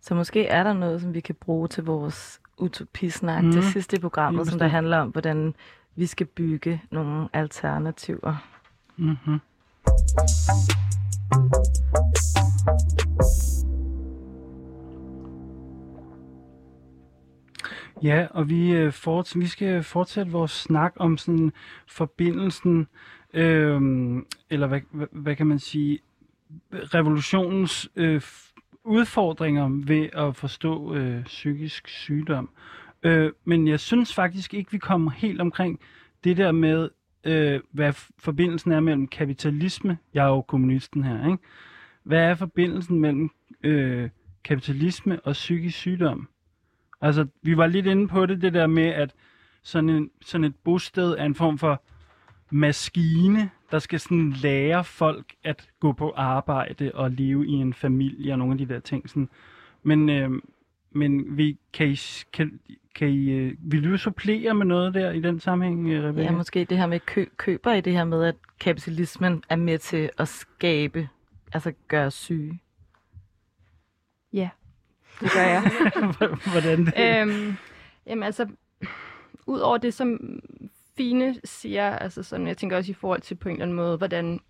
så 0.00 0.14
måske 0.14 0.46
er 0.46 0.62
der 0.62 0.72
noget, 0.72 1.00
som 1.00 1.14
vi 1.14 1.20
kan 1.20 1.34
bruge 1.34 1.68
til 1.68 1.84
vores 1.84 2.40
utopisnak 2.58 3.44
mm. 3.44 3.52
til 3.52 3.62
sidste 3.62 3.96
i 3.96 4.00
programmet, 4.00 4.46
som 4.46 4.58
der 4.58 4.66
handler 4.66 4.98
om, 4.98 5.08
hvordan 5.08 5.54
vi 5.96 6.06
skal 6.06 6.26
bygge 6.26 6.82
nogle 6.90 7.28
alternativer. 7.32 8.36
Mm-hmm. 8.96 9.40
Ja, 18.02 18.26
og 18.30 18.48
vi, 18.48 18.70
øh, 18.70 18.92
forts- 18.92 19.38
vi 19.38 19.46
skal 19.46 19.82
fortsætte 19.82 20.32
vores 20.32 20.50
snak 20.50 20.92
om 20.96 21.18
sådan 21.18 21.52
forbindelsen, 21.88 22.88
øh, 23.34 23.80
eller 24.50 24.66
hvad, 24.66 24.80
hvad, 24.90 25.06
hvad 25.12 25.36
kan 25.36 25.46
man 25.46 25.58
sige, 25.58 25.98
revolutionens 26.72 27.90
øh, 27.96 28.22
udfordringer 28.84 29.68
ved 29.86 30.08
at 30.12 30.36
forstå 30.36 30.94
øh, 30.94 31.24
psykisk 31.24 31.88
sygdom. 31.88 32.50
Øh, 33.02 33.32
men 33.44 33.68
jeg 33.68 33.80
synes 33.80 34.14
faktisk 34.14 34.54
ikke, 34.54 34.72
vi 34.72 34.78
kommer 34.78 35.10
helt 35.10 35.40
omkring 35.40 35.80
det 36.24 36.36
der 36.36 36.52
med 36.52 36.90
øh, 37.24 37.60
hvad 37.70 37.92
forbindelsen 38.18 38.72
er 38.72 38.80
mellem 38.80 39.06
kapitalisme, 39.06 39.98
jeg 40.14 40.24
er 40.24 40.28
jo 40.28 40.40
kommunisten 40.40 41.04
her, 41.04 41.26
ikke? 41.26 41.42
Hvad 42.02 42.20
er 42.20 42.34
forbindelsen 42.34 43.00
mellem 43.00 43.30
øh, 43.62 44.10
kapitalisme 44.44 45.20
og 45.20 45.32
psykisk 45.32 45.78
sygdom? 45.78 46.28
Altså, 47.00 47.26
vi 47.42 47.56
var 47.56 47.66
lidt 47.66 47.86
inde 47.86 48.08
på 48.08 48.26
det, 48.26 48.42
det 48.42 48.54
der 48.54 48.66
med, 48.66 48.86
at 48.86 49.14
sådan, 49.62 49.90
en, 49.90 50.10
sådan 50.24 50.44
et 50.44 50.54
bosted 50.64 51.14
er 51.18 51.24
en 51.24 51.34
form 51.34 51.58
for 51.58 51.82
maskine, 52.50 53.50
der 53.70 53.78
skal 53.78 54.00
sådan 54.00 54.30
lære 54.30 54.84
folk 54.84 55.34
at 55.44 55.68
gå 55.80 55.92
på 55.92 56.12
arbejde 56.16 56.90
og 56.94 57.10
leve 57.10 57.46
i 57.46 57.52
en 57.52 57.74
familie 57.74 58.32
og 58.32 58.38
nogle 58.38 58.52
af 58.52 58.58
de 58.58 58.74
der 58.74 58.80
ting. 58.80 59.08
Sådan. 59.08 59.28
Men, 59.82 60.08
øh, 60.08 60.30
men 60.90 61.36
vi, 61.36 61.58
kan, 61.72 61.88
I, 61.88 61.98
kan, 62.32 62.60
kan 62.94 63.08
I, 63.08 63.30
øh, 63.30 63.54
vil 63.58 63.84
du 63.84 63.96
supplere 63.96 64.54
med 64.54 64.66
noget 64.66 64.94
der 64.94 65.10
i 65.10 65.20
den 65.20 65.40
sammenhæng, 65.40 65.88
øh, 65.88 66.04
Rebecca? 66.04 66.22
Ja, 66.22 66.30
måske 66.30 66.64
det 66.64 66.78
her 66.78 66.86
med 66.86 67.00
kø, 67.00 67.24
køber 67.36 67.72
i 67.72 67.80
det 67.80 67.92
her 67.92 68.04
med, 68.04 68.24
at 68.24 68.34
kapitalismen 68.60 69.44
er 69.48 69.56
med 69.56 69.78
til 69.78 70.10
at 70.18 70.28
skabe, 70.28 71.08
altså 71.52 71.72
gøre 71.88 72.10
syge. 72.10 72.60
Ja, 74.32 74.48
det 75.20 75.30
gør 75.34 75.42
jeg. 75.42 75.62
Hvordan 76.52 76.86
det? 76.86 76.94
Øhm, 76.96 77.54
jamen 78.06 78.22
altså, 78.22 78.48
ud 79.46 79.58
over 79.58 79.78
det, 79.78 79.94
som 79.94 80.40
Fine 80.96 81.36
siger, 81.44 81.96
altså 81.96 82.22
sådan, 82.22 82.46
jeg 82.46 82.56
tænker 82.56 82.76
også 82.76 82.90
i 82.90 82.94
forhold 82.94 83.20
til 83.20 83.34
på 83.34 83.48
en 83.48 83.54
eller 83.54 83.64
anden 83.64 83.76
måde, 83.76 83.96
hvordan 83.96 84.40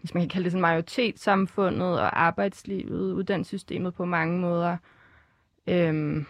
hvis 0.00 0.14
man 0.14 0.22
kan 0.22 0.28
kalde 0.28 0.44
det 0.44 0.52
sådan 0.52 0.60
majoritetssamfundet 0.60 2.00
og 2.00 2.22
arbejdslivet, 2.22 3.12
uddannelsessystemet 3.12 3.94
på 3.94 4.04
mange 4.04 4.40
måder, 4.40 4.76
øhm, 5.66 6.26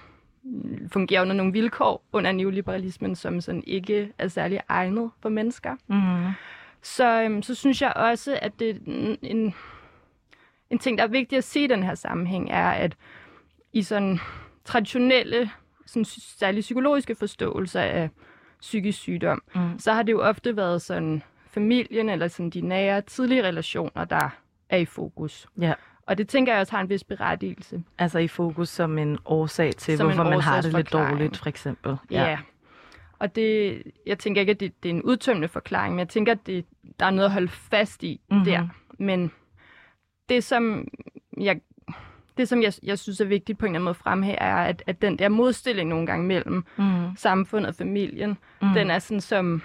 fungerer 0.92 1.22
under 1.22 1.34
nogle 1.34 1.52
vilkår 1.52 2.04
under 2.12 2.32
neoliberalismen, 2.32 3.16
som 3.16 3.40
sådan 3.40 3.64
ikke 3.66 4.12
er 4.18 4.28
særlig 4.28 4.60
egnet 4.68 5.10
for 5.20 5.28
mennesker. 5.28 5.76
Mm. 5.86 6.32
Så, 6.82 7.22
øhm, 7.22 7.42
så 7.42 7.54
synes 7.54 7.82
jeg 7.82 7.92
også, 7.96 8.38
at 8.42 8.52
det 8.58 8.82
en, 9.22 9.54
en 10.70 10.78
ting, 10.78 10.98
der 10.98 11.04
er 11.04 11.08
vigtigt 11.08 11.38
at 11.38 11.44
se 11.44 11.60
i 11.60 11.66
den 11.66 11.82
her 11.82 11.94
sammenhæng, 11.94 12.50
er, 12.50 12.70
at 12.70 12.96
i 13.72 13.82
sådan 13.82 14.18
traditionelle, 14.64 15.50
sådan 15.86 16.04
særligt 16.04 16.64
psykologiske 16.64 17.14
forståelser 17.14 17.80
af 17.80 18.10
psykisk 18.60 18.98
sygdom, 18.98 19.42
mm. 19.54 19.78
så 19.78 19.92
har 19.92 20.02
det 20.02 20.12
jo 20.12 20.22
ofte 20.22 20.56
været 20.56 20.82
sådan 20.82 21.22
familien 21.46 22.08
eller 22.08 22.28
sådan 22.28 22.50
de 22.50 22.60
nære 22.60 23.00
tidlige 23.00 23.42
relationer, 23.42 24.04
der 24.04 24.28
er 24.68 24.76
i 24.76 24.84
fokus. 24.84 25.46
Ja. 25.60 25.74
Og 26.06 26.18
det 26.18 26.28
tænker 26.28 26.52
jeg 26.52 26.60
også 26.60 26.72
har 26.72 26.80
en 26.80 26.88
vis 26.88 27.04
berettigelse. 27.04 27.82
Altså 27.98 28.18
i 28.18 28.28
fokus 28.28 28.68
som 28.68 28.98
en 28.98 29.18
årsag 29.24 29.72
til, 29.76 29.96
som 29.96 30.06
hvorfor 30.06 30.24
man 30.30 30.40
har 30.40 30.60
det 30.60 30.72
lidt 30.74 30.92
dårligt, 30.92 31.36
for 31.36 31.48
eksempel. 31.48 31.96
Ja. 32.10 32.30
ja. 32.30 32.38
Og 33.18 33.34
det, 33.36 33.82
jeg 34.06 34.18
tænker 34.18 34.40
ikke, 34.40 34.50
at 34.50 34.60
det, 34.60 34.82
det 34.82 34.90
er 34.90 34.94
en 34.94 35.02
udtømmende 35.02 35.48
forklaring, 35.48 35.94
men 35.94 35.98
jeg 35.98 36.08
tænker, 36.08 36.32
at 36.32 36.46
det, 36.46 36.64
der 37.00 37.06
er 37.06 37.10
noget 37.10 37.26
at 37.26 37.32
holde 37.32 37.48
fast 37.48 38.02
i 38.02 38.20
mm-hmm. 38.30 38.44
der. 38.44 38.68
Men 38.98 39.30
det, 40.28 40.44
som 40.44 40.88
jeg, 41.36 41.60
det, 42.36 42.48
som 42.48 42.62
jeg, 42.62 42.72
jeg 42.82 42.98
synes 42.98 43.20
er 43.20 43.24
vigtigt 43.24 43.58
på 43.58 43.66
en 43.66 43.70
eller 43.70 43.76
anden 43.76 43.84
måde 43.84 43.94
fremhæve, 43.94 44.36
er, 44.36 44.56
at, 44.56 44.82
at 44.86 45.02
den 45.02 45.18
der 45.18 45.28
modstilling 45.28 45.88
nogle 45.88 46.06
gange 46.06 46.26
mellem 46.26 46.64
mm. 46.76 47.16
samfundet 47.16 47.68
og 47.68 47.74
familien, 47.74 48.38
mm. 48.62 48.68
den 48.74 48.90
er 48.90 48.98
sådan 48.98 49.20
som 49.20 49.62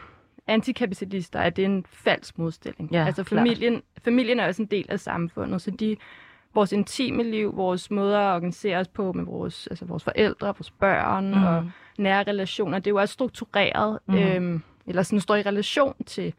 antikapitalister, 0.47 1.39
at 1.39 1.55
det 1.55 1.61
er 1.61 1.65
en 1.69 1.85
falsk 1.89 2.37
modstilling. 2.37 2.91
Ja, 2.91 3.05
altså 3.05 3.23
familien, 3.23 3.81
familien 4.03 4.39
er 4.39 4.47
også 4.47 4.61
en 4.61 4.67
del 4.67 4.85
af 4.89 4.99
samfundet, 4.99 5.61
så 5.61 5.71
de 5.71 5.97
vores 6.57 6.71
intime 6.71 7.23
liv, 7.23 7.57
vores 7.57 7.91
måder 7.91 8.19
at 8.19 8.35
organisere 8.35 8.77
os 8.77 8.87
på 8.87 9.13
med 9.13 9.23
vores, 9.23 9.67
altså 9.67 9.85
vores 9.85 10.03
forældre, 10.03 10.47
vores 10.47 10.71
børn 10.71 11.27
mm. 11.27 11.43
og 11.43 11.71
nære 11.97 12.23
relationer, 12.23 12.79
det 12.79 12.87
er 12.87 12.91
jo 12.91 12.97
også 12.97 13.13
struktureret, 13.13 13.99
mm. 14.07 14.15
øhm, 14.15 14.61
eller 14.87 15.03
sådan 15.03 15.19
står 15.19 15.35
i 15.35 15.41
relation 15.41 15.95
til 16.05 16.33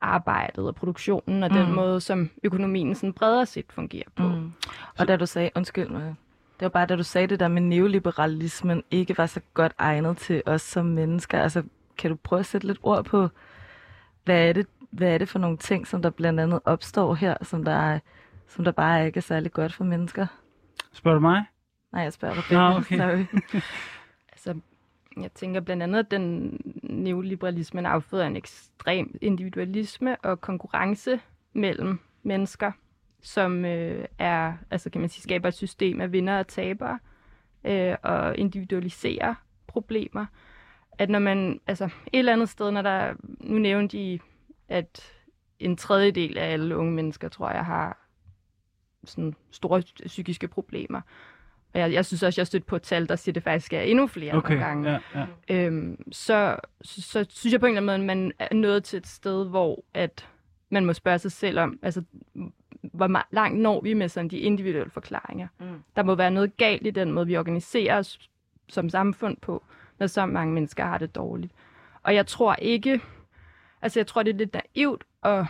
arbejdet 0.00 0.66
og 0.66 0.74
produktionen 0.74 1.42
og 1.42 1.50
mm. 1.50 1.56
den 1.56 1.72
måde, 1.72 2.00
som 2.00 2.30
økonomien 2.42 2.94
sådan 2.94 3.12
bredere 3.12 3.46
set 3.46 3.64
fungerer 3.68 4.08
på. 4.16 4.22
Mm. 4.22 4.52
Og 4.98 5.08
da 5.08 5.16
du 5.16 5.26
sagde, 5.26 5.50
undskyld 5.56 5.88
mig, 5.88 6.14
det 6.60 6.64
var 6.64 6.68
bare 6.68 6.86
da 6.86 6.96
du 6.96 7.02
sagde 7.02 7.26
det 7.26 7.40
der 7.40 7.48
med 7.48 7.62
neoliberalismen 7.62 8.82
ikke 8.90 9.18
var 9.18 9.26
så 9.26 9.40
godt 9.54 9.72
egnet 9.78 10.16
til 10.16 10.42
os 10.46 10.62
som 10.62 10.86
mennesker. 10.86 11.40
Altså, 11.40 11.62
kan 11.98 12.10
du 12.10 12.16
prøve 12.16 12.40
at 12.40 12.46
sætte 12.46 12.66
lidt 12.66 12.78
ord 12.82 13.04
på, 13.04 13.28
hvad 14.24 14.48
er 14.48 14.52
det, 14.52 14.66
hvad 14.90 15.08
er 15.08 15.18
det 15.18 15.28
for 15.28 15.38
nogle 15.38 15.56
ting, 15.56 15.86
som 15.86 16.02
der 16.02 16.10
blandt 16.10 16.40
andet 16.40 16.60
opstår 16.64 17.14
her, 17.14 17.36
som 17.42 17.64
der 17.64 17.72
er 17.72 17.98
som 18.54 18.64
der 18.64 18.72
bare 18.72 19.06
ikke 19.06 19.16
er 19.16 19.22
særlig 19.22 19.52
godt 19.52 19.72
for 19.72 19.84
mennesker. 19.84 20.26
Spørger 20.92 21.14
du 21.14 21.20
mig? 21.20 21.44
Nej, 21.92 22.02
jeg 22.02 22.12
spørger 22.12 22.34
dig. 22.34 22.58
Nå, 22.58 22.78
okay. 22.78 23.26
altså, 24.32 24.60
jeg 25.20 25.32
tænker 25.32 25.60
blandt 25.60 25.82
andet, 25.82 25.98
at 25.98 26.10
den 26.10 26.56
neoliberalismen 26.82 27.86
afføder 27.86 28.26
en 28.26 28.36
ekstrem 28.36 29.18
individualisme 29.20 30.16
og 30.16 30.40
konkurrence 30.40 31.20
mellem 31.52 32.00
mennesker, 32.22 32.72
som 33.22 33.64
øh, 33.64 34.04
er, 34.18 34.52
altså 34.70 34.90
kan 34.90 35.00
man 35.00 35.10
sige, 35.10 35.22
skaber 35.22 35.48
et 35.48 35.54
system 35.54 36.00
af 36.00 36.12
vinder 36.12 36.38
og 36.38 36.46
tabere, 36.46 36.98
øh, 37.64 37.96
og 38.02 38.38
individualiserer 38.38 39.34
problemer. 39.66 40.26
At 40.98 41.10
når 41.10 41.18
man, 41.18 41.60
altså 41.66 41.84
et 41.84 42.18
eller 42.18 42.32
andet 42.32 42.48
sted, 42.48 42.70
når 42.70 42.82
der, 42.82 43.14
nu 43.40 43.58
nævnte 43.58 43.98
I, 43.98 44.20
at 44.68 45.12
en 45.58 45.76
tredjedel 45.76 46.38
af 46.38 46.52
alle 46.52 46.76
unge 46.76 46.92
mennesker, 46.92 47.28
tror 47.28 47.50
jeg, 47.50 47.64
har 47.64 48.03
sådan 49.06 49.34
store 49.50 49.82
psykiske 50.06 50.48
problemer. 50.48 51.00
Og 51.74 51.80
jeg, 51.80 51.92
jeg 51.92 52.04
synes 52.04 52.22
også, 52.22 52.40
jeg 52.40 52.46
stødt 52.46 52.66
på 52.66 52.76
et 52.76 52.82
tal, 52.82 53.08
der 53.08 53.16
siger, 53.16 53.32
at 53.32 53.34
det 53.34 53.42
faktisk 53.42 53.72
er 53.72 53.80
endnu 53.80 54.06
flere 54.06 54.34
Okay, 54.34 54.58
gange. 54.58 54.90
ja, 54.90 54.98
ja. 55.14 55.26
Øhm, 55.66 56.12
så, 56.12 56.56
så, 56.82 57.02
så 57.02 57.26
synes 57.28 57.52
jeg 57.52 57.60
på 57.60 57.66
en 57.66 57.76
eller 57.76 57.92
anden 57.92 58.06
måde, 58.06 58.12
at 58.12 58.18
man 58.18 58.32
er 58.38 58.54
nået 58.54 58.84
til 58.84 58.96
et 58.96 59.06
sted, 59.06 59.48
hvor 59.48 59.84
at 59.94 60.28
man 60.70 60.86
må 60.86 60.92
spørge 60.92 61.18
sig 61.18 61.32
selv 61.32 61.58
om, 61.58 61.78
altså, 61.82 62.02
hvor 62.82 63.34
langt 63.34 63.60
når 63.60 63.80
vi 63.80 63.94
med 63.94 64.08
sådan 64.08 64.28
de 64.28 64.38
individuelle 64.38 64.90
forklaringer. 64.90 65.48
Mm. 65.60 65.82
Der 65.96 66.02
må 66.02 66.14
være 66.14 66.30
noget 66.30 66.56
galt 66.56 66.86
i 66.86 66.90
den 66.90 67.12
måde, 67.12 67.26
vi 67.26 67.36
organiserer 67.36 67.98
os 67.98 68.30
som 68.68 68.88
samfund 68.90 69.36
på, 69.36 69.64
når 69.98 70.06
så 70.06 70.26
mange 70.26 70.54
mennesker 70.54 70.84
har 70.84 70.98
det 70.98 71.14
dårligt. 71.14 71.52
Og 72.02 72.14
jeg 72.14 72.26
tror 72.26 72.54
ikke, 72.54 73.00
altså 73.82 73.98
jeg 74.00 74.06
tror, 74.06 74.22
det 74.22 74.34
er 74.34 74.38
lidt 74.38 74.54
naivt 74.54 75.04
at 75.22 75.46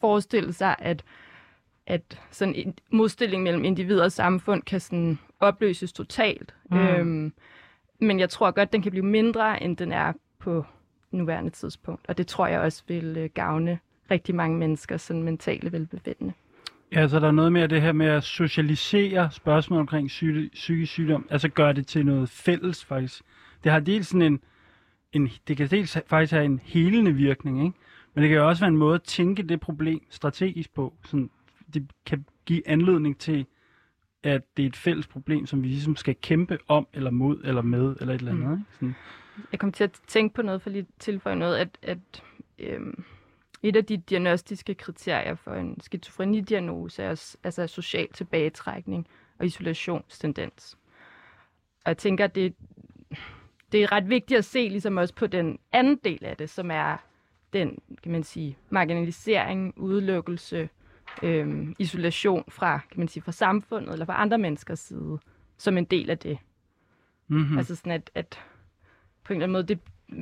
forestille 0.00 0.52
sig, 0.52 0.76
at, 0.78 1.04
at 1.88 2.20
sådan 2.30 2.54
en 2.54 2.74
modstilling 2.92 3.42
mellem 3.42 3.64
individ 3.64 4.00
og 4.00 4.12
samfund 4.12 4.62
kan 4.62 4.80
sådan 4.80 5.18
opløses 5.40 5.92
totalt. 5.92 6.54
Mm. 6.70 6.78
Øhm, 6.78 7.32
men 8.00 8.20
jeg 8.20 8.30
tror 8.30 8.50
godt, 8.50 8.72
den 8.72 8.82
kan 8.82 8.90
blive 8.90 9.06
mindre, 9.06 9.62
end 9.62 9.76
den 9.76 9.92
er 9.92 10.12
på 10.38 10.64
nuværende 11.10 11.50
tidspunkt. 11.50 12.08
Og 12.08 12.18
det 12.18 12.26
tror 12.26 12.46
jeg 12.46 12.60
også 12.60 12.82
vil 12.88 13.16
øh, 13.16 13.30
gavne 13.34 13.78
rigtig 14.10 14.34
mange 14.34 14.58
menneskers 14.58 15.02
sådan 15.02 15.22
mentale 15.22 15.72
velbefindende. 15.72 16.32
Ja, 16.92 17.08
så 17.08 17.20
der 17.20 17.26
er 17.26 17.32
noget 17.32 17.52
med 17.52 17.68
det 17.68 17.82
her 17.82 17.92
med 17.92 18.06
at 18.06 18.24
socialisere 18.24 19.30
spørgsmål 19.30 19.80
omkring 19.80 20.08
psy- 20.08 20.50
psykisk 20.52 20.92
sygdom, 20.92 21.26
altså 21.30 21.48
gøre 21.48 21.72
det 21.72 21.86
til 21.86 22.06
noget 22.06 22.28
fælles 22.28 22.84
faktisk. 22.84 23.22
Det 23.64 23.72
har 23.72 23.80
dels 23.80 24.06
sådan 24.06 24.22
en, 24.22 24.40
en 25.12 25.30
det 25.48 25.56
kan 25.56 25.68
dels 25.68 25.98
faktisk 26.06 26.32
have 26.32 26.44
en 26.44 26.60
helende 26.64 27.12
virkning, 27.12 27.64
ikke? 27.64 27.78
men 28.14 28.22
det 28.22 28.28
kan 28.28 28.38
jo 28.38 28.48
også 28.48 28.60
være 28.60 28.68
en 28.68 28.76
måde 28.76 28.94
at 28.94 29.02
tænke 29.02 29.42
det 29.42 29.60
problem 29.60 30.00
strategisk 30.10 30.74
på. 30.74 30.94
Sådan, 31.04 31.30
det 31.74 31.90
kan 32.06 32.24
give 32.46 32.68
anledning 32.68 33.18
til, 33.18 33.46
at 34.22 34.56
det 34.56 34.62
er 34.62 34.66
et 34.66 34.76
fælles 34.76 35.06
problem, 35.06 35.46
som 35.46 35.62
vi 35.62 35.68
ligesom 35.68 35.96
skal 35.96 36.16
kæmpe 36.22 36.58
om, 36.68 36.86
eller 36.92 37.10
mod, 37.10 37.40
eller 37.44 37.62
med, 37.62 37.96
eller 38.00 38.14
et 38.14 38.18
eller 38.18 38.32
andet. 38.32 38.48
Mm. 38.48 38.52
Ikke? 38.52 38.64
Sådan. 38.72 38.94
Jeg 39.52 39.60
kom 39.60 39.72
til 39.72 39.84
at 39.84 40.00
tænke 40.06 40.34
på 40.34 40.42
noget, 40.42 40.62
for 40.62 40.70
lige 40.70 40.80
at 40.80 40.86
tilføje 40.98 41.36
noget, 41.36 41.56
at, 41.56 41.78
at 41.82 42.22
øhm, 42.58 43.04
et 43.62 43.76
af 43.76 43.84
de 43.84 43.96
diagnostiske 43.96 44.74
kriterier 44.74 45.34
for 45.34 45.54
en 45.54 45.80
skizofrenidiagnose 45.80 47.02
er 47.02 47.36
altså 47.44 47.66
social 47.66 48.08
tilbagetrækning 48.12 49.06
og 49.38 49.46
isolationstendens. 49.46 50.78
Og 51.84 51.88
jeg 51.88 51.98
tænker, 51.98 52.24
at 52.24 52.34
det, 52.34 52.54
det 53.72 53.82
er 53.82 53.92
ret 53.92 54.08
vigtigt 54.08 54.38
at 54.38 54.44
se 54.44 54.68
ligesom 54.68 54.96
også 54.96 55.14
på 55.14 55.26
den 55.26 55.58
anden 55.72 56.00
del 56.04 56.24
af 56.24 56.36
det, 56.36 56.50
som 56.50 56.70
er 56.70 56.96
den, 57.52 57.78
kan 58.02 58.12
man 58.12 58.22
sige, 58.22 58.58
marginalisering, 58.70 59.74
udelukkelse, 59.76 60.68
øhm, 61.22 61.74
isolation 61.78 62.44
fra, 62.48 62.78
kan 62.90 62.98
man 62.98 63.08
sige, 63.08 63.22
fra 63.22 63.32
samfundet 63.32 63.92
eller 63.92 64.06
fra 64.06 64.22
andre 64.22 64.38
menneskers 64.38 64.78
side, 64.78 65.18
som 65.58 65.78
en 65.78 65.84
del 65.84 66.10
af 66.10 66.18
det. 66.18 66.38
Mm-hmm. 67.28 67.52
Mm. 67.52 67.58
Altså 67.58 67.76
sådan, 67.76 67.92
at, 67.92 68.10
at 68.14 68.40
på 69.24 69.32
en 69.32 69.36
eller 69.36 69.44
anden 69.44 69.52
måde, 69.52 69.66
det, 69.66 69.78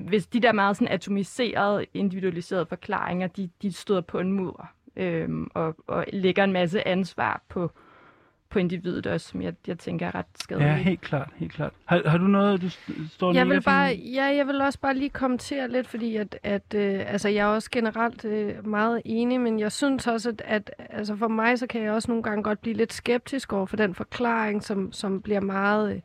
hvis 0.09 0.26
de 0.26 0.41
der 0.41 0.53
meget 0.53 0.76
sådan 0.76 0.95
atomiserede, 0.95 1.87
individualiserede 1.95 2.66
forklaringer, 2.66 3.26
de, 3.26 3.51
de 3.62 3.72
støder 3.72 4.01
på 4.01 4.18
en 4.18 4.32
mur 4.32 4.70
øhm, 4.97 5.51
og, 5.55 5.76
og 5.87 6.05
lægger 6.12 6.45
en 6.45 6.53
masse 6.53 6.89
ansvar 6.89 7.43
på, 7.49 7.70
på 8.51 8.59
individet 8.59 9.07
også, 9.07 9.28
som 9.28 9.42
jeg, 9.42 9.55
jeg 9.66 9.78
tænker 9.78 10.07
er 10.07 10.14
ret 10.14 10.26
skadeligt. 10.40 10.70
Ja, 10.70 10.74
helt 10.76 11.01
klart, 11.01 11.28
helt 11.36 11.53
klart. 11.53 11.72
Har, 11.84 12.09
har 12.09 12.18
du 12.18 12.24
noget, 12.24 12.62
du 12.62 12.66
st- 12.66 13.14
står 13.14 13.34
Jeg 13.34 13.49
vil 13.49 13.62
bare, 13.62 13.94
ja, 13.94 14.24
jeg 14.24 14.47
vil 14.47 14.61
også 14.61 14.78
bare 14.80 14.94
lige 14.94 15.11
kommentere 15.11 15.68
lidt, 15.68 15.86
fordi 15.88 16.16
at, 16.16 16.38
at 16.42 16.74
øh, 16.74 17.01
altså, 17.12 17.28
jeg 17.28 17.42
er 17.42 17.47
også 17.55 17.70
generelt 17.70 18.24
øh, 18.24 18.66
meget 18.66 19.03
enig, 19.05 19.40
men 19.40 19.61
jeg 19.61 19.72
synes 19.72 20.07
også, 20.07 20.28
at, 20.28 20.42
at 20.44 20.70
altså, 20.90 21.16
for 21.16 21.28
mig, 21.28 21.59
så 21.59 21.66
kan 21.66 21.82
jeg 21.82 21.92
også 21.92 22.11
nogle 22.11 22.22
gange 22.22 22.42
godt 22.42 22.61
blive 22.61 22.76
lidt 22.76 22.92
skeptisk 22.92 23.53
over 23.53 23.66
for 23.66 23.76
den 23.76 23.94
forklaring, 23.94 24.64
som, 24.64 24.92
som 24.92 25.22
bliver 25.22 25.40
meget, 25.40 25.94
øh, 25.94 26.01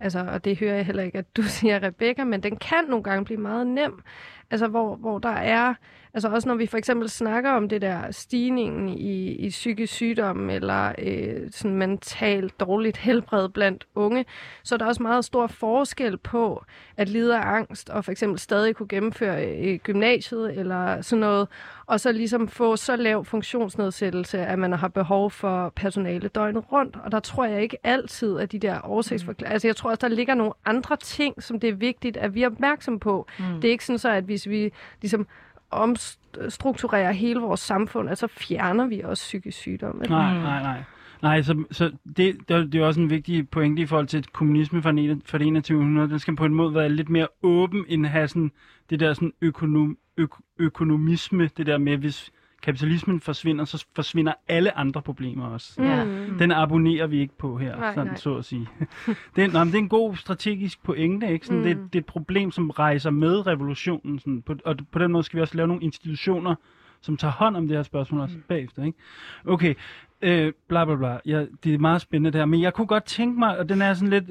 altså, 0.00 0.26
og 0.32 0.44
det 0.44 0.58
hører 0.58 0.74
jeg 0.74 0.86
heller 0.86 1.02
ikke, 1.02 1.18
at 1.18 1.36
du 1.36 1.42
siger, 1.56 1.82
Rebecca, 1.82 2.24
men 2.24 2.42
den 2.42 2.56
kan 2.56 2.84
nogle 2.88 3.04
gange 3.04 3.24
blive 3.24 3.40
meget 3.40 3.66
nem, 3.66 4.02
altså 4.50 4.66
hvor, 4.66 4.96
hvor 4.96 5.18
der 5.18 5.28
er, 5.28 5.74
altså 6.14 6.28
også 6.28 6.48
når 6.48 6.54
vi 6.54 6.66
for 6.66 6.78
eksempel 6.78 7.08
snakker 7.08 7.50
om 7.50 7.68
det 7.68 7.82
der 7.82 8.10
stigningen 8.10 8.88
i, 8.88 9.32
i 9.32 9.48
psykisk 9.48 9.92
sygdom, 9.92 10.50
eller 10.50 10.92
øh, 10.98 11.50
sådan 11.50 11.76
mentalt 11.76 12.60
dårligt 12.60 12.96
helbred 12.96 13.48
blandt 13.48 13.86
unge, 13.94 14.24
så 14.62 14.74
er 14.74 14.78
der 14.78 14.86
også 14.86 15.02
meget 15.02 15.24
stor 15.24 15.46
forskel 15.46 16.16
på 16.16 16.64
at 16.96 17.08
lide 17.08 17.36
af 17.36 17.42
angst, 17.56 17.90
og 17.90 18.04
for 18.04 18.12
eksempel 18.12 18.38
stadig 18.38 18.76
kunne 18.76 18.88
gennemføre 18.88 19.46
øh, 19.46 19.78
gymnasiet, 19.78 20.58
eller 20.58 21.02
sådan 21.02 21.20
noget, 21.20 21.48
og 21.86 22.00
så 22.00 22.12
ligesom 22.12 22.48
få 22.48 22.76
så 22.76 22.96
lav 22.96 23.24
funktionsnedsættelse, 23.24 24.38
at 24.38 24.58
man 24.58 24.72
har 24.72 24.88
behov 24.88 25.30
for 25.30 25.72
personale 25.76 26.28
døgnet 26.28 26.72
rundt. 26.72 26.96
Og 27.04 27.12
der 27.12 27.20
tror 27.20 27.44
jeg 27.44 27.62
ikke 27.62 27.76
altid, 27.84 28.38
at 28.38 28.52
de 28.52 28.58
der 28.58 28.80
årsagsforklaringer... 28.84 29.52
Altså 29.52 29.68
jeg 29.68 29.76
tror 29.76 29.90
også, 29.90 30.08
der 30.08 30.14
ligger 30.14 30.34
nogle 30.34 30.52
andre 30.64 30.96
ting, 30.96 31.42
som 31.42 31.60
det 31.60 31.70
er 31.70 31.74
vigtigt, 31.74 32.16
at 32.16 32.34
vi 32.34 32.42
er 32.42 32.46
opmærksom 32.46 32.98
på. 32.98 33.26
Mm. 33.38 33.44
Det 33.60 33.68
er 33.68 33.72
ikke 33.72 33.84
sådan 33.84 33.98
så, 33.98 34.10
at 34.10 34.28
hvis 34.36 34.48
vi 34.48 34.72
ligesom 35.02 35.26
omstrukturerer 35.70 37.12
hele 37.12 37.40
vores 37.40 37.60
samfund, 37.60 38.08
altså 38.08 38.26
så 38.26 38.32
fjerner 38.34 38.86
vi 38.86 39.00
også 39.00 39.22
psykisk 39.22 39.58
sygdom. 39.58 40.00
vel? 40.00 40.08
Nej, 40.10 40.34
nej, 40.38 40.62
nej. 40.62 40.82
Nej, 41.22 41.42
så, 41.42 41.64
så 41.70 41.92
det, 42.16 42.36
det, 42.48 42.56
er- 42.56 42.64
det 42.64 42.74
er 42.74 42.86
også 42.86 43.00
en 43.00 43.10
vigtig 43.10 43.48
pointe 43.48 43.82
i 43.82 43.86
forhold 43.86 44.06
til 44.06 44.18
at 44.18 44.32
kommunisme 44.32 44.82
fra, 44.82 44.92
den 44.92 45.22
fra 45.26 45.38
det 45.38 45.46
2100. 45.54 46.08
Den 46.10 46.18
skal 46.18 46.36
på 46.36 46.44
en 46.44 46.54
måde 46.54 46.74
være 46.74 46.88
lidt 46.88 47.08
mere 47.08 47.28
åben, 47.42 47.84
end 47.88 48.06
have 48.06 48.28
sådan, 48.28 48.50
det 48.90 49.00
der 49.00 49.14
sådan 49.14 49.32
økonom, 49.42 49.98
øk, 50.16 50.30
økonomisme, 50.58 51.50
det 51.56 51.66
der 51.66 51.78
med, 51.78 51.96
hvis 51.96 52.30
kapitalismen 52.66 53.20
forsvinder, 53.20 53.64
så 53.64 53.86
forsvinder 53.94 54.32
alle 54.48 54.78
andre 54.78 55.02
problemer 55.02 55.46
også. 55.46 55.82
Ja. 55.82 56.04
Mm. 56.04 56.38
Den 56.38 56.52
abonnerer 56.52 57.06
vi 57.06 57.20
ikke 57.20 57.38
på 57.38 57.58
her, 57.58 57.76
Nej, 57.76 57.94
sådan, 57.94 58.06
nej. 58.06 58.16
så 58.16 58.36
at 58.36 58.44
sige. 58.44 58.68
det, 59.36 59.44
er, 59.44 59.52
nej, 59.52 59.64
det 59.64 59.74
er 59.74 59.78
en 59.78 59.88
god 59.88 60.16
strategisk 60.16 60.82
pointe, 60.82 61.32
ikke? 61.32 61.46
Sådan, 61.46 61.58
mm. 61.58 61.64
det, 61.64 61.76
det 61.76 61.98
er 61.98 62.02
et 62.02 62.06
problem, 62.06 62.50
som 62.50 62.70
rejser 62.70 63.10
med 63.10 63.46
revolutionen, 63.46 64.18
sådan, 64.18 64.42
på, 64.42 64.54
og 64.64 64.76
på 64.92 64.98
den 64.98 65.12
måde 65.12 65.24
skal 65.24 65.36
vi 65.36 65.42
også 65.42 65.56
lave 65.56 65.68
nogle 65.68 65.82
institutioner, 65.82 66.54
som 67.00 67.16
tager 67.16 67.32
hånd 67.32 67.56
om 67.56 67.68
det 67.68 67.76
her 67.76 67.82
spørgsmål 67.82 68.20
også 68.20 68.36
mm. 68.36 68.42
bagefter, 68.48 68.84
ikke? 68.84 68.98
Okay, 69.44 69.74
øh, 70.22 70.52
bla 70.68 70.84
bla 70.84 70.96
bla. 70.96 71.18
Ja, 71.26 71.44
det 71.64 71.74
er 71.74 71.78
meget 71.78 72.00
spændende 72.00 72.30
det 72.32 72.38
her, 72.40 72.46
men 72.46 72.60
jeg 72.60 72.74
kunne 72.74 72.86
godt 72.86 73.04
tænke 73.04 73.38
mig, 73.38 73.58
og 73.58 73.68
den 73.68 73.82
er 73.82 73.94
sådan 73.94 74.10
lidt, 74.10 74.24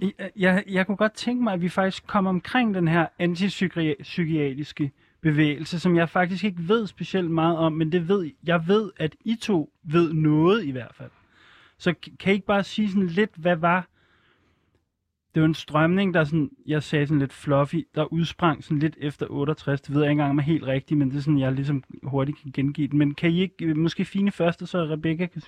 jeg, 0.00 0.30
jeg, 0.36 0.64
jeg 0.68 0.86
kunne 0.86 0.96
godt 0.96 1.12
tænke 1.12 1.44
mig, 1.44 1.52
at 1.52 1.60
vi 1.60 1.68
faktisk 1.68 2.06
kommer 2.06 2.30
omkring 2.30 2.74
den 2.74 2.88
her 2.88 3.06
antipsykiatriske 3.18 4.92
bevægelse, 5.22 5.80
som 5.80 5.96
jeg 5.96 6.08
faktisk 6.08 6.44
ikke 6.44 6.68
ved 6.68 6.86
specielt 6.86 7.30
meget 7.30 7.56
om, 7.56 7.72
men 7.72 7.92
det 7.92 8.08
ved, 8.08 8.30
jeg 8.46 8.68
ved, 8.68 8.90
at 8.96 9.16
I 9.24 9.34
to 9.34 9.72
ved 9.82 10.12
noget 10.12 10.64
i 10.64 10.70
hvert 10.70 10.94
fald. 10.94 11.10
Så 11.78 11.94
kan 12.18 12.32
I 12.32 12.34
ikke 12.34 12.46
bare 12.46 12.64
sige 12.64 12.88
sådan 12.88 13.06
lidt, 13.06 13.30
hvad 13.36 13.56
var... 13.56 13.86
Det 15.34 15.42
var 15.42 15.48
en 15.48 15.54
strømning, 15.54 16.14
der 16.14 16.24
sådan, 16.24 16.50
jeg 16.66 16.82
sagde 16.82 17.06
sådan 17.06 17.18
lidt 17.18 17.32
fluffy, 17.32 17.86
der 17.94 18.12
udsprang 18.12 18.64
sådan 18.64 18.78
lidt 18.78 18.96
efter 19.00 19.26
68. 19.30 19.80
Det 19.80 19.94
ved 19.94 20.02
jeg 20.02 20.10
ikke 20.10 20.12
engang 20.12 20.30
om 20.30 20.38
er 20.38 20.42
helt 20.42 20.64
rigtigt, 20.64 20.98
men 20.98 21.10
det 21.10 21.16
er 21.16 21.20
sådan, 21.20 21.38
jeg 21.38 21.52
ligesom 21.52 21.84
hurtigt 22.02 22.38
kan 22.42 22.50
gengive 22.54 22.88
den. 22.88 22.98
Men 22.98 23.14
kan 23.14 23.30
I 23.30 23.40
ikke, 23.40 23.64
øh, 23.64 23.76
måske 23.76 24.04
Fine 24.04 24.30
først, 24.30 24.62
og 24.62 24.68
så 24.68 24.78
Rebecca 24.78 25.26
kan. 25.26 25.42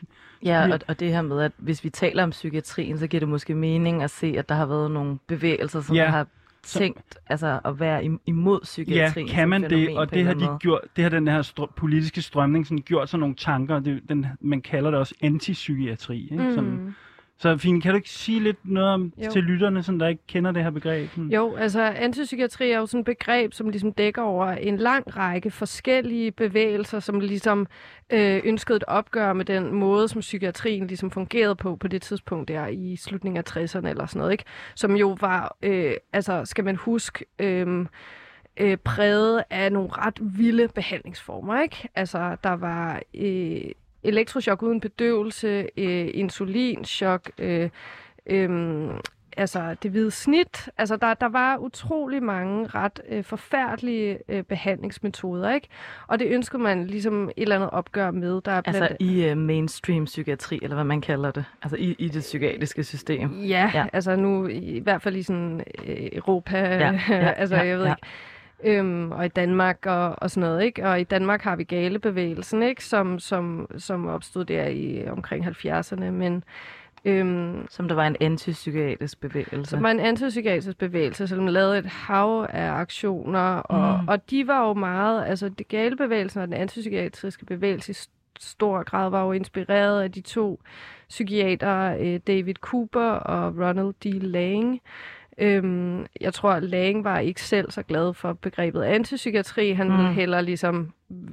Ja, 0.45 0.73
og, 0.73 0.81
og 0.89 1.01
det 1.01 1.09
her 1.09 1.23
med, 1.23 1.41
at 1.41 1.53
hvis 1.57 1.85
vi 1.85 1.91
taler 1.91 2.23
om 2.23 2.31
psykiatrien, 2.31 2.99
så 2.99 3.07
giver 3.07 3.21
det 3.21 3.29
måske 3.29 3.55
mening 3.55 4.03
at 4.03 4.11
se, 4.11 4.35
at 4.39 4.49
der 4.49 4.55
har 4.55 4.67
været 4.67 4.91
nogle 4.91 5.19
bevægelser, 5.27 5.81
som 5.81 5.97
Ja, 5.97 6.11
har 6.11 6.27
tænkt 6.67 7.19
altså, 7.27 7.61
at 7.65 7.81
være 7.81 8.05
im- 8.05 8.23
imod 8.27 8.59
Ja, 8.61 8.65
psykiatrien. 8.65 9.29
kan 9.29 9.43
som 9.43 9.49
man 9.49 9.71
det, 9.71 9.97
og 9.99 10.11
det 10.15 10.25
har, 10.27 10.35
de 10.35 10.49
gjort, 10.61 10.81
det 10.97 11.03
har 11.05 11.09
den 11.11 11.29
her 11.29 11.43
str- 11.43 11.73
politiske 11.77 12.23
strømning 12.23 12.67
sådan 12.67 12.83
gjort 12.83 13.09
sig 13.09 13.19
nogle 13.21 13.35
tanker, 13.35 13.79
det, 13.81 14.03
den, 14.09 14.27
man 14.41 14.61
kalder 14.63 14.91
det 14.91 15.01
også 15.01 15.15
antipsykiatri. 15.23 16.23
Ikke? 16.33 16.45
Mm. 16.45 16.55
Sådan. 16.55 16.95
Mm. 17.35 17.41
Så 17.41 17.57
Fine, 17.57 17.81
kan 17.81 17.91
du 17.91 17.97
ikke 17.97 18.11
sige 18.11 18.41
lidt 18.41 18.57
noget 18.65 18.89
om, 18.89 19.13
Jo. 19.25 19.31
til 19.31 19.43
lytterne, 19.43 19.83
som 19.83 19.99
der 19.99 20.09
ikke 20.09 20.23
kender 20.29 20.53
det 20.53 20.63
her 20.63 20.71
begreb? 20.71 21.11
Sådan? 21.11 21.31
Jo, 21.31 21.55
altså 21.57 21.83
antipsykiatri 21.83 22.71
er 22.71 22.79
jo 22.79 22.87
sådan 22.87 23.01
et 23.01 23.07
begreb, 23.07 23.53
som 23.53 23.69
ligesom 23.69 23.93
dækker 23.93 24.23
over 24.23 24.47
en 24.47 24.77
lang 24.77 25.17
række 25.17 25.51
forskellige 25.51 26.31
bevægelser, 26.31 27.01
som 27.01 27.21
ligesom 27.21 27.67
øh, 28.11 28.41
ønskede 28.45 28.77
et 28.77 28.85
opgør 28.85 29.33
med 29.33 29.45
den 29.45 29.75
måde, 29.75 30.09
som 30.09 30.21
psykiatrien 30.21 30.87
ligesom 30.87 31.11
fungerede 31.11 31.57
på 31.57 31.77
på 31.77 31.89
det 31.89 32.03
tidspunkt 32.03 32.49
der 32.49 32.67
i 32.67 32.97
slutningen 32.97 33.37
af 33.47 33.57
60'erne 33.57 33.89
eller 33.89 34.07
sådan 34.07 34.19
noget, 34.19 34.33
ikke? 34.33 34.45
Som 34.75 34.97
jo 34.97 35.17
var, 35.21 35.57
øh, 35.63 35.93
altså 36.13 36.45
skal 36.45 36.65
man 36.65 36.77
huske, 36.77 37.25
øh, 37.39 37.87
øh, 38.61 38.77
præget 38.77 39.45
af 39.51 39.73
nogle 39.73 39.89
ret 39.93 40.19
vilde 40.21 40.69
behandlingsformer, 40.69 41.63
ikke? 41.63 41.89
Altså 41.95 42.37
der 42.45 42.53
var 42.53 43.03
øh, 43.15 43.61
elektrochok 44.05 44.63
uden 44.63 44.81
bedøvelse, 44.81 45.67
øh, 45.77 46.09
insulinchok, 46.15 47.31
øh, 47.39 47.71
øhm, 48.27 48.91
altså 49.37 49.77
det 49.83 49.91
hvide 49.91 50.11
snit. 50.11 50.69
Altså 50.79 50.97
der, 50.97 51.15
der 51.15 51.29
var 51.29 51.57
utrolig 51.57 52.23
mange 52.23 52.67
ret 52.67 53.01
øh, 53.09 53.25
forfærdelige 53.25 54.19
øh, 54.29 54.43
behandlingsmetoder, 54.43 55.55
ikke? 55.55 55.69
Og 56.07 56.19
det 56.19 56.27
ønskede 56.29 56.63
man 56.63 56.87
ligesom 56.87 57.25
et 57.29 57.33
eller 57.37 57.55
andet 57.57 57.71
opgør 57.71 58.11
med. 58.11 58.41
Der 58.45 58.53
er 58.53 58.61
blandt... 58.61 58.83
Altså 58.83 58.97
i 59.01 59.31
uh, 59.31 59.37
mainstream 59.39 60.05
psykiatri, 60.05 60.59
eller 60.63 60.75
hvad 60.75 60.85
man 60.85 61.01
kalder 61.01 61.31
det. 61.31 61.45
Altså 61.63 61.77
i, 61.77 61.95
i 61.99 62.09
det 62.09 62.21
psykiatriske 62.21 62.85
system. 62.85 63.41
Ja, 63.43 63.71
Ja. 63.75 63.87
altså 63.93 64.17
nu 64.17 64.47
i 64.49 64.81
hvert 64.83 65.03
fald 65.03 65.17
i 65.17 65.23
sådan 65.23 65.61
øh, 65.87 66.09
Europa, 66.13 66.59
Ja, 66.59 67.01
ja, 67.09 67.33
altså 67.43 67.57
ja, 67.57 67.67
jeg 67.67 67.79
ved 67.79 67.85
ja. 67.85 67.93
ikke, 67.93 68.07
øhm, 68.65 69.13
og 69.13 69.25
i 69.25 69.29
Danmark 69.29 69.87
og, 69.87 70.15
og 70.19 70.31
sådan 70.31 70.49
noget, 70.49 70.65
ikke? 70.65 70.87
Og 70.89 71.01
i 71.01 71.05
Danmark 71.05 71.43
har 71.43 71.57
vi 71.57 71.65
galebevægelsen, 71.65 72.63
ikke? 72.63 72.85
Som, 72.85 73.19
som, 73.19 73.69
som 73.79 74.07
opstod 74.07 74.45
der 74.45 74.67
i 74.67 75.09
omkring 75.09 75.47
70'erne, 75.47 76.11
men 76.11 76.45
øhm, 77.05 77.67
Som 77.71 77.89
der 77.89 77.95
var 77.95 78.07
en 78.07 78.17
antipsykiatrisk 78.21 79.21
bevægelse. 79.21 79.71
som 79.71 79.83
var 79.83 79.91
en 79.91 80.01
antipsykiatrisk 80.01 80.79
bevægelse, 80.79 81.29
som 81.29 81.47
lavede 81.47 81.79
et 81.79 81.87
hav 81.87 82.47
af 82.51 82.71
aktioner, 82.73 83.41
og, 83.57 84.01
Mm. 84.03 84.09
og 84.09 84.31
de 84.31 84.47
var 84.47 84.67
jo 84.69 84.75
meget, 84.75 85.25
altså 85.27 85.49
det 85.49 85.69
galebevægelsen 85.69 86.41
og 86.41 86.47
den 86.49 86.55
antipsykiatriske 86.57 87.47
bevægelse 87.47 87.93
i 87.93 87.95
st- 87.95 88.11
stor 88.41 88.83
grad 88.83 89.11
var 89.11 89.25
jo 89.25 89.33
inspireret 89.33 90.03
af 90.03 90.13
de 90.13 90.21
to 90.21 90.61
psykiatere, 91.09 92.01
øh, 92.01 92.21
David 92.27 92.55
Cooper 92.55 93.11
og 93.11 93.55
Ronald 93.59 93.95
D. 94.05 94.23
Lang. 94.23 94.81
Øhm, 95.39 96.07
jeg 96.21 96.35
tror, 96.35 96.51
at 96.51 97.05
var 97.05 97.19
ikke 97.19 97.43
selv 97.43 97.71
så 97.71 97.83
glad 97.83 98.15
for 98.15 98.33
begrebet 98.33 98.83
antipsykiatri. 98.83 99.71
Han 99.73 99.87
mm. 99.89 99.93
ville 99.97 100.09
Mm. 100.09 100.15
heller 100.15 100.41
ligesom, 100.41 100.93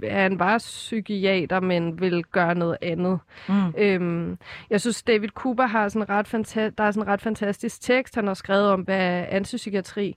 han 0.09 0.39
var 0.39 0.57
psykiater, 0.57 1.59
men 1.59 2.01
ville 2.01 2.23
gøre 2.23 2.55
noget 2.55 2.77
andet. 2.81 3.19
Mm. 3.49 3.73
Øhm, 3.77 4.37
jeg 4.69 4.81
synes, 4.81 5.03
David 5.03 5.29
Cooper 5.29 5.65
har 5.65 5.89
sådan 5.89 6.09
ret 6.09 6.27
fanta- 6.33 6.73
der 6.77 6.83
er 6.83 6.91
sådan 6.91 7.03
en 7.03 7.13
ret 7.13 7.21
fantastisk 7.21 7.81
tekst, 7.81 8.15
han 8.15 8.27
har 8.27 8.33
skrevet 8.33 8.69
om, 8.69 8.81
hvad 8.81 8.99
er 8.99 9.25
antipsykiatri. 9.29 10.15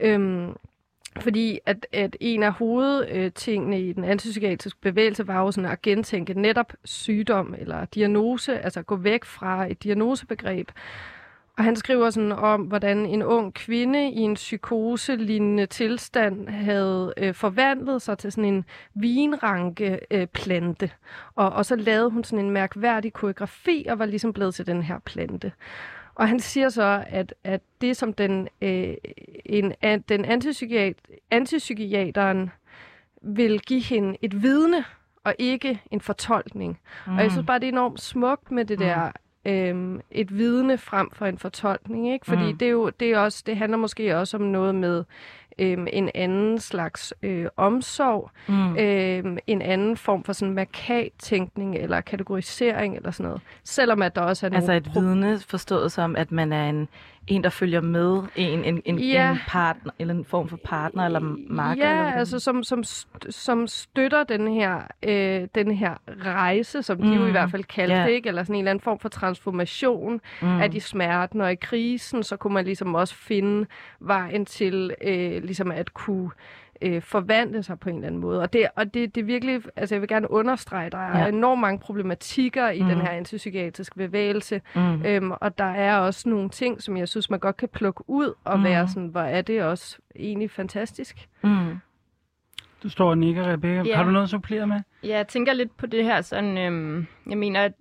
Øhm, 0.00 0.52
fordi 1.20 1.58
at, 1.66 1.86
at 1.92 2.16
en 2.20 2.42
af 2.42 2.52
hovedtingene 2.52 3.80
i 3.80 3.92
den 3.92 4.04
antipsykiatriske 4.04 4.80
bevægelse 4.80 5.26
var 5.26 5.40
jo 5.40 5.50
sådan 5.50 5.70
at 5.70 5.82
gentænke 5.82 6.34
netop 6.40 6.72
sygdom 6.84 7.54
eller 7.58 7.84
diagnose, 7.84 8.58
altså 8.58 8.82
gå 8.82 8.96
væk 8.96 9.24
fra 9.24 9.70
et 9.70 9.82
diagnosebegreb. 9.82 10.70
Og 11.58 11.64
han 11.64 11.76
skriver 11.76 12.10
sådan 12.10 12.32
om, 12.32 12.62
hvordan 12.62 13.06
en 13.06 13.22
ung 13.22 13.54
kvinde 13.54 14.10
i 14.10 14.18
en 14.18 14.34
psykoselignende 14.34 15.66
tilstand 15.66 16.48
havde 16.48 17.14
øh, 17.16 17.34
forvandlet 17.34 18.02
sig 18.02 18.18
til 18.18 18.32
sådan 18.32 18.54
en 18.54 18.64
vinranke 18.94 20.00
øh, 20.10 20.26
plante. 20.26 20.90
Og, 21.34 21.50
og 21.50 21.66
så 21.66 21.76
lavede 21.76 22.10
hun 22.10 22.24
sådan 22.24 22.44
en 22.44 22.50
mærkværdig 22.50 23.12
koreografi 23.12 23.86
og 23.88 23.98
var 23.98 24.06
ligesom 24.06 24.32
blevet 24.32 24.54
til 24.54 24.66
den 24.66 24.82
her 24.82 24.98
plante. 24.98 25.52
Og 26.14 26.28
han 26.28 26.40
siger 26.40 26.68
så, 26.68 27.04
at, 27.06 27.34
at 27.44 27.60
det 27.80 27.96
som 27.96 28.12
den, 28.12 28.48
øh, 28.62 28.94
en, 29.46 29.74
an, 29.82 30.00
den 30.08 30.24
antipsykiat, 30.24 30.96
antipsykiateren 31.30 32.50
vil 33.22 33.60
give 33.60 33.82
hende 33.82 34.16
et 34.22 34.42
vidne, 34.42 34.84
og 35.24 35.34
ikke 35.38 35.82
en 35.90 36.00
fortolkning. 36.00 36.78
Mm. 37.06 37.16
Og 37.16 37.22
jeg 37.22 37.30
synes 37.30 37.46
bare, 37.46 37.58
det 37.58 37.64
er 37.68 37.72
enormt 37.72 38.00
smukt 38.00 38.50
med 38.50 38.64
det 38.64 38.78
Mm. 38.78 38.84
der 38.84 39.12
øhm, 39.48 40.00
et 40.10 40.36
vidne 40.38 40.78
frem 40.78 41.10
for 41.12 41.26
en 41.26 41.38
fortolkning, 41.38 42.12
ikke? 42.12 42.26
Fordi 42.26 42.52
Mm. 42.52 42.58
det 42.58 42.66
er 42.68 42.72
jo 42.72 42.90
det 43.00 43.10
er 43.10 43.18
også 43.18 43.42
det 43.46 43.56
handler 43.56 43.78
måske 43.78 44.16
også 44.16 44.36
om 44.36 44.42
noget 44.42 44.74
med 44.74 45.04
øhm, 45.58 45.86
en 45.92 46.10
anden 46.14 46.58
slags 46.58 47.14
øh, 47.22 47.46
omsorg, 47.56 48.30
Mm. 48.48 48.76
øhm, 48.78 49.38
en 49.46 49.62
anden 49.62 49.96
form 49.96 50.24
for 50.24 50.32
sådan 50.32 50.54
markat-tænkning 50.54 51.76
eller 51.76 52.00
kategorisering 52.00 52.96
eller 52.96 53.10
sådan 53.10 53.26
noget. 53.28 53.42
Selvom 53.64 54.02
at 54.02 54.16
der 54.16 54.22
også 54.22 54.46
er 54.46 54.50
Altså 54.54 54.72
et 54.72 54.90
vidne 54.94 55.38
forstået 55.38 55.92
som, 55.92 56.16
at 56.16 56.32
man 56.32 56.52
er 56.52 56.68
en, 56.68 56.88
en 57.26 57.44
der 57.44 57.50
følger 57.50 57.80
med 57.80 58.22
en, 58.36 58.64
en, 58.64 58.82
en, 58.84 58.98
Ja. 58.98 59.30
en 59.30 59.38
partner, 59.48 59.92
eller 59.98 60.14
en 60.14 60.24
form 60.24 60.48
for 60.48 60.58
partner 60.64 61.04
eller 61.06 61.20
marker. 61.50 61.72
eller 61.82 61.88
Ja, 61.88 62.02
hvordan- 62.02 62.18
altså 62.18 62.38
som, 62.38 62.62
som, 62.62 62.82
som 63.30 63.66
støtter 63.66 64.24
den 64.24 64.48
her, 64.54 64.80
øh, 65.02 65.48
den 65.54 65.70
her 65.70 65.94
rejse, 66.24 66.82
som 66.82 67.02
de 67.02 67.08
jo 67.08 67.22
i 67.22 67.24
Mm. 67.24 67.30
hvert 67.30 67.50
fald 67.50 67.64
kaldte 67.64 67.96
Ja. 67.96 68.02
det, 68.06 68.10
ikke? 68.10 68.28
eller 68.28 68.42
sådan 68.42 68.54
en 68.54 68.58
eller 68.60 68.70
anden 68.70 68.82
form 68.82 68.98
for 68.98 69.08
transformation 69.08 70.20
mm. 70.42 70.48
mm. 70.48 70.60
af 70.60 70.70
de 70.70 70.80
smerten, 70.80 71.40
og 71.40 71.52
i 71.52 71.54
krisen, 71.54 72.22
så 72.22 72.36
kunne 72.36 72.54
man 72.54 72.64
ligesom 72.64 72.94
også 72.94 73.14
finde 73.14 73.66
vejen 74.00 74.46
til 74.46 74.94
øh, 75.04 75.44
ligesom 75.48 75.70
at 75.70 75.94
kunne 75.94 76.30
øh, 76.82 77.02
forvandle 77.02 77.62
sig 77.62 77.78
på 77.80 77.88
en 77.88 77.94
eller 77.94 78.06
anden 78.06 78.20
måde. 78.20 78.40
Og 78.40 78.52
det, 78.52 78.66
og 78.76 78.94
det, 78.94 79.14
det 79.14 79.20
er 79.20 79.24
virkelig, 79.24 79.62
altså 79.76 79.94
jeg 79.94 80.00
vil 80.00 80.08
gerne 80.08 80.30
understrege, 80.30 80.90
der 80.90 80.98
er 80.98 81.22
Ja. 81.22 81.28
enormt 81.28 81.60
mange 81.60 81.78
problematikker 81.78 82.70
i 82.70 82.82
Mm. 82.82 82.88
den 82.88 83.00
her 83.00 83.08
antipsykiatriske 83.08 83.96
bevægelse, 83.96 84.60
Mm. 84.74 85.02
Øhm, 85.06 85.30
og 85.30 85.58
der 85.58 85.64
er 85.64 85.98
også 85.98 86.28
nogle 86.28 86.48
ting, 86.48 86.82
som 86.82 86.96
jeg 86.96 87.08
synes, 87.08 87.30
man 87.30 87.38
godt 87.40 87.56
kan 87.56 87.68
plukke 87.68 88.04
ud 88.06 88.32
og 88.44 88.58
Mm. 88.58 88.64
være 88.64 88.88
sådan, 88.88 89.08
hvor 89.08 89.20
er 89.20 89.42
det 89.42 89.62
også 89.62 89.98
egentlig 90.16 90.50
fantastisk. 90.50 91.28
Mm. 91.42 91.78
Du 92.82 92.88
står 92.88 93.10
og 93.10 93.18
nikker, 93.18 93.52
Rebecca. 93.52 93.82
Ja. 93.82 93.96
Har 93.96 94.04
du 94.04 94.10
noget 94.10 94.24
at 94.24 94.30
supplere 94.30 94.66
med? 94.66 94.80
Ja, 95.04 95.16
jeg 95.16 95.28
tænker 95.28 95.52
lidt 95.52 95.76
på 95.76 95.86
det 95.86 96.04
her 96.04 96.20
sådan, 96.20 96.58
øhm, 96.58 97.06
jeg 97.30 97.38
mener, 97.38 97.62
at 97.64 97.72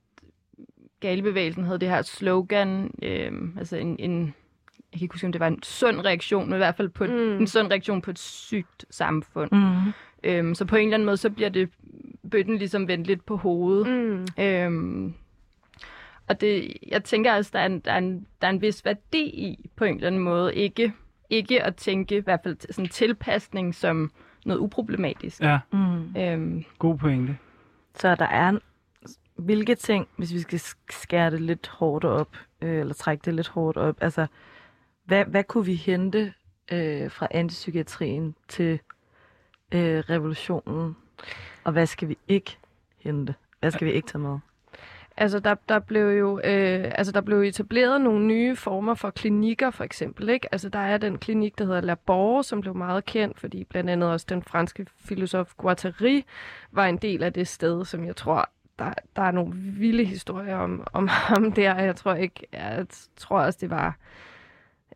Galebevægelsen 0.99 1.63
havde 1.63 1.79
det 1.79 1.89
her 1.89 2.01
slogan, 2.01 2.91
øhm, 3.03 3.55
altså 3.57 3.77
en, 3.77 3.95
en, 3.99 4.33
kan 4.99 5.05
ikke 5.05 5.13
huske, 5.13 5.25
om 5.27 5.31
det 5.31 5.39
var 5.41 5.47
en 5.47 5.63
sund 5.63 5.99
reaktion, 6.05 6.45
men 6.45 6.53
i 6.53 6.57
hvert 6.57 6.75
fald 6.77 6.89
på 6.89 7.03
et, 7.03 7.09
Mm. 7.09 7.37
en 7.37 7.47
sund 7.47 7.67
reaktion 7.71 8.01
på 8.01 8.11
et 8.11 8.19
sygt 8.19 8.85
samfund. 8.89 9.51
Mm. 9.51 9.93
Øhm, 10.23 10.55
så 10.55 10.65
på 10.65 10.75
en 10.75 10.81
eller 10.83 10.93
anden 10.93 11.05
måde, 11.05 11.17
så 11.17 11.29
bliver 11.29 11.49
det 11.49 11.69
bøtten 12.31 12.57
ligesom 12.57 12.87
vendt 12.87 13.07
lidt 13.07 13.25
på 13.25 13.35
hovedet. 13.37 13.87
Mm. 13.87 14.43
Øhm, 14.43 15.13
og 16.27 16.41
det, 16.41 16.73
jeg 16.87 17.03
tænker 17.03 17.33
altså, 17.33 17.51
der 17.53 17.59
er, 17.59 17.65
en, 17.65 17.79
der, 17.79 17.91
er 17.91 17.97
en, 17.97 18.27
der 18.41 18.47
er 18.47 18.51
en 18.51 18.61
vis 18.61 18.85
værdi 18.85 19.21
i, 19.23 19.69
på 19.75 19.83
en 19.85 19.95
eller 19.95 20.07
anden 20.07 20.21
måde, 20.21 20.55
ikke, 20.55 20.93
ikke 21.29 21.63
at 21.63 21.75
tænke 21.75 22.15
i 22.17 22.19
hvert 22.19 22.39
fald 22.43 22.57
sådan 22.73 22.89
tilpasning 22.89 23.75
som 23.75 24.11
noget 24.45 24.59
uproblematisk. 24.59 25.41
Ja, 25.41 25.59
Mm. 25.71 26.15
Øhm, 26.17 26.65
god 26.79 26.97
pointe. 26.97 27.37
Så 27.95 28.15
der 28.15 28.25
er 28.25 28.49
en, 28.49 28.59
hvilke 29.35 29.75
ting, 29.75 30.07
hvis 30.17 30.33
vi 30.33 30.39
skal 30.39 30.59
sk- 30.59 31.01
skære 31.01 31.31
det 31.31 31.41
lidt 31.41 31.67
hårdt 31.67 32.05
op, 32.05 32.29
øh, 32.61 32.79
eller 32.79 32.93
trække 32.93 33.21
det 33.25 33.33
lidt 33.33 33.47
hårdt 33.47 33.77
op, 33.77 33.95
altså, 34.01 34.27
hvad, 35.07 35.25
hvad 35.25 35.43
kunne 35.43 35.65
vi 35.65 35.75
hente 35.75 36.33
øh, 36.71 37.11
fra 37.11 37.27
antipsykiatrien 37.31 38.35
til 38.47 38.79
øh, 39.71 39.99
revolutionen, 39.99 40.95
og 41.63 41.71
hvad 41.71 41.85
skal 41.85 42.09
vi 42.09 42.17
ikke 42.27 42.57
hente? 42.97 43.35
Hvad 43.59 43.71
skal 43.71 43.87
vi 43.87 43.91
ikke 43.91 44.07
tage 44.07 44.21
med? 44.21 44.39
Altså, 45.17 45.39
der, 45.39 45.55
der, 45.69 45.79
blev 45.79 46.07
jo, 46.07 46.39
øh, 46.39 46.91
altså, 46.95 47.11
der 47.11 47.21
blev 47.21 47.41
etableret 47.41 48.01
nogle 48.01 48.25
nye 48.25 48.55
former 48.55 48.93
for 48.93 49.09
klinikker, 49.09 49.71
for 49.71 49.83
eksempel. 49.83 50.29
Ikke? 50.29 50.47
Altså, 50.51 50.69
der 50.69 50.79
er 50.79 50.97
den 50.97 51.17
klinik, 51.17 51.57
der 51.57 51.65
hedder 51.65 51.81
La 51.81 51.95
Borge, 51.95 52.43
som 52.43 52.61
blev 52.61 52.75
meget 52.75 53.05
kendt, 53.05 53.39
fordi 53.39 53.63
blandt 53.63 53.89
andet 53.89 54.11
også 54.11 54.25
den 54.29 54.43
franske 54.43 54.85
filosof 54.99 55.53
Guattari 55.57 56.25
var 56.71 56.85
en 56.85 56.97
del 56.97 57.23
af 57.23 57.33
det 57.33 57.47
sted, 57.47 57.85
som 57.85 58.05
jeg 58.05 58.15
tror, 58.15 58.49
der, 58.79 58.93
der 59.15 59.21
er 59.21 59.31
nogle 59.31 59.53
vilde 59.55 60.05
historier 60.05 60.57
om, 60.57 60.87
om 60.93 61.07
ham 61.07 61.51
der. 61.51 61.75
Jeg 61.75 61.95
tror 61.95 62.13
ikke, 62.13 62.47
jeg 62.53 62.85
tror 63.17 63.39
også, 63.39 63.59
det 63.61 63.69
var... 63.69 63.97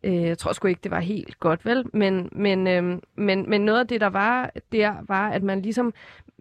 Øh, 0.04 0.22
jeg 0.24 0.38
tror 0.38 0.54
sgu 0.54 0.68
ikke, 0.68 0.80
det 0.84 0.92
var 0.92 1.00
helt 1.00 1.40
godt, 1.40 1.66
vel? 1.66 1.86
Men, 1.94 2.30
men, 2.32 2.68
øh, 2.68 3.00
men, 3.16 3.50
men 3.50 3.62
noget 3.62 3.80
af 3.80 3.88
det, 3.88 4.02
der 4.02 4.08
var 4.10 4.50
der, 4.72 4.94
var, 5.08 5.30
at 5.30 5.44
man 5.44 5.62
ligesom 5.62 5.94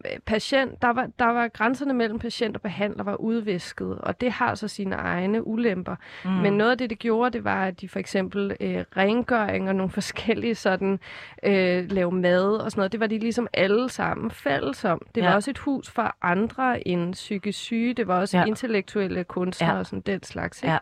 øh, 0.04 0.18
patient, 0.26 0.82
der 0.82 0.88
var, 0.88 1.08
der 1.18 1.24
var 1.26 1.48
grænserne 1.48 1.94
mellem 1.94 2.18
patient 2.18 2.56
og 2.56 2.62
behandler 2.62 3.04
var 3.04 3.14
udvisket, 3.16 3.98
og 3.98 4.20
det 4.20 4.32
har 4.32 4.54
så 4.54 4.68
sine 4.68 4.94
egne 4.96 5.46
ulemper. 5.46 5.96
Mm. 6.24 6.30
Men 6.30 6.52
noget 6.52 6.70
af 6.70 6.78
det, 6.78 6.90
det 6.90 6.98
gjorde, 6.98 7.30
det 7.30 7.44
var, 7.44 7.64
at 7.66 7.80
de 7.80 7.88
for 7.88 7.98
eksempel 7.98 8.56
øh, 8.60 8.84
rengøring 8.96 9.68
og 9.68 9.76
nogle 9.76 9.90
forskellige 10.00 10.54
sådan, 10.54 11.00
øh, 11.42 11.90
lave 11.90 12.12
mad 12.12 12.56
og 12.56 12.70
sådan 12.70 12.80
noget, 12.80 12.92
det 12.92 13.00
var 13.00 13.06
de 13.06 13.18
ligesom 13.18 13.46
alle 13.52 13.88
sammen 13.88 14.30
fælles 14.30 14.84
om. 14.84 15.06
Det 15.14 15.22
var 15.22 15.28
Ja. 15.30 15.34
også 15.34 15.50
et 15.50 15.58
hus 15.58 15.90
for 15.90 16.16
andre 16.22 16.88
end 16.88 17.12
psykisk 17.12 17.58
syge, 17.58 17.94
det 17.94 18.06
var 18.06 18.20
også 18.20 18.38
ja. 18.38 18.44
intellektuelle 18.44 19.24
kunstnere 19.24 19.72
Ja. 19.72 19.78
og 19.78 19.86
sådan 19.86 20.00
den 20.00 20.22
slags. 20.22 20.62
Ikke? 20.62 20.72
Ja. 20.72 20.78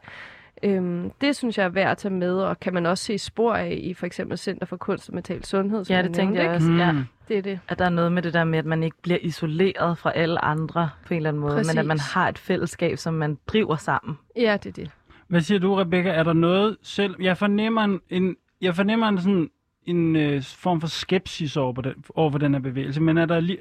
Øhm, 0.62 1.10
det 1.20 1.36
synes 1.36 1.58
jeg 1.58 1.64
er 1.64 1.68
værd 1.68 1.90
at 1.90 1.98
tage 1.98 2.14
med, 2.14 2.34
og 2.40 2.60
kan 2.60 2.74
man 2.74 2.86
også 2.86 3.04
se 3.04 3.18
spor 3.18 3.54
af 3.54 3.78
i 3.82 3.94
for 3.94 4.06
eksempel 4.06 4.38
Center 4.38 4.66
for 4.66 4.76
Kunst 4.76 5.08
og 5.08 5.14
Mental 5.14 5.44
Sundhed. 5.44 5.84
som 5.84 5.94
Ja, 5.96 6.02
det 6.02 6.14
tænkte 6.14 6.20
nævnte, 6.24 6.38
jeg 6.42 6.44
ikke? 6.44 6.54
også. 6.56 6.72
Ja. 6.84 6.92
Mm. 6.92 7.04
Det 7.28 7.38
er 7.38 7.42
det. 7.42 7.60
At 7.68 7.78
der 7.78 7.84
er 7.84 7.88
noget 7.90 8.12
med 8.12 8.22
det 8.22 8.34
der 8.34 8.44
med, 8.44 8.58
at 8.58 8.66
man 8.66 8.82
ikke 8.82 8.96
bliver 9.02 9.18
isoleret 9.22 9.98
fra 9.98 10.12
alle 10.14 10.44
andre 10.44 10.90
på 11.06 11.14
en 11.14 11.16
eller 11.16 11.30
anden 11.30 11.40
måde, 11.40 11.54
Præcis. 11.56 11.74
men 11.74 11.78
at 11.78 11.86
man 11.86 11.98
har 12.14 12.28
et 12.28 12.38
fællesskab, 12.38 12.98
som 12.98 13.14
man 13.14 13.38
driver 13.46 13.76
sammen. 13.76 14.18
Ja, 14.36 14.56
det 14.62 14.68
er 14.68 14.72
det. 14.82 14.90
Hvad 15.28 15.40
siger 15.40 15.58
du, 15.58 15.74
Rebecca? 15.74 16.08
Er 16.10 16.22
der 16.22 16.32
noget 16.32 16.76
selv... 16.82 17.14
Jeg 17.20 17.36
fornemmer 17.36 17.82
en, 17.84 18.00
en, 18.10 18.36
jeg 18.60 18.74
fornemmer 18.74 19.08
en, 19.08 19.18
sådan, 19.20 19.50
en 19.86 20.16
øh, 20.16 20.42
form 20.42 20.80
for 20.80 20.88
skepsis 20.88 21.56
over, 21.56 21.72
på 21.72 21.82
den, 21.82 21.94
over 22.14 22.30
for 22.30 22.38
den 22.38 22.54
her 22.54 22.60
bevægelse, 22.60 23.00
men 23.00 23.18
er 23.18 23.26
der 23.26 23.40
lige... 23.40 23.58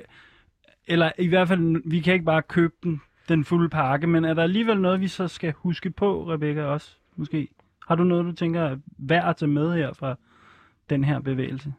Eller 0.88 1.12
i 1.18 1.28
hvert 1.28 1.48
fald, 1.48 1.82
vi 1.90 2.00
kan 2.00 2.14
ikke 2.14 2.26
bare 2.26 2.42
købe 2.42 2.74
den, 2.84 3.02
den 3.28 3.46
fulde 3.46 3.70
pakke, 3.70 4.08
men 4.08 4.26
er 4.26 4.34
der 4.34 4.44
alligevel 4.44 4.82
noget, 4.82 5.02
vi 5.02 5.08
så 5.08 5.28
skal 5.28 5.54
huske 5.54 5.90
på, 5.90 6.24
Rebecca, 6.34 6.64
også? 6.64 6.92
Måske. 7.16 7.48
Har 7.88 7.96
du 7.96 8.04
noget, 8.04 8.26
du 8.26 8.32
tænker 8.32 8.62
er 8.62 8.78
værd 8.98 9.30
at 9.30 9.36
tage 9.38 9.50
med 9.50 9.74
her 9.74 9.94
fra 9.94 10.16
den 10.90 11.04
her 11.04 11.20
bevægelse? 11.20 11.74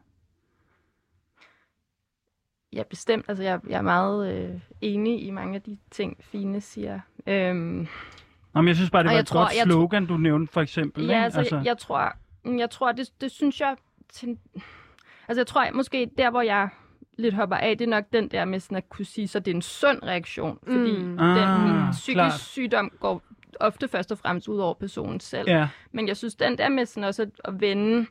Ja, 2.73 2.83
bestemt. 2.89 3.25
Altså, 3.27 3.43
jeg, 3.43 3.59
jeg 3.69 3.77
er 3.77 3.81
meget 3.81 4.33
øh, 4.33 4.59
enig 4.81 5.23
i 5.25 5.31
mange 5.31 5.55
af 5.55 5.61
de 5.61 5.77
ting, 5.91 6.17
Fine 6.21 6.61
siger. 6.61 6.99
Øhm, 7.27 7.87
Nå, 8.53 8.61
men 8.61 8.67
jeg 8.67 8.75
synes 8.75 8.89
bare, 8.91 9.03
det 9.03 9.11
var 9.11 9.17
et 9.17 9.27
tror- 9.27 9.39
godt 9.39 9.71
slogan, 9.71 10.05
du 10.05 10.17
nævnte 10.17 10.53
for 10.53 10.61
eksempel. 10.61 11.05
Ja, 11.05 11.25
ikke? 11.25 11.37
altså, 11.37 11.55
jeg, 11.55 11.65
jeg 11.65 11.77
tror, 11.77 12.13
jeg 12.57 12.69
tror 12.69 12.91
det, 12.91 13.09
det 13.21 13.31
synes 13.31 13.61
jeg... 13.61 13.75
Til, 14.09 14.37
altså, 15.27 15.39
jeg 15.39 15.47
tror 15.47 15.63
jeg, 15.63 15.73
måske 15.73 16.11
der, 16.17 16.29
hvor 16.31 16.41
jeg 16.41 16.69
lidt 17.19 17.33
hopper 17.35 17.55
af, 17.55 17.77
det 17.77 17.85
er 17.85 17.89
nok 17.89 18.03
den 18.13 18.27
der 18.27 18.45
med 18.45 18.59
sådan 18.59 18.77
at 18.77 18.89
kunne 18.89 19.05
sige, 19.05 19.27
så 19.27 19.39
det 19.39 19.51
er 19.51 19.55
en 19.55 19.61
sund 19.61 19.99
reaktion. 20.03 20.59
Fordi 20.63 20.97
Mm. 20.97 21.03
mm. 21.03 21.17
den 21.17 21.19
Ah, 21.19 21.91
psykisk 21.91 22.13
klart. 22.15 22.39
sygdom 22.39 22.91
går 22.99 23.21
ofte 23.59 23.87
først 23.87 24.11
og 24.11 24.17
fremmest 24.17 24.47
ud 24.47 24.57
over 24.59 24.73
personen 24.73 25.19
selv. 25.19 25.49
Ja, 25.49 25.67
Men 25.91 26.07
jeg 26.07 26.17
synes, 26.17 26.35
den 26.35 26.57
der 26.57 26.69
med 26.69 26.85
sådan 26.85 27.03
også 27.03 27.21
at, 27.21 27.29
at 27.45 27.61
vende 27.61 28.05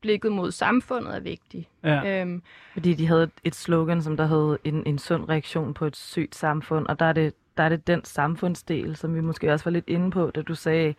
blikket 0.00 0.32
mod 0.32 0.50
samfundet 0.52 1.16
er 1.16 1.20
vigtig. 1.20 1.68
ja. 1.84 2.20
Øhm, 2.20 2.42
Fordi 2.72 2.94
de 2.94 3.06
havde 3.06 3.22
et- 3.22 3.30
et 3.44 3.54
slogan, 3.54 4.02
som 4.02 4.16
der 4.16 4.26
hed 4.26 4.58
en, 4.64 4.82
en 4.86 4.98
sund 4.98 5.28
reaktion 5.28 5.74
på 5.74 5.84
et 5.86 5.96
sygt 5.96 6.34
samfund, 6.34 6.86
og 6.86 6.98
der 6.98 7.04
er, 7.06 7.12
det, 7.12 7.34
der 7.56 7.62
er 7.62 7.68
det 7.68 7.86
den 7.86 8.04
samfundsdel, 8.04 8.96
som 8.96 9.14
vi 9.14 9.20
måske 9.20 9.52
også 9.52 9.64
var 9.64 9.70
lidt 9.70 9.88
inde 9.88 10.10
på, 10.10 10.30
da 10.30 10.42
du 10.42 10.54
sagde, 10.54 10.94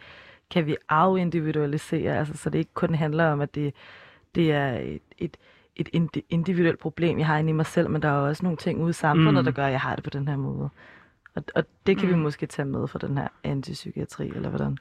kan 0.50 0.66
vi 0.66 0.76
afindividualisere, 0.90 2.18
altså 2.18 2.38
så 2.38 2.50
det 2.50 2.60
ikke 2.60 2.74
kun 2.74 2.96
handler 2.96 3.26
om, 3.26 3.42
at 3.42 3.56
det, 3.56 3.74
det 4.36 4.52
er 4.52 4.72
et, 4.80 5.02
et, 5.18 5.38
et 5.80 5.90
indi- 5.96 6.26
individuelt 6.30 6.80
problem, 6.80 7.20
jeg 7.20 7.28
har 7.28 7.38
inde 7.38 7.50
i 7.50 7.54
mig 7.54 7.66
selv, 7.66 7.90
men 7.90 8.02
der 8.02 8.08
er 8.08 8.14
også 8.14 8.44
nogle 8.44 8.58
ting 8.58 8.82
ude 8.82 8.90
i 8.90 8.94
samfundet, 8.94 9.42
Mm. 9.42 9.46
der 9.46 9.52
gør, 9.52 9.66
at 9.66 9.72
jeg 9.72 9.82
har 9.82 9.96
det 9.96 10.04
på 10.04 10.10
den 10.10 10.28
her 10.28 10.36
måde. 10.38 10.70
Og, 11.36 11.44
og 11.56 11.64
det 11.88 11.98
kan 11.98 12.08
mm. 12.10 12.14
vi 12.16 12.20
måske 12.20 12.46
tage 12.46 12.66
med 12.66 12.88
fra 12.88 13.00
den 13.00 13.18
her 13.18 13.28
antipsykiatri, 13.44 14.28
eller 14.36 14.50
hvordan? 14.50 14.78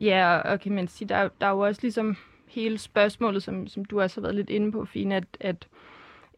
Ja, 0.00 0.36
og 0.38 0.60
kan 0.60 0.72
man 0.74 0.88
sige, 0.88 1.08
der, 1.08 1.28
der 1.40 1.46
er 1.46 1.50
jo 1.50 1.58
også 1.60 1.80
ligesom 1.82 2.16
hele 2.48 2.78
spørgsmålet, 2.78 3.42
som, 3.42 3.66
som 3.66 3.84
du 3.84 4.00
også 4.00 4.20
har 4.20 4.22
været 4.22 4.34
lidt 4.34 4.50
inde 4.50 4.72
på, 4.72 4.84
Fine, 4.84 5.14
at, 5.16 5.24
at 5.40 5.68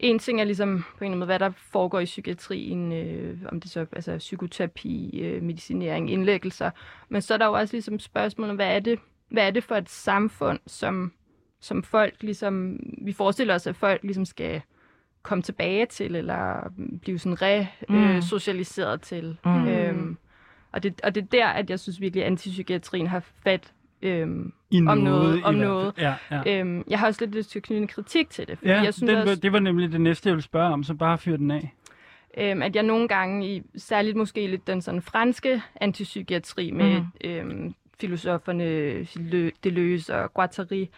en 0.00 0.18
ting 0.18 0.40
er 0.40 0.44
ligesom 0.44 0.68
på 0.68 1.04
en 1.04 1.04
eller 1.04 1.06
anden 1.06 1.18
måde, 1.18 1.26
hvad 1.26 1.38
der 1.38 1.50
foregår 1.56 2.00
i 2.00 2.04
psykiatrien, 2.04 2.92
øh, 2.92 3.38
om 3.52 3.60
det 3.60 3.70
så 3.70 3.86
altså 3.92 4.16
psykoterapi, 4.18 5.20
øh, 5.22 5.42
medicinering, 5.42 6.10
indlæggelser, 6.10 6.70
men 7.08 7.22
så 7.22 7.34
er 7.34 7.38
der 7.38 7.46
jo 7.46 7.52
også 7.52 7.74
ligesom 7.74 7.98
spørgsmålet, 7.98 8.54
hvad 8.54 8.74
er 8.76 8.80
det, 8.80 8.98
hvad 9.28 9.46
er 9.46 9.50
det 9.50 9.64
for 9.64 9.74
et 9.74 9.88
samfund, 9.90 10.58
som, 10.66 11.12
som 11.60 11.82
folk 11.82 12.14
ligesom, 12.20 12.80
vi 13.02 13.12
forestiller 13.12 13.54
os, 13.54 13.66
at 13.66 13.76
folk 13.76 14.02
ligesom 14.02 14.24
skal 14.24 14.60
komme 15.22 15.42
tilbage 15.42 15.86
til, 15.86 16.14
eller 16.16 16.72
blive 17.02 17.18
sådan 17.18 17.42
re-socialiseret 17.42 18.98
Mm. 19.00 19.02
til. 19.02 19.36
Mm. 19.44 19.66
Øhm, 19.68 20.16
og, 20.72 20.82
det, 20.82 21.00
og 21.04 21.14
det 21.14 21.22
er 21.22 21.26
der, 21.26 21.46
at 21.46 21.70
jeg 21.70 21.80
synes 21.80 22.00
virkelig, 22.00 22.24
at 22.24 22.26
antipsykiatrien 22.30 23.06
har 23.06 23.22
fat 23.44 23.72
øhm, 24.02 24.52
I 24.70 24.82
om 24.86 24.98
noget, 24.98 25.44
om 25.44 25.54
noget. 25.54 25.92
Ja, 25.98 26.14
ja. 26.30 26.60
øhm, 26.60 26.84
jeg 26.90 26.98
har 26.98 27.06
også 27.06 27.24
lidt 27.24 27.34
lyst 27.34 27.50
til 27.50 27.58
at 27.58 27.62
knytte 27.62 27.80
en 27.82 27.88
kritik 27.88 28.30
til 28.30 28.48
det, 28.48 28.58
fordi 28.58 28.70
ja 28.70 28.80
jeg 28.82 28.94
synes 28.94 29.08
den, 29.10 29.18
også, 29.18 29.36
det 29.36 29.52
var 29.52 29.58
nemlig 29.58 29.92
det 29.92 30.00
næste, 30.00 30.28
jeg 30.28 30.34
ville 30.34 30.44
spørge 30.44 30.72
om, 30.72 30.82
så 30.84 30.94
bare 30.94 31.18
fyr 31.18 31.36
den 31.36 31.50
af. 31.50 31.74
øhm, 32.38 32.62
at 32.62 32.76
jeg 32.76 32.82
nogle 32.82 33.08
gange, 33.08 33.54
i, 33.56 33.62
særligt 33.76 34.16
måske 34.16 34.46
lidt 34.46 34.66
den 34.66 34.82
sådan 34.82 35.02
franske 35.02 35.62
antipsykiatri 35.80 36.70
med 36.70 37.00
mm. 37.00 37.06
øhm, 37.30 37.74
filosoferne 38.00 39.02
Le- 39.02 39.50
Deleuze 39.64 40.14
og 40.16 40.34
Guattari, 40.34 40.90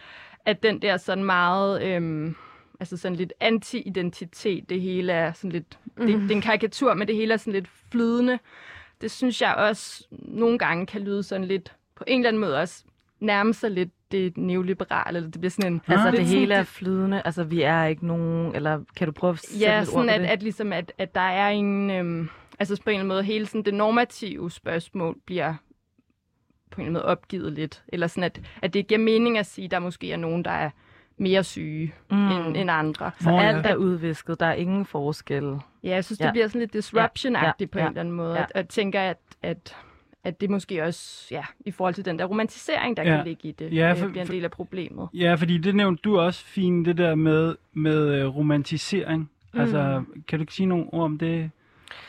at 0.45 0.63
den 0.63 0.81
der 0.81 0.97
sådan 0.97 1.23
meget, 1.23 1.83
øhm, 1.83 2.35
altså 2.79 2.97
sådan 2.97 3.15
lidt 3.15 3.33
anti-identitet, 3.39 4.69
det 4.69 4.81
hele 4.81 5.11
er 5.13 5.33
sådan 5.33 5.51
lidt, 5.51 5.77
det, 5.97 6.09
Mhm. 6.09 6.21
det 6.21 6.31
er 6.31 6.35
en 6.35 6.41
karikatur, 6.41 6.93
men 6.93 7.07
det 7.07 7.15
hele 7.15 7.33
er 7.33 7.37
sådan 7.37 7.53
lidt 7.53 7.67
flydende. 7.91 8.39
Det 9.01 9.11
synes 9.11 9.41
jeg 9.41 9.55
også 9.55 10.07
nogle 10.11 10.57
gange 10.57 10.85
kan 10.85 11.01
lyde 11.01 11.23
sådan 11.23 11.47
lidt, 11.47 11.73
på 11.95 12.03
en 12.07 12.19
eller 12.19 12.27
anden 12.29 12.39
måde 12.41 12.57
også, 12.59 12.83
nærme 13.19 13.53
sig 13.53 13.71
lidt 13.71 13.89
det 14.11 14.37
neoliberale, 14.37 15.17
eller 15.17 15.29
det 15.31 15.41
bliver 15.41 15.49
sådan 15.51 15.73
en... 15.73 15.81
Altså, 15.87 16.11
det 16.11 16.25
hele 16.25 16.53
er 16.53 16.63
flydende, 16.63 17.21
altså 17.25 17.43
vi 17.43 17.61
er 17.61 17.85
ikke 17.85 18.07
nogen, 18.07 18.55
eller 18.55 18.79
kan 18.95 19.07
du 19.07 19.11
prøve 19.11 19.33
at 19.33 19.39
sætte 19.39 19.65
Ja, 19.65 19.79
lidt 19.79 19.89
ord 19.89 19.93
sådan 19.93 20.07
på 20.07 20.13
at, 20.13 20.19
det? 20.21 20.27
at, 20.27 20.43
ligesom 20.43 20.73
at, 20.73 20.93
at 20.97 21.15
der 21.15 21.21
er 21.21 21.49
en... 21.49 21.89
Øhm, 21.91 22.29
altså 22.59 22.75
på 22.83 22.89
en 22.89 22.93
eller 22.93 22.99
anden 22.99 23.07
måde, 23.07 23.23
hele 23.23 23.45
sådan 23.45 23.63
det 23.63 23.73
normative 23.73 24.51
spørgsmål 24.51 25.17
bliver 25.25 25.53
på 26.71 26.81
en 26.81 26.87
eller 26.87 26.89
anden 26.89 26.93
måde 26.93 27.05
opgivet 27.05 27.53
lidt. 27.53 27.83
Eller 27.87 28.07
sådan, 28.07 28.23
at, 28.23 28.41
at 28.61 28.73
det 28.73 28.87
giver 28.87 28.99
mening 28.99 29.37
at 29.37 29.45
sige, 29.45 29.65
at 29.65 29.71
der 29.71 29.79
måske 29.79 30.11
er 30.11 30.17
nogen, 30.17 30.45
der 30.45 30.51
er 30.51 30.69
mere 31.17 31.43
syge 31.43 31.93
Mm. 32.11 32.17
end, 32.31 32.57
end 32.57 32.71
andre. 32.71 33.11
Så 33.19 33.29
Nå, 33.29 33.35
ja. 33.35 33.41
alt 33.47 33.65
er 33.65 33.75
udvisket, 33.75 34.39
der 34.39 34.45
er 34.45 34.53
ingen 34.53 34.85
forskel. 34.85 35.43
Ja, 35.83 35.89
jeg 35.89 36.05
synes, 36.05 36.17
det 36.19 36.25
Ja. 36.25 36.31
bliver 36.31 36.47
sådan 36.47 36.61
lidt 36.61 36.73
disruption-agtigt 36.75 37.61
Ja, 37.61 37.65
på 37.71 37.79
ja, 37.79 37.83
en 37.85 37.87
eller 37.89 37.99
anden 37.99 38.13
måde. 38.13 38.33
ja. 38.35 38.41
Og, 38.43 38.49
og 38.55 38.67
tænker, 38.69 39.01
at, 39.01 39.17
at, 39.43 39.75
at 40.23 40.41
det 40.41 40.49
måske 40.49 40.83
også, 40.83 41.27
ja, 41.31 41.43
i 41.65 41.71
forhold 41.71 41.93
til 41.93 42.05
den 42.05 42.19
der 42.19 42.25
romantisering, 42.25 42.97
der 42.97 43.03
Ja. 43.03 43.15
kan 43.15 43.25
ligge 43.25 43.47
i 43.49 43.51
det, 43.51 43.73
Ja, 43.73 43.87
ja, 43.87 43.91
for- 43.93 43.97
for, 43.99 44.07
bliver 44.09 44.25
en 44.25 44.31
del 44.31 44.43
af 44.43 44.51
problemet. 44.51 45.07
Ja, 45.13 45.33
fordi 45.35 45.57
det 45.57 45.75
nævnte 45.75 46.01
du 46.01 46.19
også 46.19 46.45
fint, 46.45 46.85
det 46.85 46.97
der 46.97 47.15
med, 47.15 47.55
med 47.73 48.15
øh, 48.15 48.35
romantisering. 48.35 49.29
Mm. 49.53 49.59
Altså, 49.59 50.03
kan 50.27 50.39
du 50.39 50.43
ikke 50.43 50.53
sige 50.53 50.65
nogle 50.65 50.85
ord 50.93 51.03
om 51.03 51.17
det? 51.17 51.51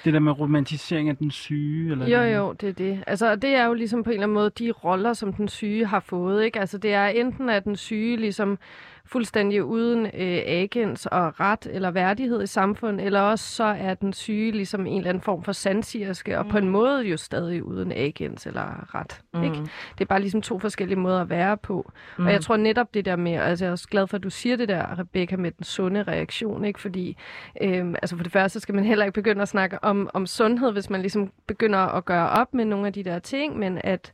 Det 0.05 0.13
der 0.13 0.21
med 0.21 0.33
romantisering 0.33 1.09
af 1.09 1.17
den 1.17 1.31
syge? 1.31 1.93
Eller 1.93 2.09
Jo, 2.09 2.23
jo, 2.37 2.53
det 2.53 2.69
er 2.69 2.73
det. 2.73 3.05
Altså, 3.07 3.37
det 3.37 3.51
er 3.51 3.65
jo 3.65 3.75
ligesom 3.75 4.03
på 4.03 4.11
en 4.11 4.15
eller 4.15 4.23
anden 4.23 4.35
måde 4.35 4.51
de 4.51 4.71
roller, 4.71 5.13
som 5.13 5.33
den 5.33 5.49
syge 5.49 5.87
har 5.87 6.01
fået. 6.01 6.45
Ikke? 6.45 6.61
Altså, 6.61 6.79
det 6.79 6.93
er 6.93 7.07
enten 7.07 7.49
at 7.49 7.65
den 7.65 7.77
syge 7.77 8.17
ligesom 8.17 8.59
fuldstændig 9.05 9.65
uden 9.65 10.07
øh, 10.07 10.43
agens 10.47 11.07
og 11.07 11.41
ret 11.41 11.67
eller 11.71 11.91
værdighed 11.91 12.43
i 12.43 12.47
samfundet, 12.47 13.07
eller 13.07 13.21
også 13.21 13.55
så 13.55 13.65
er 13.65 13.95
den 13.95 14.13
syge 14.13 14.53
ligesom 14.53 14.87
en 14.87 14.97
eller 14.97 15.09
anden 15.09 15.23
form 15.23 15.43
for 15.43 15.53
sandsirske, 15.53 16.39
og 16.39 16.49
på 16.49 16.59
en 16.59 16.69
måde 16.69 17.03
jo 17.03 17.17
stadig 17.17 17.65
uden 17.65 17.93
agens 17.93 18.47
eller 18.47 18.95
ret. 18.95 19.21
Mm. 19.35 19.43
Ikke? 19.43 19.57
Det 19.99 20.01
er 20.01 20.05
bare 20.05 20.21
ligesom 20.21 20.43
to 20.43 20.59
forskellige 20.59 20.99
måder 20.99 21.21
at 21.21 21.31
være 21.31 21.57
på. 21.57 21.93
Mm. 22.19 22.27
Og 22.27 22.33
jeg 22.33 22.41
tror 22.41 22.57
netop 22.57 22.95
det 22.95 23.05
der 23.05 23.17
med, 23.17 23.33
altså 23.33 23.65
jeg 23.65 23.69
er 23.69 23.73
også 23.73 23.89
glad 23.89 24.07
for, 24.07 24.17
at 24.17 24.23
du 24.23 24.31
siger 24.31 24.57
det 24.57 24.69
der, 24.69 24.99
Rebecca, 24.99 25.37
med 25.37 25.51
den 25.51 25.65
sunde 25.65 26.03
reaktion, 26.03 26.65
ikke? 26.65 26.81
Fordi 26.81 27.17
øhm, 27.63 27.95
altså 28.03 28.17
for 28.17 28.23
det 28.23 28.33
første 28.33 28.61
skal 28.61 28.75
man 28.75 28.85
heller 28.85 29.05
ikke 29.05 29.15
begynde 29.15 29.43
at 29.43 29.49
snakke 29.49 29.85
om, 29.85 30.11
om 30.15 30.27
sundhed, 30.27 30.73
hvis 30.73 30.91
man 30.91 31.01
ligesom 31.01 31.31
begynder 31.47 31.79
at 31.79 32.05
gøre 32.05 32.29
op 32.29 32.55
med 32.55 32.65
nogle 32.65 32.87
af 32.87 32.93
de 32.93 33.05
der 33.05 33.19
ting, 33.19 33.59
men 33.59 33.81
at 33.85 34.13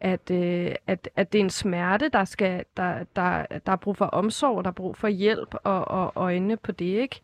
at, 0.00 0.30
øh, 0.30 0.74
at, 0.86 1.08
at 1.16 1.32
det 1.32 1.38
er 1.38 1.44
en 1.44 1.50
smerte, 1.50 2.08
der, 2.08 2.24
skal, 2.24 2.64
der, 2.76 3.04
der, 3.16 3.46
der 3.66 3.72
er 3.72 3.76
brug 3.76 3.96
for 3.96 4.04
omsorg, 4.04 4.64
der 4.64 4.70
er 4.70 4.74
brug 4.74 4.96
for 4.96 5.08
hjælp 5.08 5.54
og, 5.64 5.88
og 5.88 6.12
øjne 6.14 6.56
på 6.56 6.72
det, 6.72 6.84
ikke? 6.84 7.20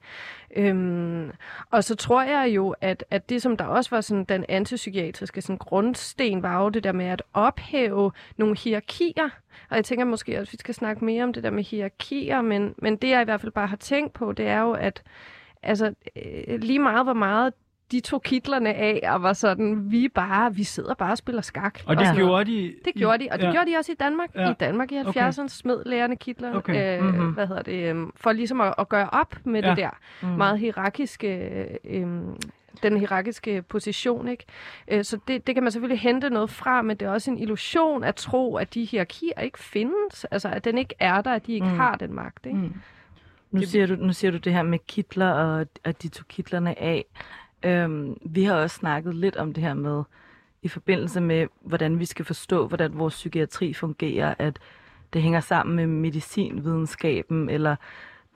Øhm, 0.56 1.30
og 1.70 1.84
så 1.84 1.94
tror 1.94 2.22
jeg 2.22 2.54
jo, 2.56 2.74
at, 2.80 3.04
at 3.10 3.28
det, 3.28 3.42
som 3.42 3.56
der 3.56 3.64
også 3.64 3.90
var 3.90 4.00
sådan 4.00 4.24
den 4.24 4.44
antipsykiatriske 4.48 5.42
sådan 5.42 5.58
grundsten, 5.58 6.42
var 6.42 6.62
jo 6.62 6.68
det 6.68 6.84
der 6.84 6.92
med 6.92 7.06
at 7.06 7.22
ophæve 7.32 8.12
nogle 8.36 8.56
hierarkier. 8.56 9.28
Og 9.70 9.76
jeg 9.76 9.84
tænker 9.84 10.04
måske 10.04 10.40
også, 10.40 10.50
at 10.50 10.52
vi 10.52 10.58
skal 10.58 10.74
snakke 10.74 11.04
mere 11.04 11.24
om 11.24 11.32
det 11.32 11.42
der 11.42 11.50
med 11.50 11.64
hierarkier, 11.64 12.42
men, 12.42 12.74
men 12.78 12.96
det 12.96 13.08
jeg 13.08 13.22
i 13.22 13.24
hvert 13.24 13.40
fald 13.40 13.52
bare 13.52 13.66
har 13.66 13.76
tænkt 13.76 14.12
på, 14.12 14.32
det 14.32 14.46
er 14.46 14.60
jo, 14.60 14.72
at 14.72 15.02
altså, 15.62 15.94
øh, 16.16 16.60
lige 16.60 16.78
meget 16.78 17.04
hvor 17.06 17.12
meget 17.12 17.52
de 17.92 18.00
tog 18.00 18.22
kitlerne 18.22 18.74
af, 18.74 19.00
og 19.12 19.22
var 19.22 19.32
sådan, 19.32 19.90
vi 19.90 20.08
bare, 20.08 20.54
vi 20.54 20.64
sidder 20.64 20.94
bare 20.94 21.10
og 21.12 21.18
spiller 21.18 21.42
skak. 21.42 21.80
Og 21.86 21.96
det 21.96 22.02
noget. 22.04 22.16
gjorde 22.16 22.44
de... 22.52 22.74
Det 22.84 22.94
gjorde 22.94 23.24
de, 23.24 23.28
og 23.32 23.38
det 23.38 23.44
ja. 23.46 23.52
gjorde 23.52 23.70
de 23.70 23.76
også 23.76 23.92
i 23.92 23.94
Danmark. 23.94 24.28
Ja. 24.34 24.50
I 24.50 24.54
Danmark 24.60 24.92
i 24.92 24.98
70'erne 25.00 25.38
Okay. 25.40 25.48
smed 25.48 25.82
lærerne 25.86 26.16
kitler, 26.16 26.54
Okay. 26.56 26.98
øh, 26.98 27.04
Mhm. 27.04 27.32
hvad 27.32 27.46
hedder 27.46 27.62
det, 27.62 27.94
øh, 27.96 28.06
for 28.16 28.32
ligesom 28.32 28.60
at, 28.60 28.74
at 28.78 28.88
gøre 28.88 29.10
op 29.12 29.34
med 29.44 29.62
Ja. 29.62 29.68
det 29.70 29.76
der 29.76 29.90
Mm. 30.22 30.28
meget 30.28 30.58
hierarkiske, 30.58 31.28
øh, 31.84 32.06
den 32.82 32.96
hierarkiske 32.96 33.62
position, 33.62 34.28
ikke? 34.28 34.44
Øh, 34.88 35.04
så 35.04 35.18
det, 35.28 35.46
det 35.46 35.54
kan 35.54 35.62
man 35.64 35.72
selvfølgelig 35.72 36.00
hente 36.00 36.30
noget 36.30 36.50
fra, 36.50 36.82
men 36.82 36.96
det 36.96 37.06
er 37.06 37.10
også 37.10 37.30
en 37.30 37.38
illusion 37.38 38.04
at 38.04 38.14
tro, 38.16 38.56
at 38.56 38.74
de 38.74 38.84
hierarkier 38.84 39.40
ikke 39.40 39.58
findes, 39.58 40.24
altså 40.30 40.48
at 40.48 40.64
den 40.64 40.78
ikke 40.78 40.94
er 40.98 41.20
der, 41.20 41.32
at 41.32 41.46
de 41.46 41.52
ikke 41.52 41.66
mm. 41.66 41.76
har 41.76 41.94
den 41.96 42.12
magt, 42.14 42.46
ikke? 42.46 42.58
Mm. 42.58 42.74
Nu 43.50 43.62
siger, 43.62 43.86
du, 43.86 43.94
nu 43.94 44.12
siger 44.12 44.30
du 44.30 44.36
det 44.38 44.52
her 44.52 44.62
med 44.62 44.78
kitler, 44.88 45.30
og 45.30 45.66
at 45.84 46.02
de 46.02 46.08
tog 46.08 46.28
kitlerne 46.28 46.78
af. 46.82 47.04
Øhm, 47.62 48.16
vi 48.26 48.44
har 48.44 48.54
også 48.54 48.76
snakket 48.76 49.14
lidt 49.14 49.36
om 49.36 49.52
det 49.52 49.62
her 49.62 49.74
med, 49.74 50.02
i 50.62 50.68
forbindelse 50.68 51.20
med, 51.20 51.46
hvordan 51.60 51.98
vi 51.98 52.04
skal 52.04 52.24
forstå, 52.24 52.66
hvordan 52.66 52.98
vores 52.98 53.14
psykiatri 53.14 53.72
fungerer, 53.72 54.34
at 54.38 54.58
det 55.12 55.22
hænger 55.22 55.40
sammen 55.40 55.76
med 55.76 55.86
medicinvidenskaben, 55.86 57.50
eller 57.50 57.76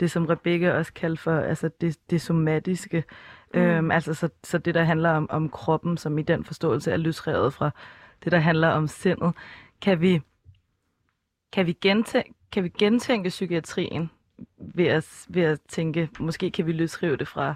det, 0.01 0.11
som 0.11 0.27
Rebecca 0.27 0.73
også 0.73 0.93
kaldte 0.93 1.23
for 1.23 1.41
altså 1.41 1.71
det, 1.81 1.99
det 2.11 2.21
somatiske. 2.21 3.05
Mm. 3.55 3.61
Øhm, 3.61 3.91
altså 3.91 4.14
så, 4.14 4.29
så 4.45 4.59
det, 4.59 4.75
der 4.75 4.83
handler 4.83 5.11
om, 5.11 5.31
om 5.31 5.49
kroppen, 5.49 5.97
som 5.97 6.18
i 6.18 6.23
den 6.23 6.45
forståelse 6.45 6.93
er 6.93 6.97
løsrevet 6.97 7.53
fra 7.53 7.71
det, 8.25 8.33
der 8.33 8.39
handler 8.39 8.68
om 8.68 8.87
sindet. 8.87 9.33
Kan 9.83 10.01
vi, 10.01 10.21
kan 11.53 11.66
vi, 11.66 11.73
gentænke, 11.73 12.35
kan 12.53 12.64
vi 12.64 12.68
gentænke 12.68 13.29
psykiatrien 13.29 14.11
ved 14.59 14.87
at, 14.87 15.27
ved 15.29 15.43
at 15.43 15.61
tænke, 15.68 16.09
måske 16.18 16.51
kan 16.51 16.66
vi 16.66 16.73
løsrive 16.73 17.16
det 17.16 17.29
fra, 17.29 17.55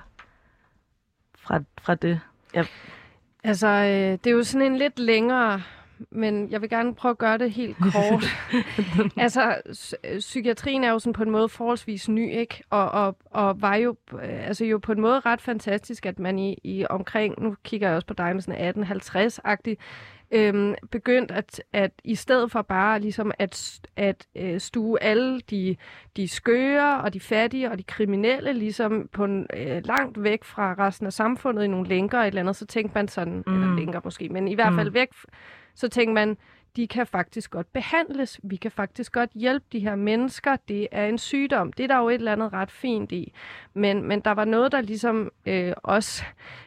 fra, 1.45 1.61
fra 1.83 1.95
det. 1.95 2.21
Ja. 2.55 2.65
Altså, 3.45 3.69
øh, 3.69 4.19
det 4.25 4.27
er 4.27 4.31
jo 4.31 4.43
sådan 4.43 4.73
en 4.73 4.79
lidt 4.79 4.99
længere, 4.99 5.63
men 6.11 6.51
jeg 6.51 6.61
vil 6.61 6.71
gerne 6.71 6.95
prøve 6.95 7.11
at 7.11 7.19
gøre 7.19 7.39
det 7.39 7.51
helt 7.53 7.77
kort. 7.93 8.25
altså, 9.17 9.57
øh, 10.05 10.19
psykiatrien 10.19 10.85
er 10.85 10.91
jo 10.91 10.99
sådan 10.99 11.13
på 11.13 11.23
en 11.23 11.31
måde 11.31 11.49
forholdsvis 11.49 12.09
ny, 12.09 12.33
ikke? 12.33 12.63
Og, 12.71 12.91
og, 12.91 13.17
og 13.31 13.63
var 13.63 13.75
jo, 13.75 13.97
øh, 14.13 14.47
altså 14.47 14.65
jo 14.65 14.79
på 14.79 14.93
en 14.93 15.01
måde 15.01 15.21
ret 15.21 15.41
fantastisk, 15.41 16.07
at 16.07 16.19
man 16.19 16.39
i, 16.39 16.59
i 16.65 16.87
omkring, 16.91 17.43
nu 17.43 17.57
kigger 17.65 17.89
jeg 17.89 17.97
også 17.97 18.07
på 18.07 18.15
dig 18.15 18.35
med 18.35 18.43
sådan 18.43 18.91
1850-agtigt, 18.91 19.77
øhm, 20.31 20.75
begyndt 20.91 21.31
at, 21.31 21.63
at 21.73 21.91
i 22.05 22.15
stedet 22.15 22.53
for 22.53 22.63
bare 22.63 23.01
ligesom 23.01 23.33
at, 23.39 23.81
at 23.97 24.27
øh, 24.37 24.61
stue 24.61 25.03
alle 25.03 25.41
de, 25.41 25.77
de 26.17 26.29
skøre 26.29 27.01
og 27.01 27.15
de 27.15 27.21
fattige 27.21 27.71
og 27.71 27.79
de 27.79 27.83
kriminelle 27.83 28.53
ligesom 28.53 29.09
på 29.13 29.25
en, 29.25 29.47
øh, 29.57 29.83
langt 29.85 30.23
væk 30.23 30.45
fra 30.45 30.75
resten 30.79 31.07
af 31.07 31.13
samfundet 31.13 31.65
i 31.65 31.69
nogle 31.69 31.89
lænker 31.89 32.19
et 32.19 32.27
eller 32.27 32.41
andet, 32.41 32.57
så 32.57 32.67
tænkte 32.67 32.95
man 32.95 33.09
sådan, 33.09 33.43
mm. 33.47 33.55
eller 33.55 33.77
lænker 33.77 34.01
måske, 34.05 34.29
men 34.29 34.49
i 34.49 34.55
hvert 34.55 34.75
fald 34.75 34.89
Mm. 34.89 34.95
væk, 34.95 35.09
så 35.75 35.89
tænkte 35.89 36.15
man, 36.15 36.37
de 36.77 36.87
kan 36.87 37.07
faktisk 37.07 37.51
godt 37.51 37.73
behandles. 37.73 38.41
Vi 38.43 38.57
kan 38.57 38.71
faktisk 38.71 39.13
godt 39.13 39.31
hjælpe 39.35 39.67
de 39.73 39.79
her 39.79 39.97
mennesker. 39.97 40.57
Det 40.69 40.89
er 40.93 41.07
en 41.07 41.19
sygdom. 41.19 41.73
Det 41.73 41.85
er 41.85 41.89
der 41.89 41.99
jo 41.99 42.09
et 42.09 42.15
eller 42.15 42.33
andet 42.33 42.53
ret 42.53 42.71
fint 42.71 43.13
i. 43.13 43.33
Men, 43.75 44.03
men 44.03 44.21
der 44.21 44.31
var 44.31 44.45
noget, 44.45 44.73
der 44.73 44.81
ligesom 44.81 45.31
øh, 45.47 45.73
også 45.83 46.25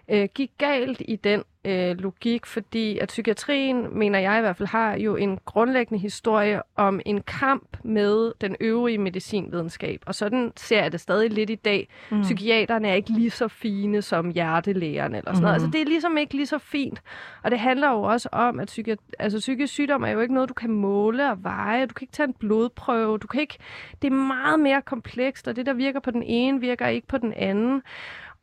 øh, 0.09 0.27
gik 0.35 0.51
galt 0.57 1.01
i 1.07 1.15
den 1.15 1.43
øh, 1.65 1.97
logik, 1.97 2.45
fordi 2.45 2.97
at 2.97 3.07
psykiatrien, 3.07 3.99
mener 3.99 4.19
jeg 4.19 4.37
i 4.37 4.41
hvert 4.41 4.57
fald, 4.57 4.69
har 4.69 4.95
jo 4.95 5.15
en 5.15 5.39
grundlæggende 5.45 6.01
historie 6.01 6.61
om 6.75 6.99
en 7.05 7.21
kamp 7.21 7.77
med 7.83 8.31
den 8.41 8.55
øvrige 8.59 8.97
medicinvidenskab. 8.97 10.03
Og 10.05 10.15
sådan 10.15 10.53
ser 10.55 10.81
jeg 10.81 10.91
det 10.91 10.99
stadig 10.99 11.31
lidt 11.31 11.49
i 11.49 11.55
dag. 11.55 11.87
Mm. 12.11 12.21
Psykiaterne 12.21 12.89
er 12.89 12.93
ikke 12.93 13.09
lige 13.09 13.29
så 13.29 13.47
fine 13.47 14.01
som 14.01 14.29
hjertelægerne 14.29 15.17
eller 15.17 15.31
sådan 15.31 15.39
mm. 15.39 15.41
noget. 15.41 15.53
Altså 15.53 15.69
det 15.71 15.81
er 15.81 15.85
ligesom 15.85 16.17
ikke 16.17 16.33
lige 16.33 16.45
så 16.45 16.57
fint. 16.57 17.01
Og 17.43 17.51
det 17.51 17.59
handler 17.59 17.91
jo 17.91 18.01
også 18.01 18.29
om, 18.31 18.59
at 18.59 18.71
psyki- 18.71 19.13
altså, 19.19 19.39
psykisk 19.39 19.73
sygdom 19.73 20.03
er 20.03 20.09
jo 20.09 20.19
ikke 20.19 20.33
noget, 20.33 20.49
du 20.49 20.53
kan 20.53 20.71
måle 20.71 21.31
og 21.31 21.43
veje. 21.43 21.85
Du 21.85 21.93
kan 21.93 22.05
ikke 22.05 22.13
tage 22.13 22.27
en 22.27 22.33
blodprøve. 22.33 23.17
Du 23.17 23.27
kan 23.27 23.41
ikke... 23.41 23.57
Det 24.01 24.07
er 24.07 24.15
meget 24.15 24.59
mere 24.59 24.81
komplekst, 24.81 25.47
og 25.47 25.55
det, 25.55 25.65
der 25.65 25.73
virker 25.73 25.99
på 25.99 26.11
den 26.11 26.23
ene, 26.23 26.59
virker 26.59 26.87
ikke 26.87 27.07
på 27.07 27.17
den 27.17 27.33
anden. 27.33 27.81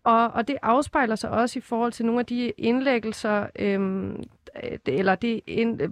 Og, 0.04 0.30
og 0.30 0.48
det 0.48 0.56
afspejler 0.62 1.16
sig 1.16 1.30
også 1.30 1.58
i 1.58 1.62
forhold 1.62 1.92
til 1.92 2.06
nogle 2.06 2.20
af 2.20 2.26
de 2.26 2.50
indlæggelser, 2.58 3.46
øhm, 3.58 4.22
eller 4.86 5.14
det, 5.14 5.40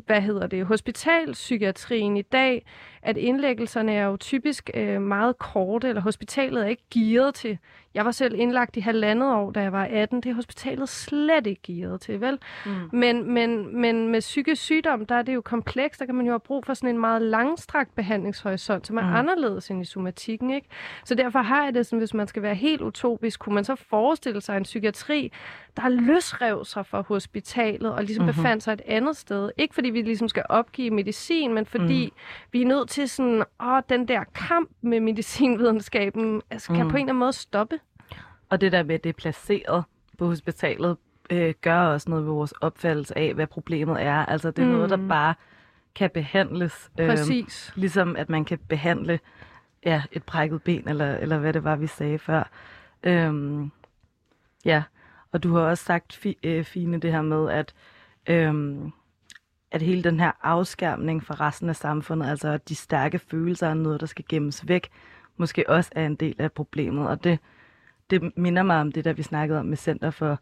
hvad 0.06 0.20
hedder 0.20 0.46
det, 0.46 0.66
hospitalpsykiatrien 0.66 2.16
i 2.16 2.22
dag, 2.22 2.66
at 3.02 3.16
indlæggelserne 3.16 3.92
er 3.92 4.04
jo 4.04 4.16
typisk 4.16 4.70
øh, 4.74 5.02
meget 5.02 5.38
korte, 5.38 5.88
eller 5.88 6.02
hospitalet 6.02 6.62
er 6.64 6.68
ikke 6.68 6.84
gearet 6.94 7.34
til. 7.34 7.58
Jeg 7.95 8.05
var 8.05 8.11
selv 8.11 8.34
indlagt 8.38 8.76
i 8.76 8.80
halvandet 8.80 9.34
år, 9.34 9.51
da 9.51 9.61
jeg 9.61 9.72
var 9.72 9.84
18. 9.90 10.20
Det 10.20 10.30
er 10.30 10.34
hospitalet 10.34 10.88
slet 10.88 11.47
ikke 11.47 11.62
gearet 11.62 12.01
til, 12.01 12.20
vel? 12.20 12.38
Mm. 12.66 12.72
Men, 12.93 13.32
men, 13.32 13.80
men 13.80 14.09
med 14.09 14.20
psykisk 14.20 14.62
sygdom, 14.62 15.07
der 15.07 15.14
er 15.14 15.22
det 15.22 15.34
jo 15.34 15.40
komplekst. 15.40 16.01
Der 16.01 16.07
kan 16.07 16.14
man 16.14 16.26
jo 16.26 16.32
have 16.32 16.40
brug 16.40 16.66
for 16.66 16.74
sådan 16.74 16.90
en 16.90 16.99
meget 16.99 17.22
langstrakt 17.22 17.95
behandlingshorisont, 17.95 18.86
som 18.86 18.97
er 18.97 19.03
mm. 19.03 19.14
anderledes 19.14 19.70
end 19.70 19.82
i 19.82 19.84
somatikken, 19.84 20.51
ikke? 20.51 20.68
Så 21.05 21.14
derfor 21.14 21.38
har 21.38 21.64
jeg 21.64 21.74
det 21.74 21.86
sådan, 21.86 21.99
hvis 21.99 22.14
man 22.14 22.26
skal 22.26 22.43
være 22.43 22.55
helt 22.55 22.82
utopisk, 22.82 23.40
kunne 23.40 23.55
man 23.55 23.64
så 23.64 23.74
forestille 23.74 24.40
sig 24.40 24.57
en 24.57 24.62
psykiatri, 24.62 25.32
der 25.76 25.88
løsrev 25.88 26.64
sig 26.64 26.86
fra 26.86 27.01
hospitalet 27.09 27.93
og 27.93 28.05
ligesom 28.05 28.24
mm-hmm. 28.24 28.36
befandt 28.36 28.62
sig 28.62 28.72
et 28.72 28.82
andet 28.86 29.16
sted. 29.16 29.51
Ikke 29.59 29.74
fordi 29.74 29.90
vi 29.90 30.03
ligesom 30.03 30.28
skal 30.28 30.45
opgive 30.49 30.90
medicin, 30.90 31.55
men 31.55 31.66
fordi 31.66 32.07
mm. 32.07 32.12
vi 32.53 32.62
er 32.62 32.66
nødt 32.66 32.88
til 32.88 33.09
sådan, 33.09 33.45
åh, 33.62 33.80
den 33.88 34.09
der 34.09 34.24
kamp 34.34 34.70
med 34.80 35.01
medicinvidenskaben 35.01 36.43
altså, 36.51 36.72
kan 36.72 36.84
mm. 36.84 36.90
på 36.90 36.97
en 36.97 37.03
eller 37.03 37.12
anden 37.12 37.18
måde 37.18 37.32
stoppe. 37.32 37.78
Og 38.53 38.61
det 38.61 38.72
der 38.72 38.82
med, 38.82 38.94
at 38.94 39.05
det 39.05 39.11
er 39.11 39.14
placeret 39.18 39.84
på 40.18 40.26
hospitalet, 40.26 40.96
øh, 41.30 41.55
gør 41.61 41.78
også 41.78 42.11
noget 42.11 42.24
ved 42.24 42.32
vores 42.32 42.53
opfattelse 42.53 43.18
af, 43.18 43.34
hvad 43.34 43.46
problemet 43.46 44.03
er. 44.03 44.26
Altså, 44.26 44.50
det 44.50 44.62
er 44.62 44.66
mm. 44.66 44.72
noget, 44.72 44.90
der 44.90 44.96
mm. 44.96 45.09
bare 45.09 45.34
kan 45.94 46.11
behandles. 46.11 46.90
Øh, 47.00 47.09
Præcis. 47.09 47.72
Ligesom 47.76 48.16
at 48.16 48.28
man 48.28 48.44
kan 48.44 48.59
behandle 48.68 49.20
ja, 49.84 50.03
et 50.12 50.22
brækket 50.22 50.62
ben, 50.62 50.88
eller, 50.88 51.16
eller 51.16 51.38
hvad 51.38 51.53
det 51.53 51.64
var, 51.64 51.76
vi 51.76 51.86
sagde 51.86 52.18
før. 52.18 52.50
Øhm, 53.03 53.70
ja, 54.64 54.82
og 55.32 55.42
du 55.42 55.55
har 55.55 55.62
også 55.62 55.84
sagt, 55.84 56.12
fi, 56.12 56.38
øh, 56.42 56.64
Fine, 56.64 57.00
det 57.00 57.12
her 57.12 57.22
med, 57.22 57.50
at, 57.50 57.74
øhm, 58.26 58.92
at 59.70 59.82
hele 59.82 60.03
den 60.03 60.20
her 60.20 60.32
afskærmning 60.42 61.24
fra 61.24 61.34
resten 61.34 61.68
af 61.68 61.76
samfundet, 61.76 62.30
altså 62.30 62.48
at 62.48 62.68
de 62.68 62.74
stærke 62.74 63.18
følelser 63.18 63.68
er 63.68 63.74
noget, 63.74 64.00
der 64.00 64.07
skal 64.07 64.24
gemmes 64.28 64.68
væk, 64.68 64.88
måske 65.36 65.68
også 65.68 65.90
er 65.94 66.07
en 66.07 66.14
del 66.14 66.34
af 66.38 66.53
problemet. 66.53 67.09
Og 67.09 67.24
det, 67.24 67.38
det 68.11 68.32
minder 68.36 68.62
mig 68.62 68.80
om 68.80 68.92
det, 68.92 69.05
der 69.05 69.12
vi 69.12 69.22
snakkede 69.22 69.59
om 69.59 69.66
med 69.66 69.76
Center 69.76 70.11
for 70.11 70.40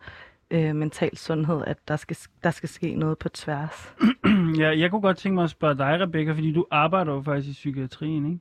øh, 0.50 0.76
Mental 0.76 1.16
Sundhed, 1.16 1.62
at 1.66 1.88
der 1.88 1.96
skal, 1.96 2.16
der 2.42 2.50
skal 2.50 2.68
ske 2.68 2.94
noget 2.94 3.18
på 3.18 3.28
tværs. 3.28 3.94
ja, 4.58 4.78
jeg 4.78 4.90
kunne 4.90 5.00
godt 5.00 5.16
tænke 5.16 5.34
mig 5.34 5.44
at 5.44 5.50
spørge 5.50 5.78
dig, 5.78 6.00
Rebecca, 6.00 6.32
fordi 6.32 6.52
du 6.52 6.66
arbejder 6.70 7.12
jo 7.12 7.22
faktisk 7.22 7.48
i 7.48 7.52
psykiatrien, 7.52 8.26
ikke? 8.26 8.40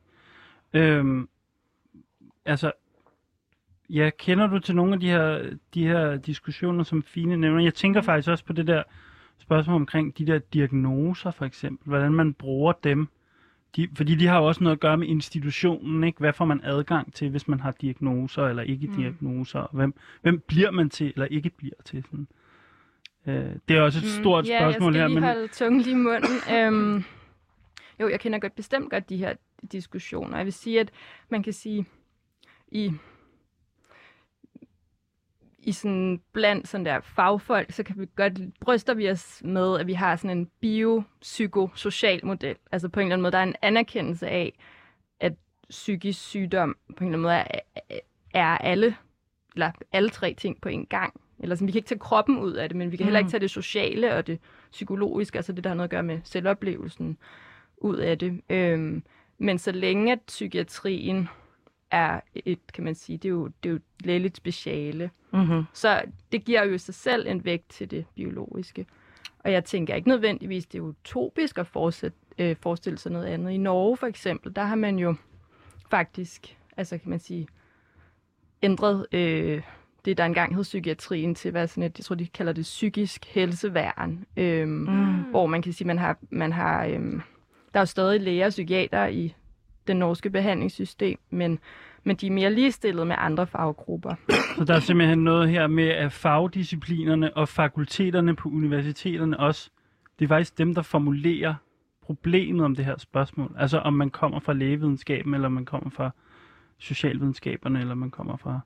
Øhm, 0.98 1.30
altså, 2.46 2.72
Ja, 3.90 4.10
kender 4.18 4.48
du 4.48 4.60
til 4.60 4.76
nogle 4.76 4.94
af 4.94 5.00
de 5.00 5.08
her, 5.08 5.50
de 5.74 5.88
her 5.88 6.18
diskussioner, 6.18 6.84
som 6.84 7.04
Fine 7.04 7.38
nævner? 7.38 7.64
Jeg 7.64 7.74
tænker 7.74 8.02
faktisk 8.02 8.30
også 8.30 8.46
på 8.46 8.54
det 8.54 8.68
der 8.68 8.84
spørgsmål 9.38 9.76
omkring 9.76 10.18
de 10.18 10.28
der 10.28 10.40
diagnoser, 10.40 11.32
for 11.32 11.46
eksempel. 11.46 11.88
Hvordan 11.90 12.12
man 12.14 12.34
bruger 12.34 12.74
dem. 12.84 13.08
De, 13.76 13.88
fordi 13.96 14.16
de 14.16 14.28
har 14.28 14.38
jo 14.40 14.46
også 14.46 14.64
noget 14.64 14.76
at 14.76 14.80
gøre 14.80 14.98
med 14.98 15.08
institutionen, 15.08 16.04
ikke? 16.04 16.20
Hvad 16.20 16.34
får 16.34 16.46
man 16.46 16.62
adgang 16.64 17.14
til, 17.14 17.30
hvis 17.30 17.48
man 17.48 17.60
har 17.60 17.72
diagnoser 17.72 18.48
eller 18.48 18.64
ikke 18.64 18.88
mm. 18.88 18.96
diagnoser? 18.96 19.60
Og 19.60 19.76
hvem, 19.76 19.94
hvem 20.22 20.44
bliver 20.48 20.72
man 20.72 20.90
til 20.90 21.08
eller 21.08 21.26
ikke 21.26 21.50
bliver 21.50 21.76
til? 21.86 22.04
Sådan. 22.04 22.28
Øh, 23.28 23.56
det 23.68 23.78
er 23.78 23.82
også 23.82 24.00
et 24.00 24.04
mm, 24.04 24.24
stort 24.24 24.48
ja, 24.48 24.60
spørgsmål 24.60 24.94
her. 24.94 25.00
Ja, 25.00 25.04
jeg 25.04 25.12
skal 25.12 25.22
lige 25.22 25.22
men... 25.22 25.36
holde 25.36 25.48
tungen 25.48 25.82
lige 25.82 25.92
i 25.92 25.96
munden. 25.96 26.36
øhm, 26.56 27.04
jo, 28.00 28.10
jeg 28.10 28.20
kender 28.20 28.40
godt 28.40 28.56
bestemt 28.56 28.92
godt 28.92 29.10
de 29.10 29.18
her 29.18 29.34
diskussioner. 29.72 30.38
Jeg 30.38 30.46
vil 30.46 30.54
sige, 30.54 30.80
at 30.80 30.92
man 31.30 31.44
kan 31.44 31.54
sige, 31.54 31.86
i 32.72 32.92
i 35.64 35.72
sådan 35.72 36.22
blandt 36.34 36.68
sådan 36.68 36.86
der 36.86 37.00
fagfolk, 37.00 37.72
så 37.72 37.84
kan 37.84 38.00
vi 38.00 38.08
godt 38.16 38.34
bryster 38.60 38.94
vi 38.94 39.10
os 39.10 39.42
med, 39.46 39.80
at 39.80 39.88
vi 39.88 39.94
har 39.94 40.16
sådan 40.16 40.38
en 40.38 40.50
biopsykosocial 40.60 42.26
model. 42.26 42.56
Altså 42.72 42.90
på 42.90 43.00
en 43.00 43.06
eller 43.06 43.16
anden 43.16 43.22
måde, 43.22 43.32
der 43.32 43.38
er 43.38 43.44
en 43.44 43.56
anerkendelse 43.62 44.28
af, 44.28 44.60
at 45.20 45.34
psykisk 45.70 46.22
sygdom 46.22 46.76
på 46.98 47.04
en 47.04 47.08
eller 47.08 47.08
anden 47.08 47.22
måde 47.22 47.34
er, 47.34 48.00
er 48.34 48.58
alle, 48.58 48.96
eller 49.56 49.72
alle 49.92 50.10
tre 50.10 50.34
ting 50.34 50.62
på 50.62 50.70
en 50.70 50.86
gang. 50.86 51.22
Eller 51.40 51.56
sådan, 51.56 51.68
vi 51.68 51.72
kan 51.72 51.80
ikke 51.80 51.88
tage 51.88 52.00
kroppen 52.00 52.40
ud 52.40 52.54
af 52.54 52.70
det, 52.70 52.78
men 52.78 52.92
vi 52.92 52.98
kan 52.98 53.04
heller 53.04 53.20
ikke 53.20 53.28
mm. 53.28 53.32
tage 53.32 53.42
det 53.42 53.52
sociale 53.52 54.16
og 54.16 54.28
det 54.28 54.40
psykologiske, 54.72 55.38
altså 55.38 55.54
det, 55.54 55.64
der 55.64 55.70
har 55.70 55.76
noget 55.76 55.88
at 55.88 55.92
gøre 55.92 56.04
med 56.04 56.20
selvoplevelsen 56.24 57.18
ud 57.78 57.98
af 57.98 58.18
det. 58.18 58.42
Øhm, 58.50 59.04
men 59.38 59.58
så 59.58 59.72
længe 59.72 60.12
at 60.12 60.20
psykiatrien 60.28 61.30
er 61.92 62.20
et, 62.36 62.74
kan 62.74 62.84
man 62.84 62.96
sige, 62.96 63.18
det 63.18 63.26
er 63.26 63.30
jo, 63.30 63.48
det 63.48 63.70
er 63.70 63.70
jo 63.70 63.76
et 63.76 64.06
lægeligt 64.06 64.38
speciale. 64.38 65.10
Mm-hmm. 65.34 65.64
Så 65.74 66.02
det 66.32 66.46
giver 66.46 66.64
jo 66.64 66.78
sig 66.78 66.96
selv 66.96 67.28
en 67.28 67.46
vægt 67.46 67.70
til 67.70 67.92
det 67.92 68.06
biologiske. 68.16 68.86
Og 69.40 69.52
jeg 69.52 69.66
tænker 69.66 69.96
ikke 69.96 70.08
nødvendigvis, 70.08 70.66
det 70.66 70.78
er 70.78 70.82
utopisk 70.82 71.58
at 71.58 71.68
fortsætte, 71.68 72.18
øh, 72.38 72.56
forestille 72.62 73.00
sig 73.00 73.12
noget 73.12 73.26
andet. 73.26 73.52
I 73.52 73.58
Norge 73.58 73.98
for 73.98 74.08
eksempel, 74.08 74.56
der 74.56 74.64
har 74.64 74.76
man 74.76 75.00
jo 75.00 75.16
faktisk, 75.90 76.58
altså 76.78 76.98
kan 76.98 77.10
man 77.10 77.20
sige, 77.20 77.48
ændret 78.62 79.06
øh, 79.12 79.62
det, 80.06 80.18
der 80.18 80.26
engang 80.26 80.56
hed 80.56 80.64
psykiatrien 80.64 81.36
til, 81.36 81.52
hvad 81.52 81.68
sådan 81.68 81.84
et, 81.84 81.98
jeg 81.98 82.06
tror, 82.06 82.16
de 82.16 82.28
kalder 82.28 82.54
det 82.54 82.64
psykisk 82.64 83.26
helseværn, 83.26 84.26
øh, 84.38 84.68
mm. 84.68 85.22
hvor 85.30 85.46
man 85.46 85.62
kan 85.62 85.74
sige, 85.74 85.88
man 85.88 85.98
har, 85.98 86.18
man 86.30 86.52
har 86.52 86.86
øh, 86.86 87.22
der 87.74 87.80
er 87.80 87.82
jo 87.82 87.86
stadig 87.86 88.22
læger 88.22 88.46
og 88.46 88.50
psykiater 88.50 89.08
i 89.08 89.36
det 89.90 89.98
norske 89.98 90.30
behandlingssystem, 90.30 91.20
men, 91.30 91.60
men 92.04 92.16
de 92.16 92.28
er 92.28 92.32
mere 92.32 92.54
ligestillet 92.54 93.08
med 93.08 93.16
andre 93.20 93.48
faggrupper. 93.48 94.16
Så 94.58 94.64
der 94.64 94.76
er 94.76 94.80
simpelthen 94.80 95.24
noget 95.24 95.50
her 95.50 95.68
med, 95.68 95.88
at 95.88 96.12
fagdisciplinerne 96.12 97.38
og 97.38 97.48
fakulteterne 97.48 98.36
på 98.36 98.50
universiteterne 98.50 99.40
også, 99.40 99.70
det 100.20 100.26
er 100.26 100.30
faktisk 100.30 100.58
dem, 100.58 100.76
der 100.76 100.82
formulerer 100.82 101.56
problemet 102.02 102.66
om 102.66 102.76
det 102.76 102.86
her 102.86 102.98
spørgsmål. 102.98 103.56
Altså 103.58 103.78
om 103.78 103.94
man 103.94 104.10
kommer 104.10 104.40
fra 104.40 104.54
lægevidenskaben, 104.54 105.34
eller 105.34 105.50
man 105.50 105.66
kommer 105.66 105.90
fra 105.90 106.12
socialvidenskaberne, 106.78 107.80
eller 107.80 107.96
man 107.96 108.12
kommer 108.12 108.38
fra... 108.38 108.60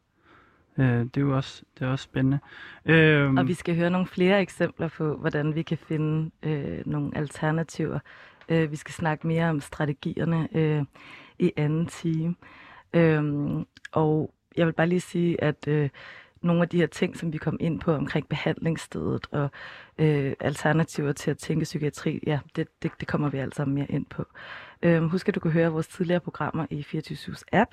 Øh, 0.78 1.00
det 1.00 1.18
er 1.18 1.22
jo 1.22 1.36
også, 1.36 1.64
det 1.80 1.86
er 1.88 1.92
også 1.92 2.04
spændende. 2.04 2.40
Øh, 2.86 3.34
og 3.34 3.48
vi 3.48 3.54
skal 3.54 3.76
høre 3.76 3.90
nogle 3.90 4.08
flere 4.08 4.42
eksempler 4.42 4.88
på, 4.88 5.16
hvordan 5.16 5.56
vi 5.56 5.62
kan 5.62 5.78
finde 5.78 6.32
øh, 6.44 6.82
nogle 6.86 7.18
alternativer 7.18 8.00
Øh, 8.50 8.72
vi 8.72 8.76
skal 8.76 8.94
snakke 8.94 9.28
mere 9.28 9.50
om 9.50 9.62
strategierne 9.62 10.48
øh, 10.56 10.84
i 11.40 11.52
anden 11.58 11.86
time. 11.86 12.36
Øh, 12.94 13.24
og 13.92 14.34
jeg 14.58 14.66
vil 14.66 14.74
bare 14.74 14.88
lige 14.88 15.02
sige, 15.02 15.44
at 15.44 15.68
øh, 15.68 15.90
nogle 16.44 16.62
af 16.62 16.70
de 16.70 16.78
her 16.78 16.88
ting, 16.88 17.18
som 17.18 17.34
vi 17.34 17.38
kom 17.38 17.58
ind 17.60 17.80
på 17.80 17.94
omkring 17.94 18.28
behandlingsstedet 18.28 19.28
og 19.32 19.50
øh, 19.98 20.34
alternativer 20.40 21.12
til 21.12 21.32
at 21.32 21.38
tænke 21.38 21.64
psykiatri, 21.64 22.20
ja, 22.28 22.40
det, 22.56 22.68
det, 22.84 22.92
det 23.00 23.08
kommer 23.08 23.30
vi 23.30 23.38
altså 23.38 23.66
mere 23.66 23.86
ind 23.90 24.06
på. 24.06 24.26
Øh, 24.84 25.04
husk, 25.04 25.28
at 25.28 25.36
du 25.36 25.40
kan 25.40 25.52
høre 25.52 25.72
vores 25.72 25.88
tidligere 25.88 26.20
programmer 26.20 26.66
i 26.70 26.84
24 26.84 27.36
app, 27.52 27.72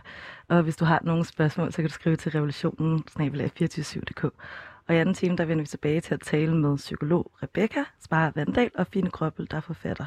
og 0.49 0.63
hvis 0.63 0.77
du 0.77 0.85
har 0.85 1.01
nogle 1.05 1.25
spørgsmål, 1.25 1.73
så 1.73 1.77
kan 1.77 1.89
du 1.89 1.95
skrive 1.95 2.17
til 2.17 2.33
revolutionen 2.33 3.05
247dk 3.11 4.25
Og 4.89 4.95
i 4.95 4.99
anden 4.99 5.15
time, 5.15 5.37
der 5.37 5.45
vender 5.45 5.63
vi 5.63 5.67
tilbage 5.67 6.01
til 6.01 6.15
at 6.15 6.21
tale 6.21 6.57
med 6.57 6.77
psykolog 6.77 7.33
Rebecca 7.43 7.85
Spare 8.01 8.33
Vandal 8.35 8.71
og 8.75 8.87
Fine 8.87 9.11
Krøbbel, 9.11 9.51
der 9.51 9.57
er 9.57 9.61
forfatter 9.61 10.07